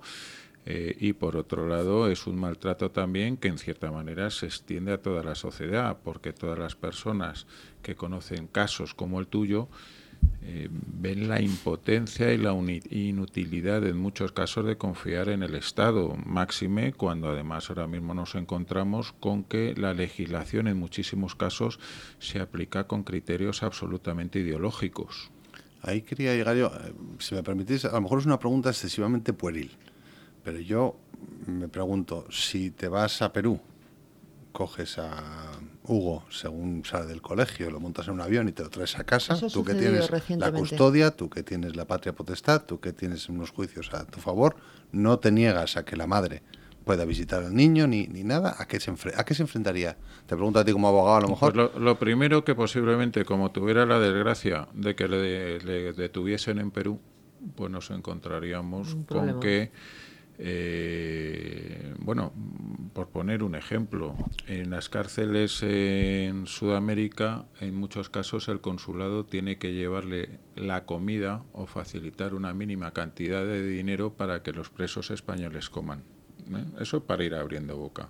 Eh, 0.67 0.95
y 0.99 1.13
por 1.13 1.37
otro 1.37 1.67
lado 1.67 2.07
es 2.11 2.27
un 2.27 2.35
maltrato 2.39 2.91
también 2.91 3.35
que 3.35 3.47
en 3.47 3.57
cierta 3.57 3.89
manera 3.89 4.29
se 4.29 4.45
extiende 4.45 4.91
a 4.93 5.01
toda 5.01 5.23
la 5.23 5.33
sociedad, 5.33 5.97
porque 6.03 6.33
todas 6.33 6.59
las 6.59 6.75
personas 6.75 7.47
que 7.81 7.95
conocen 7.95 8.45
casos 8.45 8.93
como 8.93 9.19
el 9.19 9.25
tuyo 9.25 9.69
eh, 10.43 10.69
ven 10.71 11.29
la 11.29 11.39
impotencia 11.39 12.33
y 12.33 12.37
la 12.37 12.53
inutilidad 12.89 13.85
en 13.85 13.97
muchos 13.97 14.31
casos 14.31 14.65
de 14.65 14.75
confiar 14.75 15.29
en 15.29 15.43
el 15.43 15.55
Estado, 15.55 16.15
máxime 16.25 16.93
cuando 16.93 17.29
además 17.29 17.69
ahora 17.69 17.87
mismo 17.87 18.13
nos 18.13 18.35
encontramos 18.35 19.13
con 19.19 19.43
que 19.43 19.75
la 19.75 19.93
legislación 19.93 20.67
en 20.67 20.77
muchísimos 20.77 21.35
casos 21.35 21.79
se 22.19 22.39
aplica 22.39 22.87
con 22.87 23.03
criterios 23.03 23.63
absolutamente 23.63 24.39
ideológicos. 24.39 25.31
Ahí 25.83 26.01
quería 26.01 26.35
llegar 26.35 26.55
yo, 26.55 26.67
eh, 26.67 26.93
si 27.19 27.35
me 27.35 27.43
permitís, 27.43 27.85
a 27.85 27.93
lo 27.93 28.01
mejor 28.01 28.19
es 28.19 28.25
una 28.25 28.39
pregunta 28.39 28.69
excesivamente 28.69 29.33
pueril, 29.33 29.71
pero 30.43 30.59
yo 30.59 30.97
me 31.45 31.67
pregunto, 31.67 32.25
si 32.29 32.71
te 32.71 32.87
vas 32.87 33.21
a 33.21 33.31
Perú, 33.31 33.59
coges 34.51 34.97
a 34.97 35.51
Hugo, 35.91 36.23
según 36.29 36.85
sale 36.85 37.05
del 37.05 37.21
colegio, 37.21 37.69
lo 37.69 37.81
montas 37.81 38.07
en 38.07 38.13
un 38.13 38.21
avión 38.21 38.47
y 38.47 38.53
te 38.53 38.63
lo 38.63 38.69
traes 38.69 38.97
a 38.97 39.03
casa, 39.03 39.37
tú 39.49 39.65
que 39.65 39.73
tienes 39.73 40.09
la 40.37 40.51
custodia, 40.51 41.11
tú 41.11 41.29
que 41.29 41.43
tienes 41.43 41.75
la 41.75 41.85
patria 41.85 42.13
potestad, 42.13 42.63
tú 42.63 42.79
que 42.79 42.93
tienes 42.93 43.27
unos 43.27 43.49
juicios 43.49 43.93
a 43.93 44.05
tu 44.05 44.21
favor, 44.21 44.55
no 44.93 45.19
te 45.19 45.33
niegas 45.33 45.75
a 45.75 45.83
que 45.83 45.97
la 45.97 46.07
madre 46.07 46.43
pueda 46.85 47.03
visitar 47.03 47.43
al 47.43 47.53
niño 47.53 47.87
ni, 47.87 48.07
ni 48.07 48.23
nada, 48.23 48.55
¿a 48.57 48.67
qué, 48.67 48.79
se 48.79 48.91
¿a 49.15 49.25
qué 49.25 49.33
se 49.33 49.43
enfrentaría? 49.43 49.97
Te 50.27 50.35
pregunto 50.35 50.59
a 50.59 50.65
ti 50.65 50.71
como 50.71 50.87
abogado 50.87 51.17
a 51.17 51.21
lo 51.21 51.27
mejor. 51.27 51.53
Pues 51.53 51.75
lo, 51.75 51.99
primero 51.99 52.45
que 52.45 52.55
posiblemente, 52.55 53.25
como 53.25 53.51
tuviera 53.51 53.85
la 53.85 53.99
desgracia 53.99 54.69
de 54.73 54.95
que 54.95 55.09
le, 55.09 55.93
detuviesen 55.93 56.59
en 56.59 56.71
Perú, 56.71 57.01
pues 57.55 57.69
nos 57.69 57.91
encontraríamos 57.91 58.95
con 59.07 59.41
que 59.41 59.71
eh, 60.43 61.93
bueno, 61.99 62.33
por 62.93 63.09
poner 63.09 63.43
un 63.43 63.53
ejemplo, 63.53 64.15
en 64.47 64.71
las 64.71 64.89
cárceles 64.89 65.61
en 65.61 66.47
Sudamérica, 66.47 67.45
en 67.59 67.75
muchos 67.75 68.09
casos 68.09 68.47
el 68.47 68.59
consulado 68.59 69.23
tiene 69.23 69.59
que 69.59 69.73
llevarle 69.73 70.39
la 70.55 70.85
comida 70.85 71.43
o 71.53 71.67
facilitar 71.67 72.33
una 72.33 72.55
mínima 72.55 72.91
cantidad 72.91 73.45
de 73.45 73.65
dinero 73.67 74.13
para 74.13 74.41
que 74.41 74.51
los 74.51 74.71
presos 74.71 75.11
españoles 75.11 75.69
coman. 75.69 76.03
¿eh? 76.51 76.65
Eso 76.79 77.03
para 77.05 77.23
ir 77.23 77.35
abriendo 77.35 77.77
boca. 77.77 78.09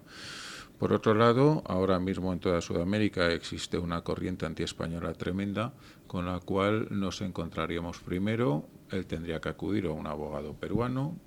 Por 0.79 0.93
otro 0.93 1.13
lado, 1.13 1.63
ahora 1.67 1.99
mismo 1.99 2.31
en 2.31 2.39
toda 2.39 2.61
Sudamérica 2.61 3.31
existe 3.33 3.77
una 3.77 4.01
corriente 4.03 4.45
antiespañola 4.45 5.13
tremenda 5.13 5.73
con 6.07 6.25
la 6.25 6.39
cual 6.39 6.87
nos 6.91 7.21
encontraríamos 7.21 7.99
primero, 7.99 8.67
él 8.89 9.05
tendría 9.05 9.41
que 9.41 9.49
acudir 9.49 9.85
a 9.85 9.91
un 9.91 10.07
abogado 10.07 10.53
peruano, 10.53 11.17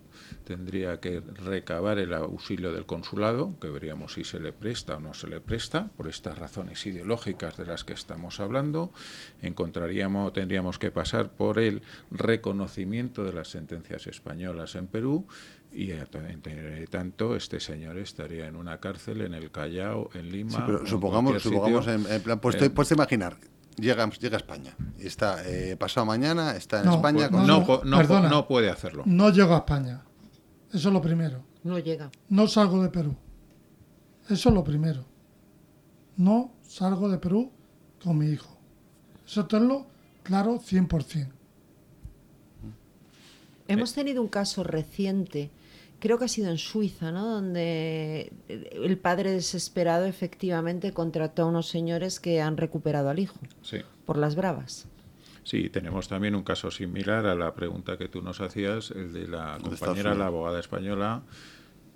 tendría 0.44 1.00
que 1.00 1.20
recabar 1.20 1.98
el 1.98 2.12
auxilio 2.14 2.72
del 2.72 2.86
consulado, 2.86 3.58
que 3.60 3.68
veríamos 3.68 4.14
si 4.14 4.24
se 4.24 4.38
le 4.38 4.52
presta 4.52 4.96
o 4.96 5.00
no 5.00 5.14
se 5.14 5.26
le 5.26 5.40
presta, 5.40 5.88
por 5.96 6.08
estas 6.08 6.38
razones 6.38 6.84
ideológicas 6.86 7.56
de 7.56 7.66
las 7.66 7.84
que 7.84 7.94
estamos 7.94 8.40
hablando. 8.40 8.92
Encontraríamos, 9.42 10.32
tendríamos 10.32 10.78
que 10.78 10.90
pasar 10.90 11.30
por 11.30 11.58
el 11.58 11.82
reconocimiento 12.10 13.24
de 13.24 13.32
las 13.32 13.48
sentencias 13.48 14.06
españolas 14.06 14.74
en 14.74 14.86
Perú 14.86 15.26
y 15.72 15.90
entre 15.90 16.86
tanto 16.86 17.34
este 17.34 17.58
señor 17.58 17.98
estaría 17.98 18.46
en 18.46 18.56
una 18.56 18.78
cárcel 18.78 19.22
en 19.22 19.34
el 19.34 19.50
Callao, 19.50 20.10
en 20.14 20.30
Lima. 20.30 20.64
pero 20.64 20.86
supongamos, 20.86 21.42
supongamos 21.42 21.86
en, 21.88 22.22
plan, 22.22 22.38
pues, 22.38 22.56
te, 22.56 22.70
puedes 22.70 22.92
imaginar, 22.92 23.36
llega, 23.76 24.08
llega 24.10 24.36
a 24.36 24.38
España 24.38 24.74
y 24.98 25.06
está 25.06 25.42
eh, 25.44 25.76
pasado 25.76 26.06
mañana, 26.06 26.56
está 26.56 26.82
en 26.82 26.90
España. 26.90 27.28
Pues, 27.28 27.44
no, 27.44 27.64
no, 27.84 28.28
no, 28.28 28.46
puede 28.46 28.70
hacerlo. 28.70 29.02
No 29.06 29.30
llega 29.30 29.56
a 29.56 29.58
España. 29.58 30.02
Eso 30.74 30.88
es 30.88 30.92
lo 30.92 31.00
primero. 31.00 31.44
No 31.62 31.78
llega. 31.78 32.10
No 32.28 32.48
salgo 32.48 32.82
de 32.82 32.88
Perú. 32.88 33.14
Eso 34.28 34.48
es 34.48 34.54
lo 34.54 34.64
primero. 34.64 35.04
No 36.16 36.50
salgo 36.62 37.08
de 37.08 37.18
Perú 37.18 37.52
con 38.02 38.18
mi 38.18 38.26
hijo. 38.26 38.58
Eso 39.24 39.46
tenlo 39.46 39.86
claro 40.24 40.58
100%. 40.58 41.28
Hemos 43.68 43.94
tenido 43.94 44.20
un 44.20 44.28
caso 44.28 44.64
reciente, 44.64 45.50
creo 46.00 46.18
que 46.18 46.24
ha 46.24 46.28
sido 46.28 46.50
en 46.50 46.58
Suiza, 46.58 47.12
¿no? 47.12 47.24
Donde 47.26 48.32
el 48.48 48.98
padre 48.98 49.30
desesperado 49.30 50.04
efectivamente 50.06 50.92
contrató 50.92 51.44
a 51.44 51.46
unos 51.46 51.68
señores 51.68 52.18
que 52.18 52.42
han 52.42 52.56
recuperado 52.56 53.08
al 53.10 53.20
hijo. 53.20 53.38
Sí. 53.62 53.78
Por 54.04 54.18
las 54.18 54.34
bravas. 54.34 54.86
Sí, 55.44 55.68
tenemos 55.68 56.08
también 56.08 56.34
un 56.34 56.42
caso 56.42 56.70
similar 56.70 57.26
a 57.26 57.34
la 57.34 57.54
pregunta 57.54 57.96
que 57.98 58.08
tú 58.08 58.22
nos 58.22 58.40
hacías, 58.40 58.90
el 58.90 59.12
de 59.12 59.28
la 59.28 59.58
compañera, 59.62 60.14
la 60.14 60.26
abogada 60.26 60.58
española, 60.58 61.22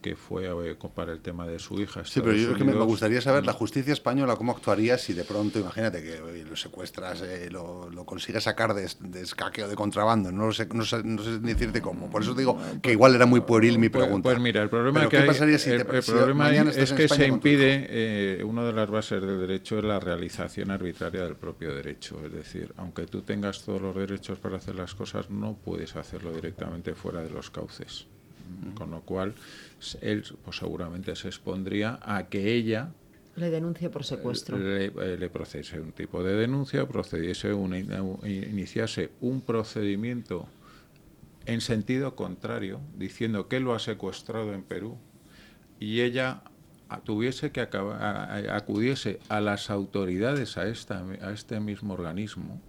que 0.00 0.14
fue 0.14 0.48
para 0.94 1.12
el 1.12 1.20
tema 1.20 1.46
de 1.46 1.58
su 1.58 1.80
hija. 1.80 2.04
Sí, 2.04 2.20
pero 2.20 2.34
yo 2.34 2.54
que 2.54 2.64
me, 2.64 2.72
gustaría 2.72 3.20
saber 3.20 3.44
la 3.44 3.52
justicia 3.52 3.92
española 3.92 4.36
cómo 4.36 4.52
actuaría 4.52 4.96
si 4.96 5.12
de 5.12 5.24
pronto, 5.24 5.58
imagínate 5.58 6.02
que 6.02 6.44
lo 6.48 6.56
secuestras, 6.56 7.22
eh, 7.22 7.48
lo, 7.50 7.90
lo, 7.90 8.04
consigues 8.04 8.44
sacar 8.44 8.74
de, 8.74 8.88
de 9.00 9.22
escaqueo 9.22 9.68
de 9.68 9.74
contrabando, 9.74 10.30
no, 10.30 10.52
sé, 10.52 10.68
no, 10.72 10.84
sé, 10.84 11.02
no 11.02 11.22
sé 11.22 11.38
decirte 11.40 11.82
cómo. 11.82 12.10
Por 12.10 12.22
eso 12.22 12.34
digo 12.34 12.58
que 12.80 12.92
igual 12.92 13.14
era 13.14 13.26
muy 13.26 13.40
pueril 13.40 13.78
mi 13.78 13.88
pues, 13.88 14.04
pregunta. 14.04 14.28
Pues, 14.28 14.40
mira, 14.40 14.62
el 14.62 14.70
problema, 14.70 15.08
que 15.08 15.16
el, 15.16 15.24
problema 15.24 16.50
es 16.70 16.92
que 16.92 17.08
se 17.08 17.26
impide, 17.26 17.86
eh, 17.88 18.44
una 18.44 18.64
de 18.64 18.72
las 18.72 18.88
bases 18.88 19.20
del 19.20 19.40
derecho 19.40 19.78
es 19.78 19.84
la 19.84 19.98
realización 19.98 20.70
arbitraria 20.70 21.22
del 21.24 21.36
propio 21.36 21.74
derecho. 21.74 22.20
Es 22.24 22.32
decir, 22.32 22.72
aunque 22.76 23.06
tú 23.06 23.22
tengas 23.22 23.62
todos 23.64 23.82
los 23.82 23.96
derechos 23.96 24.38
para 24.38 24.56
hacer 24.56 24.76
las 24.76 24.94
cosas, 24.94 25.28
no 25.30 25.54
puedes 25.54 25.96
hacerlo 25.96 26.32
directamente 26.32 26.94
fuera 26.94 27.20
de 27.20 27.30
los 27.30 27.50
cauces. 27.50 28.06
Con 28.74 28.90
lo 28.90 29.00
cual, 29.02 29.34
él 30.00 30.24
pues, 30.44 30.56
seguramente 30.56 31.14
se 31.16 31.28
expondría 31.28 31.98
a 32.02 32.28
que 32.28 32.54
ella 32.54 32.92
le 33.36 33.50
denuncie 33.50 33.88
por 33.88 34.04
secuestro. 34.04 34.58
Le, 34.58 34.86
eh, 34.86 35.16
le 35.16 35.30
procese 35.30 35.80
un 35.80 35.92
tipo 35.92 36.24
de 36.24 36.34
denuncia, 36.34 36.86
procediese 36.88 37.52
iniciase 37.52 39.10
un 39.20 39.42
procedimiento 39.42 40.48
en 41.46 41.60
sentido 41.60 42.16
contrario, 42.16 42.80
diciendo 42.96 43.48
que 43.48 43.60
lo 43.60 43.74
ha 43.74 43.78
secuestrado 43.78 44.52
en 44.52 44.62
Perú 44.62 44.98
y 45.78 46.00
ella 46.00 46.42
tuviese 47.04 47.52
que 47.52 47.60
acudiese 47.60 49.20
a 49.28 49.40
las 49.40 49.70
autoridades 49.70 50.56
a, 50.56 50.66
esta, 50.66 51.04
a 51.22 51.32
este 51.32 51.60
mismo 51.60 51.94
organismo 51.94 52.60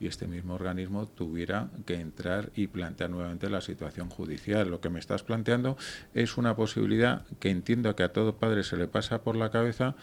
y 0.00 0.06
este 0.06 0.26
mismo 0.26 0.54
organismo 0.54 1.06
tuviera 1.06 1.70
que 1.84 1.94
entrar 1.94 2.50
y 2.54 2.66
plantear 2.66 3.10
nuevamente 3.10 3.48
la 3.50 3.60
situación 3.60 4.10
judicial. 4.10 4.68
Lo 4.68 4.80
que 4.80 4.90
me 4.90 5.00
estás 5.00 5.22
planteando 5.22 5.76
es 6.14 6.36
una 6.36 6.56
posibilidad 6.56 7.24
que 7.40 7.50
entiendo 7.50 7.94
que 7.96 8.02
a 8.02 8.12
todo 8.12 8.36
padre 8.36 8.62
se 8.62 8.76
le 8.76 8.88
pasa 8.88 9.22
por 9.22 9.36
la 9.36 9.50
cabeza, 9.50 9.96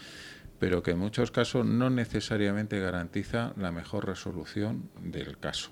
pero 0.59 0.81
que 0.81 0.91
en 0.91 0.99
muchos 0.99 1.31
casos 1.31 1.65
no 1.65 1.89
necesariamente 1.89 2.79
garantiza 2.79 3.53
la 3.57 3.71
mejor 3.71 4.05
resolución 4.05 4.89
del 5.01 5.37
caso. 5.37 5.71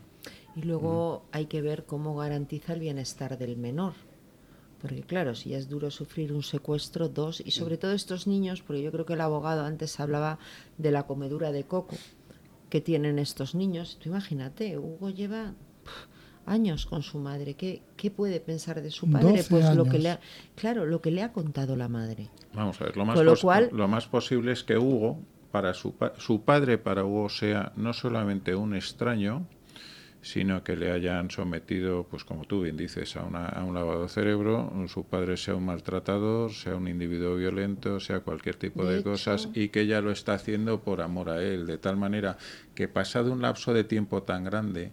Y 0.55 0.63
luego 0.63 1.25
hay 1.31 1.45
que 1.45 1.61
ver 1.61 1.85
cómo 1.85 2.15
garantiza 2.15 2.73
el 2.73 2.81
bienestar 2.81 3.37
del 3.37 3.57
menor. 3.57 3.93
Porque 4.81 5.03
claro, 5.03 5.35
si 5.35 5.53
es 5.53 5.69
duro 5.69 5.91
sufrir 5.91 6.33
un 6.33 6.41
secuestro, 6.41 7.07
dos, 7.07 7.41
y 7.45 7.51
sobre 7.51 7.77
todo 7.77 7.91
estos 7.91 8.25
niños, 8.25 8.63
porque 8.63 8.81
yo 8.81 8.91
creo 8.91 9.05
que 9.05 9.13
el 9.13 9.21
abogado 9.21 9.63
antes 9.63 9.99
hablaba 9.99 10.39
de 10.79 10.89
la 10.89 11.03
comedura 11.03 11.51
de 11.51 11.63
coco 11.65 11.95
que 12.71 12.81
tienen 12.81 13.19
estos 13.19 13.53
niños. 13.53 13.99
Tú 14.01 14.09
imagínate, 14.09 14.79
Hugo 14.79 15.09
lleva 15.09 15.53
años 16.45 16.85
con 16.85 17.03
su 17.03 17.19
madre. 17.19 17.53
¿Qué, 17.53 17.83
¿Qué, 17.97 18.09
puede 18.09 18.39
pensar 18.39 18.81
de 18.81 18.89
su 18.89 19.11
padre? 19.11 19.43
Pues 19.47 19.75
lo 19.75 19.85
que 19.85 19.99
le 19.99 20.11
ha, 20.11 20.19
claro, 20.55 20.85
lo 20.85 21.01
que 21.01 21.11
le 21.11 21.21
ha 21.21 21.33
contado 21.33 21.75
la 21.75 21.89
madre. 21.89 22.29
Vamos 22.53 22.79
a 22.81 22.85
ver, 22.85 22.97
lo 22.97 23.05
más, 23.05 23.19
lo, 23.19 23.35
cual, 23.35 23.69
lo 23.73 23.87
más 23.89 24.07
posible 24.07 24.53
es 24.53 24.63
que 24.63 24.77
Hugo, 24.77 25.19
para 25.51 25.73
su, 25.73 25.93
su 26.17 26.43
padre, 26.43 26.77
para 26.77 27.03
Hugo 27.03 27.27
sea 27.27 27.73
no 27.75 27.91
solamente 27.91 28.55
un 28.55 28.73
extraño, 28.73 29.45
sino 30.21 30.63
que 30.63 30.75
le 30.75 30.91
hayan 30.91 31.31
sometido, 31.31 32.05
pues 32.09 32.23
como 32.23 32.45
tú 32.45 32.61
bien 32.61 32.77
dices, 32.77 33.15
a, 33.15 33.23
una, 33.23 33.47
a 33.47 33.63
un 33.63 33.73
lavado 33.73 34.03
de 34.03 34.09
cerebro, 34.09 34.71
su 34.87 35.03
padre 35.03 35.35
sea 35.35 35.55
un 35.55 35.65
maltratador, 35.65 36.53
sea 36.53 36.75
un 36.75 36.87
individuo 36.87 37.35
violento, 37.35 37.99
sea 37.99 38.19
cualquier 38.19 38.55
tipo 38.55 38.85
de, 38.85 39.01
cosas, 39.01 39.49
y 39.55 39.69
que 39.69 39.81
ella 39.81 39.99
lo 39.99 40.11
está 40.11 40.35
haciendo 40.35 40.81
por 40.81 41.01
amor 41.01 41.29
a 41.29 41.43
él, 41.43 41.65
de 41.65 41.77
tal 41.77 41.97
manera 41.97 42.37
que 42.75 42.87
pasado 42.87 43.31
un 43.31 43.41
lapso 43.41 43.73
de 43.73 43.83
tiempo 43.83 44.21
tan 44.21 44.43
grande, 44.43 44.91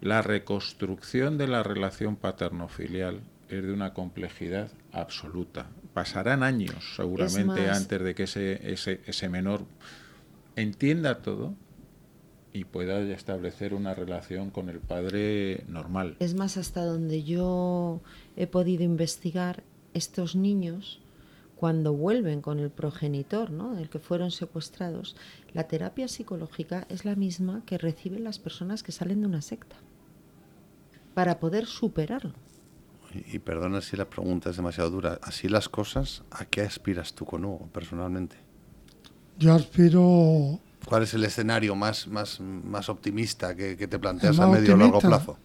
la 0.00 0.20
reconstrucción 0.20 1.38
de 1.38 1.46
la 1.46 1.62
relación 1.62 2.16
paterno-filial 2.16 3.20
es 3.48 3.62
de 3.62 3.72
una 3.72 3.94
complejidad 3.94 4.72
absoluta. 4.92 5.68
Pasarán 5.94 6.42
años 6.42 6.94
seguramente 6.96 7.70
antes 7.70 8.02
de 8.02 8.14
que 8.14 8.24
ese, 8.24 8.72
ese, 8.72 9.00
ese 9.06 9.28
menor 9.28 9.64
entienda 10.56 11.22
todo 11.22 11.54
y 12.56 12.64
pueda 12.64 13.00
establecer 13.02 13.74
una 13.74 13.92
relación 13.92 14.50
con 14.50 14.70
el 14.70 14.80
padre 14.80 15.64
normal. 15.68 16.16
Es 16.20 16.34
más, 16.34 16.56
hasta 16.56 16.84
donde 16.84 17.22
yo 17.22 18.00
he 18.36 18.46
podido 18.46 18.82
investigar, 18.82 19.62
estos 19.92 20.36
niños 20.36 21.00
cuando 21.56 21.94
vuelven 21.94 22.42
con 22.42 22.58
el 22.58 22.70
progenitor, 22.70 23.50
¿no? 23.50 23.74
del 23.74 23.88
que 23.88 23.98
fueron 23.98 24.30
secuestrados, 24.30 25.16
la 25.54 25.68
terapia 25.68 26.06
psicológica 26.06 26.86
es 26.90 27.06
la 27.06 27.14
misma 27.14 27.62
que 27.64 27.78
reciben 27.78 28.24
las 28.24 28.38
personas 28.38 28.82
que 28.82 28.92
salen 28.92 29.22
de 29.22 29.26
una 29.26 29.40
secta 29.40 29.76
para 31.14 31.40
poder 31.40 31.64
superarlo. 31.66 32.34
Y, 33.32 33.38
perdona 33.38 33.80
si 33.80 33.96
la 33.96 34.10
pregunta 34.10 34.50
es 34.50 34.56
demasiado 34.56 34.90
dura. 34.90 35.18
Así 35.22 35.48
las 35.48 35.70
cosas, 35.70 36.22
¿a 36.30 36.44
qué 36.44 36.60
aspiras 36.60 37.14
tú 37.14 37.24
con 37.24 37.44
Hugo 37.46 37.68
personalmente? 37.72 38.36
Yo 39.38 39.54
aspiro... 39.54 40.60
¿Cuál 40.86 41.02
es 41.02 41.12
el 41.14 41.24
escenario 41.24 41.74
más, 41.74 42.06
más, 42.06 42.40
más 42.40 42.88
optimista 42.88 43.56
que, 43.56 43.76
te 43.76 43.98
planteas 43.98 44.38
a 44.38 44.46
medio 44.46 44.74
o 44.74 44.76
largo 44.76 45.00
plazo? 45.00 45.36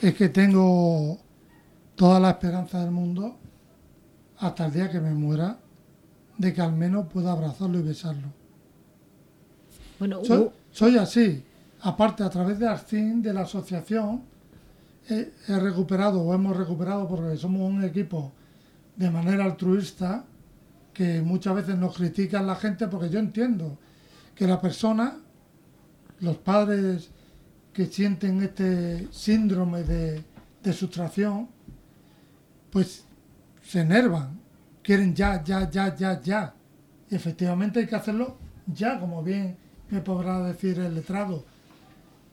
Es 0.00 0.14
que 0.14 0.28
tengo 0.28 1.18
toda 1.96 2.20
la 2.20 2.30
esperanza 2.30 2.80
del 2.80 2.92
mundo 2.92 3.36
hasta 4.38 4.66
el 4.66 4.72
día 4.72 4.90
que 4.90 5.00
me 5.00 5.12
muera 5.12 5.58
de 6.38 6.54
que 6.54 6.60
al 6.60 6.72
menos 6.72 7.08
pueda 7.12 7.32
abrazarlo 7.32 7.80
y 7.80 7.82
besarlo. 7.82 8.28
Bueno, 9.98 10.20
soy, 10.70 10.96
así. 10.96 11.44
Aparte, 11.80 12.22
a 12.22 12.30
través 12.30 12.60
de 12.60 12.68
Arcin, 12.68 13.20
de 13.20 13.32
la 13.32 13.42
asociación, 13.42 14.22
he, 15.08 15.32
recuperado 15.58 16.20
o 16.20 16.32
hemos 16.34 16.56
recuperado, 16.56 17.08
porque 17.08 17.36
somos 17.36 17.68
un 17.68 17.82
equipo 17.82 18.32
de 18.94 19.10
manera 19.10 19.44
altruista, 19.44 20.24
que 20.92 21.20
muchas 21.20 21.56
veces 21.56 21.76
nos 21.76 21.96
critican 21.96 22.46
la 22.46 22.54
gente, 22.54 22.86
porque 22.86 23.10
yo 23.10 23.18
entiendo 23.18 23.76
que 24.34 24.46
la 24.46 24.60
persona, 24.60 25.18
los 26.20 26.36
padres 26.38 27.10
que 27.72 27.86
sienten 27.86 28.42
este 28.42 29.08
síndrome 29.12 29.82
de, 29.82 30.24
de 30.62 30.72
sustracción, 30.72 31.48
pues 32.70 33.04
se 33.62 33.80
enervan, 33.80 34.40
quieren 34.82 35.14
ya, 35.14 35.42
ya, 35.42 35.70
ya, 35.70 35.94
ya, 35.94 36.20
ya. 36.20 36.54
Y 37.10 37.14
efectivamente 37.14 37.80
hay 37.80 37.86
que 37.86 37.96
hacerlo 37.96 38.36
ya, 38.66 38.98
como 38.98 39.22
bien 39.22 39.56
me 39.90 40.00
podrá 40.00 40.42
decir 40.42 40.78
el 40.78 40.94
letrado. 40.94 41.44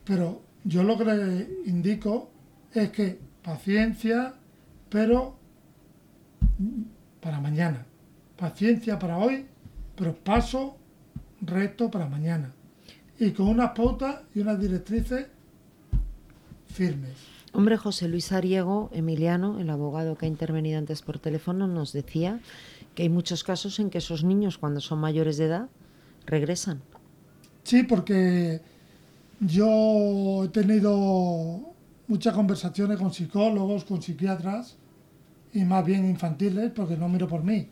Pero 0.03 0.41
yo 0.63 0.83
lo 0.83 0.97
que 0.97 1.05
le 1.05 1.47
indico 1.65 2.31
es 2.73 2.89
que 2.91 3.19
paciencia, 3.43 4.33
pero 4.89 5.35
para 7.21 7.39
mañana. 7.39 7.85
Paciencia 8.37 8.97
para 8.97 9.17
hoy, 9.17 9.45
pero 9.95 10.15
paso 10.15 10.77
recto 11.41 11.89
para 11.91 12.07
mañana. 12.07 12.53
Y 13.19 13.31
con 13.31 13.47
unas 13.47 13.71
pautas 13.71 14.21
y 14.33 14.39
unas 14.39 14.59
directrices 14.59 15.27
firmes. 16.67 17.11
Hombre, 17.53 17.77
José 17.77 18.07
Luis 18.07 18.31
Ariego, 18.31 18.89
Emiliano, 18.93 19.59
el 19.59 19.69
abogado 19.69 20.15
que 20.15 20.25
ha 20.25 20.29
intervenido 20.29 20.77
antes 20.77 21.01
por 21.01 21.19
teléfono, 21.19 21.67
nos 21.67 21.91
decía 21.91 22.39
que 22.95 23.03
hay 23.03 23.09
muchos 23.09 23.43
casos 23.43 23.79
en 23.79 23.89
que 23.89 23.97
esos 23.97 24.23
niños, 24.23 24.57
cuando 24.57 24.79
son 24.79 24.99
mayores 24.99 25.37
de 25.37 25.45
edad, 25.45 25.69
regresan. 26.25 26.81
Sí, 27.63 27.83
porque 27.83 28.61
yo 29.41 30.45
he 30.45 30.47
tenido 30.49 31.73
muchas 32.07 32.33
conversaciones 32.33 32.97
con 32.97 33.13
psicólogos, 33.13 33.83
con 33.83 34.01
psiquiatras, 34.01 34.77
y 35.53 35.65
más 35.65 35.85
bien 35.85 36.09
infantiles, 36.09 36.71
porque 36.71 36.95
no 36.95 37.09
miro 37.09 37.27
por 37.27 37.43
mí, 37.43 37.67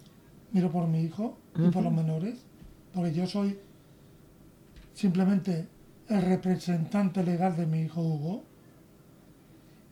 miro 0.51 0.70
por 0.72 0.88
mi 0.88 1.01
hijo 1.01 1.38
y 1.55 1.70
por 1.70 1.84
los 1.84 1.93
menores, 1.93 2.45
porque 2.93 3.13
yo 3.13 3.27
soy 3.27 3.57
simplemente 4.93 5.67
el 6.07 6.21
representante 6.21 7.23
legal 7.23 7.55
de 7.55 7.65
mi 7.65 7.81
hijo 7.81 8.01
Hugo 8.01 8.43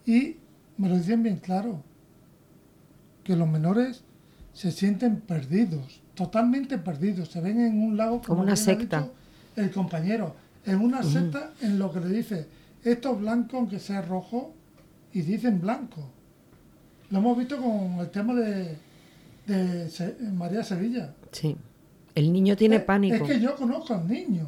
y 0.06 0.38
me 0.78 0.90
lo 0.90 0.98
dicen 0.98 1.24
bien 1.24 1.38
claro, 1.38 1.84
que 3.24 3.36
los 3.36 3.48
menores 3.48 4.04
se 4.54 4.72
sienten 4.72 5.20
perdidos, 5.20 6.02
totalmente 6.16 6.78
perdidos, 6.78 7.30
se 7.30 7.42
ven 7.42 7.60
en 7.60 7.82
un 7.82 7.98
lago 7.98 8.22
como, 8.22 8.42
una 8.42 8.56
secta. 8.56 9.08
el 9.56 9.72
compañero, 9.72 10.36
en 10.66 10.80
una 10.80 11.04
secta 11.04 11.52
en 11.62 11.78
lo 11.78 11.92
que 11.92 12.00
le 12.00 12.10
dice, 12.10 12.48
esto 12.84 13.14
es 13.14 13.20
blanco 13.20 13.58
aunque 13.58 13.80
sea 13.80 14.02
rojo, 14.02 14.54
y 15.14 15.22
dicen 15.22 15.60
blanco. 15.60 16.10
Lo 17.10 17.20
hemos 17.20 17.38
visto 17.38 17.58
con 17.58 18.00
el 18.00 18.10
tema 18.10 18.34
de, 18.36 18.78
María 20.34 20.64
Sevilla. 20.64 21.14
Sí. 21.32 21.56
El 22.18 22.34
niño 22.34 22.58
tiene 22.58 22.80
pánico. 22.80 23.26
Es 23.26 23.32
que 23.32 23.40
yo 23.40 23.56
conozco 23.56 23.94
al 23.94 24.08
niño. 24.08 24.48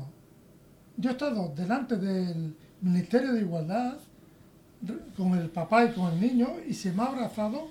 Yo 0.97 1.11
he 1.11 1.13
estado 1.13 1.53
delante 1.55 1.97
del 1.97 2.55
Ministerio 2.82 3.32
de 3.32 3.41
Igualdad 3.41 3.97
con 5.15 5.36
el 5.36 5.51
papá 5.51 5.86
y 5.86 5.91
con 5.91 6.11
el 6.11 6.20
niño 6.20 6.47
y 6.67 6.74
se 6.74 6.91
me 6.91 7.03
ha 7.03 7.05
abrazado. 7.05 7.67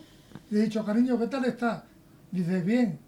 Le 0.50 0.60
he 0.60 0.62
dicho, 0.66 0.84
cariño, 0.84 1.18
¿qué 1.18 1.26
tal 1.26 1.44
está? 1.46 1.84
Dice, 2.30 2.62
bien. 2.62 3.00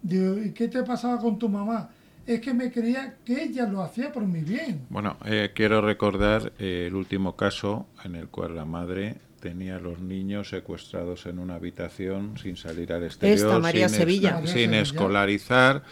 Digo, 0.00 0.38
¿y 0.38 0.52
qué 0.52 0.68
te 0.68 0.82
pasaba 0.84 1.18
con 1.18 1.38
tu 1.38 1.50
mamá? 1.50 1.90
Es 2.24 2.40
que 2.40 2.54
me 2.54 2.72
creía 2.72 3.16
que 3.26 3.42
ella 3.42 3.66
lo 3.66 3.82
hacía 3.82 4.10
por 4.10 4.24
mi 4.24 4.40
bien. 4.40 4.86
Bueno, 4.88 5.18
eh, 5.26 5.50
quiero 5.54 5.82
recordar 5.82 6.54
eh, 6.58 6.84
el 6.86 6.94
último 6.94 7.36
caso 7.36 7.88
en 8.04 8.14
el 8.14 8.28
cual 8.28 8.56
la 8.56 8.64
madre 8.64 9.16
tenía 9.40 9.76
a 9.76 9.80
los 9.80 10.00
niños 10.00 10.50
secuestrados 10.50 11.26
en 11.26 11.38
una 11.38 11.54
habitación 11.54 12.36
sin 12.38 12.56
salir 12.56 12.92
al 12.92 13.04
exterior, 13.04 13.60
María 13.60 13.88
sin, 13.88 13.98
Sevilla. 13.98 14.46
sin 14.46 14.74
escolarizar 14.74 15.82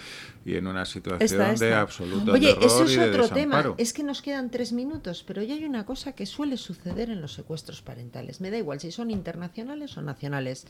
y 0.44 0.56
en 0.56 0.66
una 0.66 0.84
situación 0.84 1.56
de 1.56 1.74
absoluto 1.74 2.32
Oye, 2.32 2.56
eso 2.60 2.84
es 2.84 2.98
otro 2.98 3.28
tema. 3.28 3.74
Es 3.78 3.92
que 3.92 4.02
nos 4.02 4.22
quedan 4.22 4.50
tres 4.50 4.72
minutos, 4.72 5.24
pero 5.26 5.42
ya 5.42 5.54
hay 5.54 5.64
una 5.64 5.84
cosa 5.84 6.12
que 6.12 6.26
suele 6.26 6.56
suceder 6.56 7.10
en 7.10 7.20
los 7.20 7.34
secuestros 7.34 7.82
parentales. 7.82 8.40
Me 8.40 8.50
da 8.50 8.58
igual 8.58 8.80
si 8.80 8.92
son 8.92 9.10
internacionales 9.10 9.96
o 9.96 10.02
nacionales. 10.02 10.66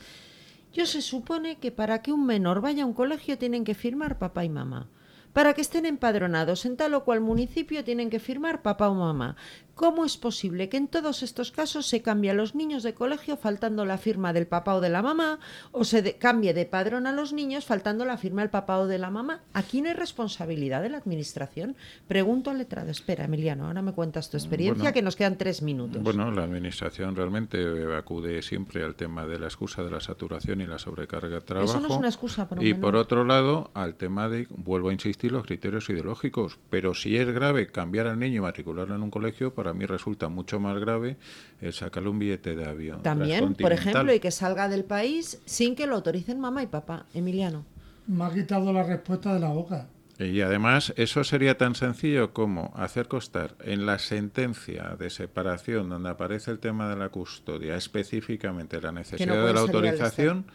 Yo 0.73 0.85
se 0.85 1.01
supone 1.01 1.57
que 1.57 1.71
para 1.71 2.01
que 2.01 2.11
un 2.11 2.25
menor 2.25 2.61
vaya 2.61 2.83
a 2.83 2.85
un 2.85 2.93
colegio 2.93 3.37
tienen 3.37 3.63
que 3.63 3.75
firmar 3.75 4.17
papá 4.19 4.45
y 4.45 4.49
mamá. 4.49 4.89
Para 5.33 5.53
que 5.53 5.61
estén 5.61 5.85
empadronados 5.85 6.65
en 6.65 6.77
tal 6.77 6.95
o 6.95 7.03
cual 7.03 7.21
municipio 7.21 7.83
tienen 7.83 8.09
que 8.09 8.19
firmar 8.19 8.63
papá 8.63 8.89
o 8.89 8.95
mamá. 8.95 9.35
¿Cómo 9.77 10.05
es 10.05 10.17
posible 10.17 10.69
que 10.69 10.77
en 10.77 10.87
todos 10.87 11.21
estos 11.21 11.51
casos 11.51 11.85
se 11.85 12.01
cambie 12.01 12.31
a 12.31 12.33
los 12.33 12.55
niños 12.55 12.81
de 12.81 12.95
colegio 12.95 13.37
faltando 13.37 13.85
la 13.85 13.99
firma 13.99 14.33
del 14.33 14.47
papá 14.47 14.73
o 14.73 14.81
de 14.81 14.89
la 14.89 15.03
mamá 15.03 15.37
o 15.71 15.83
se 15.83 16.15
cambie 16.17 16.55
de 16.55 16.65
padrón 16.65 17.05
a 17.05 17.11
los 17.11 17.31
niños 17.31 17.63
faltando 17.63 18.03
la 18.03 18.17
firma 18.17 18.41
del 18.41 18.49
papá 18.49 18.79
o 18.79 18.87
de 18.87 18.97
la 18.97 19.11
mamá? 19.11 19.41
Aquí 19.53 19.83
no 19.83 19.89
hay 19.89 19.93
responsabilidad 19.93 20.81
de 20.81 20.89
la 20.89 20.97
administración. 20.97 21.75
Pregunto 22.07 22.49
al 22.49 22.57
letrado. 22.57 22.89
Espera, 22.89 23.25
Emiliano, 23.25 23.67
ahora 23.67 23.83
me 23.83 23.91
cuentas 23.91 24.31
tu 24.31 24.37
experiencia 24.37 24.91
que 24.91 25.03
nos 25.03 25.15
quedan 25.15 25.37
tres 25.37 25.61
minutos. 25.61 26.01
Bueno, 26.01 26.31
la 26.31 26.45
administración 26.45 27.15
realmente 27.15 27.63
acude 27.95 28.41
siempre 28.41 28.83
al 28.83 28.95
tema 28.95 29.27
de 29.27 29.37
la 29.37 29.45
excusa 29.45 29.83
de 29.83 29.91
la 29.91 29.99
saturación 29.99 30.59
y 30.59 30.65
la 30.65 30.79
sobrecarga 30.79 31.35
de 31.35 31.41
trabajo. 31.41 31.69
Eso 31.69 31.79
no 31.79 31.87
es 31.87 31.99
una 31.99 32.07
excusa 32.07 32.49
Y 32.61 32.73
por 32.73 32.95
otro 32.95 33.23
lado, 33.23 33.69
al 33.75 33.93
tema 33.93 34.27
de, 34.27 34.47
vuelvo 34.49 34.89
a 34.89 34.93
insistir, 34.93 35.31
los 35.31 35.45
criterios 35.45 35.87
ideológicos. 35.91 36.57
Pero 36.71 36.95
si 36.95 37.15
es 37.15 37.27
grave 37.31 37.67
cambiar 37.67 38.07
al 38.07 38.17
niño 38.17 38.37
y 38.37 38.41
matricularlo 38.41 38.95
en 38.95 39.03
un 39.03 39.11
colegio, 39.11 39.53
para 39.53 39.66
mí 39.73 39.85
resulta 39.85 40.29
mucho 40.29 40.59
más 40.59 40.79
grave 40.79 41.17
el 41.61 41.73
sacarle 41.73 42.09
un 42.09 42.19
billete 42.19 42.55
de 42.55 42.65
avión. 42.65 43.03
También, 43.03 43.53
por 43.53 43.73
ejemplo, 43.73 44.13
y 44.13 44.19
que 44.19 44.31
salga 44.31 44.69
del 44.69 44.83
país 44.83 45.41
sin 45.45 45.75
que 45.75 45.87
lo 45.87 45.95
autoricen 45.95 46.39
mamá 46.39 46.63
y 46.63 46.67
papá. 46.67 47.05
Emiliano. 47.13 47.65
Me 48.07 48.23
ha 48.23 48.33
quitado 48.33 48.71
la 48.71 48.83
respuesta 48.83 49.33
de 49.33 49.39
la 49.39 49.49
boca. 49.49 49.87
Y 50.19 50.41
además, 50.41 50.93
eso 50.97 51.23
sería 51.23 51.57
tan 51.57 51.75
sencillo 51.75 52.33
como 52.33 52.73
hacer 52.75 53.07
constar 53.07 53.55
en 53.63 53.85
la 53.85 53.99
sentencia 53.99 54.95
de 54.97 55.11
separación, 55.11 55.89
donde 55.89 56.09
aparece 56.09 56.49
el 56.49 56.59
tema 56.59 56.89
de 56.89 56.95
la 56.95 57.09
custodia, 57.09 57.75
específicamente 57.75 58.81
la 58.81 58.91
necesidad 58.91 59.45
de 59.45 59.53
la 59.53 59.59
autorización 59.59 60.45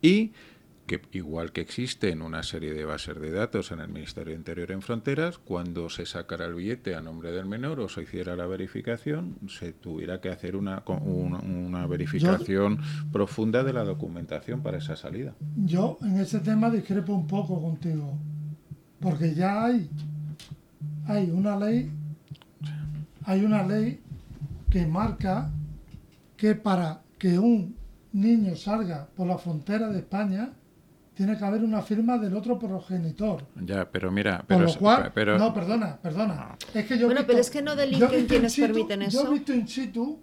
y 0.00 0.32
que 0.90 1.00
igual 1.12 1.52
que 1.52 1.60
existen 1.60 2.20
una 2.20 2.42
serie 2.42 2.74
de 2.74 2.84
bases 2.84 3.20
de 3.20 3.30
datos 3.30 3.70
en 3.70 3.78
el 3.78 3.88
Ministerio 3.90 4.32
de 4.32 4.38
Interior 4.40 4.72
en 4.72 4.82
Fronteras, 4.82 5.38
cuando 5.38 5.88
se 5.88 6.04
sacara 6.04 6.46
el 6.46 6.54
billete 6.54 6.96
a 6.96 7.00
nombre 7.00 7.30
del 7.30 7.46
menor 7.46 7.78
o 7.78 7.88
se 7.88 8.02
hiciera 8.02 8.34
la 8.34 8.48
verificación, 8.48 9.36
se 9.48 9.72
tuviera 9.72 10.20
que 10.20 10.30
hacer 10.30 10.56
una, 10.56 10.82
una, 10.88 11.86
verificación 11.86 12.80
profunda 13.12 13.62
de 13.62 13.72
la 13.72 13.84
documentación 13.84 14.62
para 14.62 14.78
esa 14.78 14.96
salida. 14.96 15.36
Yo 15.64 15.96
en 16.02 16.18
ese 16.18 16.40
tema 16.40 16.68
discrepo 16.68 17.14
un 17.14 17.28
poco 17.28 17.62
contigo, 17.62 18.18
porque 18.98 19.32
ya 19.32 19.66
hay, 19.66 19.88
hay 21.06 21.30
una 21.30 21.56
ley, 21.56 21.88
hay 23.26 23.44
una 23.44 23.64
ley 23.64 24.00
que 24.68 24.88
marca 24.88 25.52
que 26.36 26.56
para 26.56 27.02
que 27.16 27.38
un 27.38 27.76
niño 28.12 28.56
salga 28.56 29.06
por 29.14 29.28
la 29.28 29.38
frontera 29.38 29.88
de 29.90 30.00
España 30.00 30.50
tiene 31.20 31.36
que 31.36 31.44
haber 31.44 31.62
una 31.62 31.82
firma 31.82 32.16
del 32.16 32.34
otro 32.34 32.58
progenitor. 32.58 33.44
Ya, 33.62 33.84
pero 33.90 34.10
mira, 34.10 34.42
pero, 34.46 34.60
lo 34.60 34.74
cual, 34.78 35.12
no, 35.36 35.52
perdona, 35.52 35.98
perdona. 36.00 36.56
Es 36.72 36.86
que 36.86 36.96
yo 36.96 37.08
bueno, 37.08 37.24
pero 37.26 37.40
es 37.40 37.50
que 37.50 37.60
no 37.60 37.76
delinquen 37.76 38.24
quienes 38.26 38.56
permiten 38.56 39.02
eso. 39.02 39.24
Yo 39.24 39.28
he 39.28 39.34
visto 39.34 39.52
in 39.52 39.68
situ 39.68 40.18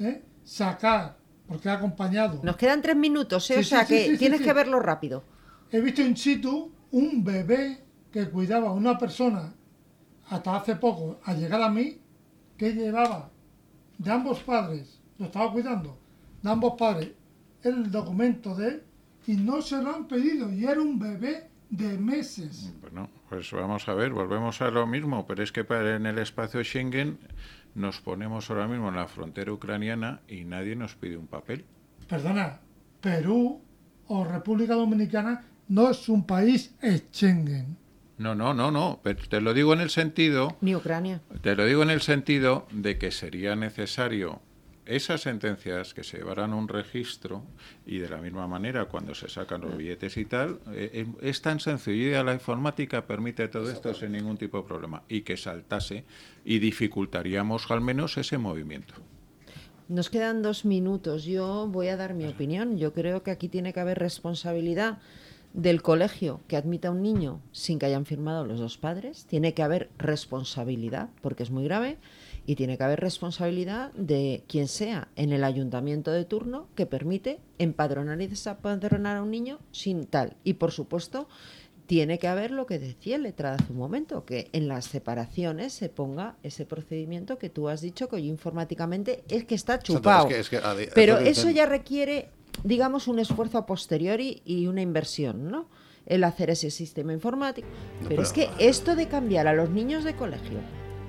¿eh? 0.00 0.24
sacar, 0.42 1.16
porque 1.46 1.68
ha 1.68 1.74
acompañado. 1.74 2.40
Nos 2.42 2.56
quedan 2.56 2.82
tres 2.82 2.96
minutos, 2.96 3.48
¿eh? 3.52 3.60
o 3.60 3.62
sea 3.62 3.84
que 3.84 4.16
tienes 4.18 4.40
que 4.40 4.52
verlo 4.52 4.80
rápido. 4.80 5.22
He 5.70 5.80
visto 5.80 6.02
in 6.02 6.16
situ 6.16 6.72
un 6.90 7.22
bebé 7.22 7.84
que 8.10 8.28
cuidaba 8.28 8.70
a 8.70 8.72
una 8.72 8.98
persona 8.98 9.54
hasta 10.28 10.56
hace 10.56 10.74
poco, 10.74 11.20
a 11.22 11.34
llegar 11.34 11.62
a 11.62 11.68
mí, 11.68 12.00
que 12.56 12.72
llevaba 12.72 13.30
de 13.96 14.10
ambos 14.10 14.40
padres, 14.40 15.00
lo 15.18 15.26
estaba 15.26 15.52
cuidando, 15.52 16.00
de 16.42 16.50
ambos 16.50 16.74
padres, 16.76 17.12
el 17.62 17.92
documento 17.92 18.56
de 18.56 18.90
y 19.26 19.34
no 19.36 19.62
se 19.62 19.82
lo 19.82 19.94
han 19.94 20.06
pedido 20.08 20.52
y 20.52 20.64
era 20.64 20.80
un 20.80 20.98
bebé 20.98 21.48
de 21.70 21.96
meses. 21.98 22.72
Bueno, 22.80 23.08
pues 23.28 23.50
vamos 23.52 23.88
a 23.88 23.94
ver, 23.94 24.10
volvemos 24.10 24.60
a 24.60 24.70
lo 24.70 24.86
mismo, 24.86 25.26
pero 25.26 25.42
es 25.42 25.52
que 25.52 25.64
para 25.64 25.96
en 25.96 26.06
el 26.06 26.18
espacio 26.18 26.62
Schengen 26.62 27.18
nos 27.74 28.00
ponemos 28.00 28.50
ahora 28.50 28.68
mismo 28.68 28.88
en 28.90 28.96
la 28.96 29.06
frontera 29.08 29.52
ucraniana 29.52 30.20
y 30.28 30.44
nadie 30.44 30.76
nos 30.76 30.94
pide 30.94 31.16
un 31.16 31.26
papel. 31.26 31.64
Perdona, 32.08 32.60
Perú 33.00 33.60
o 34.08 34.24
República 34.24 34.74
Dominicana 34.74 35.44
no 35.68 35.90
es 35.90 36.08
un 36.08 36.26
país 36.26 36.74
Schengen. 37.12 37.78
No, 38.18 38.34
no, 38.34 38.52
no, 38.52 38.70
no, 38.70 39.00
pero 39.02 39.26
te 39.26 39.40
lo 39.40 39.54
digo 39.54 39.72
en 39.72 39.80
el 39.80 39.88
sentido, 39.90 40.56
Ni 40.60 40.76
Ucrania. 40.76 41.22
te 41.40 41.56
lo 41.56 41.64
digo 41.64 41.82
en 41.82 41.90
el 41.90 42.02
sentido 42.02 42.66
de 42.70 42.98
que 42.98 43.10
sería 43.10 43.56
necesario 43.56 44.40
esas 44.84 45.20
sentencias 45.20 45.94
que 45.94 46.02
se 46.02 46.18
llevaran 46.18 46.52
a 46.52 46.56
un 46.56 46.68
registro 46.68 47.44
y 47.86 47.98
de 47.98 48.08
la 48.08 48.18
misma 48.18 48.46
manera 48.46 48.86
cuando 48.86 49.14
se 49.14 49.28
sacan 49.28 49.60
los 49.60 49.76
billetes 49.76 50.16
y 50.16 50.24
tal, 50.24 50.60
eh, 50.72 50.90
eh, 50.92 51.06
es 51.20 51.40
tan 51.40 51.60
sencillo 51.60 52.22
la 52.24 52.34
informática 52.34 53.06
permite 53.06 53.48
todo 53.48 53.70
esto 53.70 53.94
sin 53.94 54.12
ningún 54.12 54.36
tipo 54.36 54.58
de 54.58 54.64
problema 54.64 55.02
y 55.08 55.22
que 55.22 55.36
saltase 55.36 56.04
y 56.44 56.58
dificultaríamos 56.58 57.70
al 57.70 57.80
menos 57.80 58.16
ese 58.16 58.38
movimiento. 58.38 58.94
Nos 59.88 60.10
quedan 60.10 60.42
dos 60.42 60.64
minutos. 60.64 61.24
Yo 61.24 61.68
voy 61.68 61.88
a 61.88 61.96
dar 61.96 62.14
mi 62.14 62.26
opinión. 62.26 62.78
Yo 62.78 62.92
creo 62.92 63.22
que 63.22 63.30
aquí 63.30 63.48
tiene 63.48 63.72
que 63.72 63.80
haber 63.80 63.98
responsabilidad 63.98 64.98
del 65.52 65.82
colegio 65.82 66.40
que 66.48 66.56
admita 66.56 66.88
a 66.88 66.92
un 66.92 67.02
niño 67.02 67.40
sin 67.52 67.78
que 67.78 67.86
hayan 67.86 68.06
firmado 68.06 68.46
los 68.46 68.58
dos 68.58 68.78
padres. 68.78 69.26
Tiene 69.26 69.54
que 69.54 69.62
haber 69.62 69.90
responsabilidad, 69.98 71.10
porque 71.20 71.42
es 71.42 71.50
muy 71.50 71.64
grave, 71.64 71.98
y 72.46 72.56
tiene 72.56 72.76
que 72.76 72.84
haber 72.84 73.00
responsabilidad 73.00 73.92
de 73.92 74.42
quien 74.48 74.66
sea 74.68 75.08
en 75.16 75.32
el 75.32 75.44
ayuntamiento 75.44 76.10
de 76.10 76.24
turno 76.24 76.66
que 76.74 76.86
permite 76.86 77.38
empadronar 77.58 78.20
y 78.20 78.26
desempadronar 78.26 79.16
a 79.18 79.22
un 79.22 79.30
niño 79.30 79.58
sin 79.70 80.06
tal. 80.06 80.36
Y 80.42 80.54
por 80.54 80.72
supuesto, 80.72 81.28
tiene 81.86 82.18
que 82.18 82.26
haber 82.28 82.50
lo 82.50 82.66
que 82.66 82.78
decía 82.78 83.16
el 83.16 83.24
letrado 83.24 83.56
hace 83.60 83.72
un 83.72 83.78
momento, 83.78 84.24
que 84.24 84.48
en 84.52 84.66
las 84.66 84.86
separaciones 84.86 85.72
se 85.72 85.88
ponga 85.88 86.36
ese 86.42 86.64
procedimiento 86.64 87.38
que 87.38 87.50
tú 87.50 87.68
has 87.68 87.80
dicho 87.80 88.08
que 88.08 88.16
hoy 88.16 88.28
informáticamente 88.28 89.22
es 89.28 89.44
que 89.44 89.54
está 89.54 89.78
chupado. 89.78 90.26
es 90.28 90.34
que- 90.34 90.40
es 90.40 90.48
que 90.50 90.56
a 90.56 90.74
di- 90.74 90.84
es 90.84 90.90
Pero 90.94 91.18
eso 91.18 91.50
ya 91.50 91.66
requiere, 91.66 92.30
digamos, 92.64 93.08
un 93.08 93.18
esfuerzo 93.18 93.58
a 93.58 93.66
posteriori 93.66 94.42
y 94.44 94.66
una 94.66 94.80
inversión, 94.82 95.48
¿no? 95.50 95.68
El 96.06 96.24
hacer 96.24 96.50
ese 96.50 96.70
sistema 96.70 97.12
informático. 97.12 97.68
Pero, 97.98 98.08
pero- 98.08 98.22
es 98.22 98.32
que 98.32 98.48
esto 98.58 98.96
de 98.96 99.06
cambiar 99.06 99.46
a 99.46 99.52
los 99.52 99.70
niños 99.70 100.02
de 100.04 100.14
colegio 100.16 100.58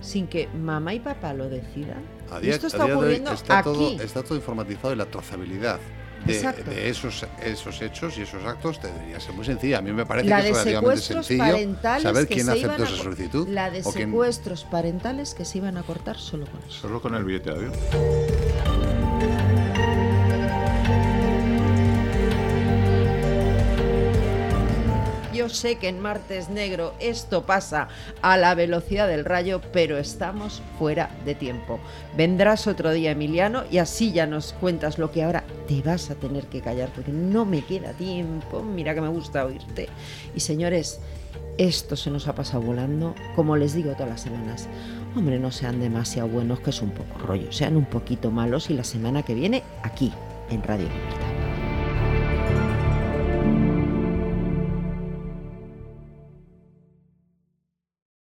sin 0.03 0.27
que 0.27 0.47
mamá 0.49 0.93
y 0.93 0.99
papá 0.99 1.33
lo 1.33 1.49
decidan, 1.49 2.03
A 2.29 2.39
día, 2.39 2.53
esto 2.53 2.67
a 2.67 2.69
está 2.69 2.77
día 2.85 2.87
de 2.87 2.91
hoy 2.93 2.97
ocurriendo 2.99 3.31
está 3.31 3.59
aquí. 3.59 3.63
todo, 3.63 4.01
está 4.01 4.21
todo 4.23 4.35
informatizado 4.35 4.93
y 4.93 4.97
la 4.97 5.05
trazabilidad 5.05 5.79
de, 6.25 6.39
de 6.41 6.89
esos, 6.89 7.25
esos 7.43 7.81
hechos 7.81 8.17
y 8.17 8.21
esos 8.21 8.43
actos 8.45 8.81
debería 8.81 9.19
ser 9.19 9.33
muy 9.33 9.43
sencilla. 9.45 9.79
A 9.79 9.81
mí 9.81 9.91
me 9.91 10.05
parece 10.05 10.29
la 10.29 10.37
que 10.37 10.43
de 10.43 10.49
es 10.51 10.55
relativamente 10.57 11.01
secuestros 11.01 11.25
sencillo 11.25 11.51
parentales 11.53 12.03
saber 12.03 12.27
que 12.27 12.33
quién 12.35 12.45
se 12.45 12.57
iban 12.59 12.69
aceptó 12.71 12.83
a 12.83 12.95
esa 12.95 13.03
solicitud. 13.03 13.47
La 13.49 13.69
de 13.71 13.79
o 13.83 13.91
quién- 13.91 14.09
secuestros 14.09 14.63
parentales 14.65 15.33
que 15.33 15.45
se 15.45 15.57
iban 15.57 15.77
a 15.77 15.83
cortar 15.83 16.17
solo 16.17 16.45
con 16.45 16.59
eso. 16.61 16.81
Solo 16.81 17.01
con 17.01 17.15
el 17.15 17.23
billete 17.25 17.49
de 17.49 17.55
avión. 17.57 18.72
Yo 25.43 25.49
sé 25.49 25.75
que 25.75 25.89
en 25.89 25.99
Martes 25.99 26.47
Negro 26.47 26.93
esto 27.01 27.45
pasa 27.45 27.89
a 28.21 28.37
la 28.37 28.55
velocidad 28.55 29.09
del 29.09 29.25
rayo, 29.25 29.59
pero 29.73 29.97
estamos 29.97 30.61
fuera 30.79 31.09
de 31.25 31.35
tiempo. 31.35 31.81
Vendrás 32.15 32.65
otro 32.65 32.93
día, 32.93 33.11
Emiliano, 33.11 33.63
y 33.69 33.79
así 33.79 34.13
ya 34.13 34.25
nos 34.25 34.53
cuentas 34.53 34.97
lo 34.97 35.11
que 35.11 35.21
ahora 35.21 35.43
te 35.67 35.81
vas 35.81 36.09
a 36.09 36.15
tener 36.15 36.45
que 36.45 36.61
callar, 36.61 36.87
porque 36.95 37.11
no 37.11 37.43
me 37.43 37.61
queda 37.61 37.91
tiempo. 37.91 38.63
Mira 38.63 38.95
que 38.95 39.01
me 39.01 39.09
gusta 39.09 39.43
oírte. 39.43 39.89
Y 40.33 40.39
señores, 40.39 41.01
esto 41.57 41.97
se 41.97 42.09
nos 42.09 42.29
ha 42.29 42.35
pasado 42.35 42.61
volando, 42.61 43.13
como 43.35 43.57
les 43.57 43.73
digo 43.73 43.91
todas 43.91 44.07
las 44.07 44.21
semanas. 44.21 44.69
Hombre, 45.13 45.39
no 45.39 45.51
sean 45.51 45.81
demasiado 45.81 46.29
buenos, 46.29 46.61
que 46.61 46.69
es 46.69 46.81
un 46.81 46.91
poco 46.91 47.19
rollo. 47.19 47.51
Sean 47.51 47.75
un 47.75 47.85
poquito 47.85 48.31
malos 48.31 48.69
y 48.69 48.75
la 48.75 48.85
semana 48.85 49.23
que 49.23 49.33
viene 49.33 49.61
aquí, 49.83 50.13
en 50.49 50.63
Radio 50.63 50.87
Libertad. 50.87 51.52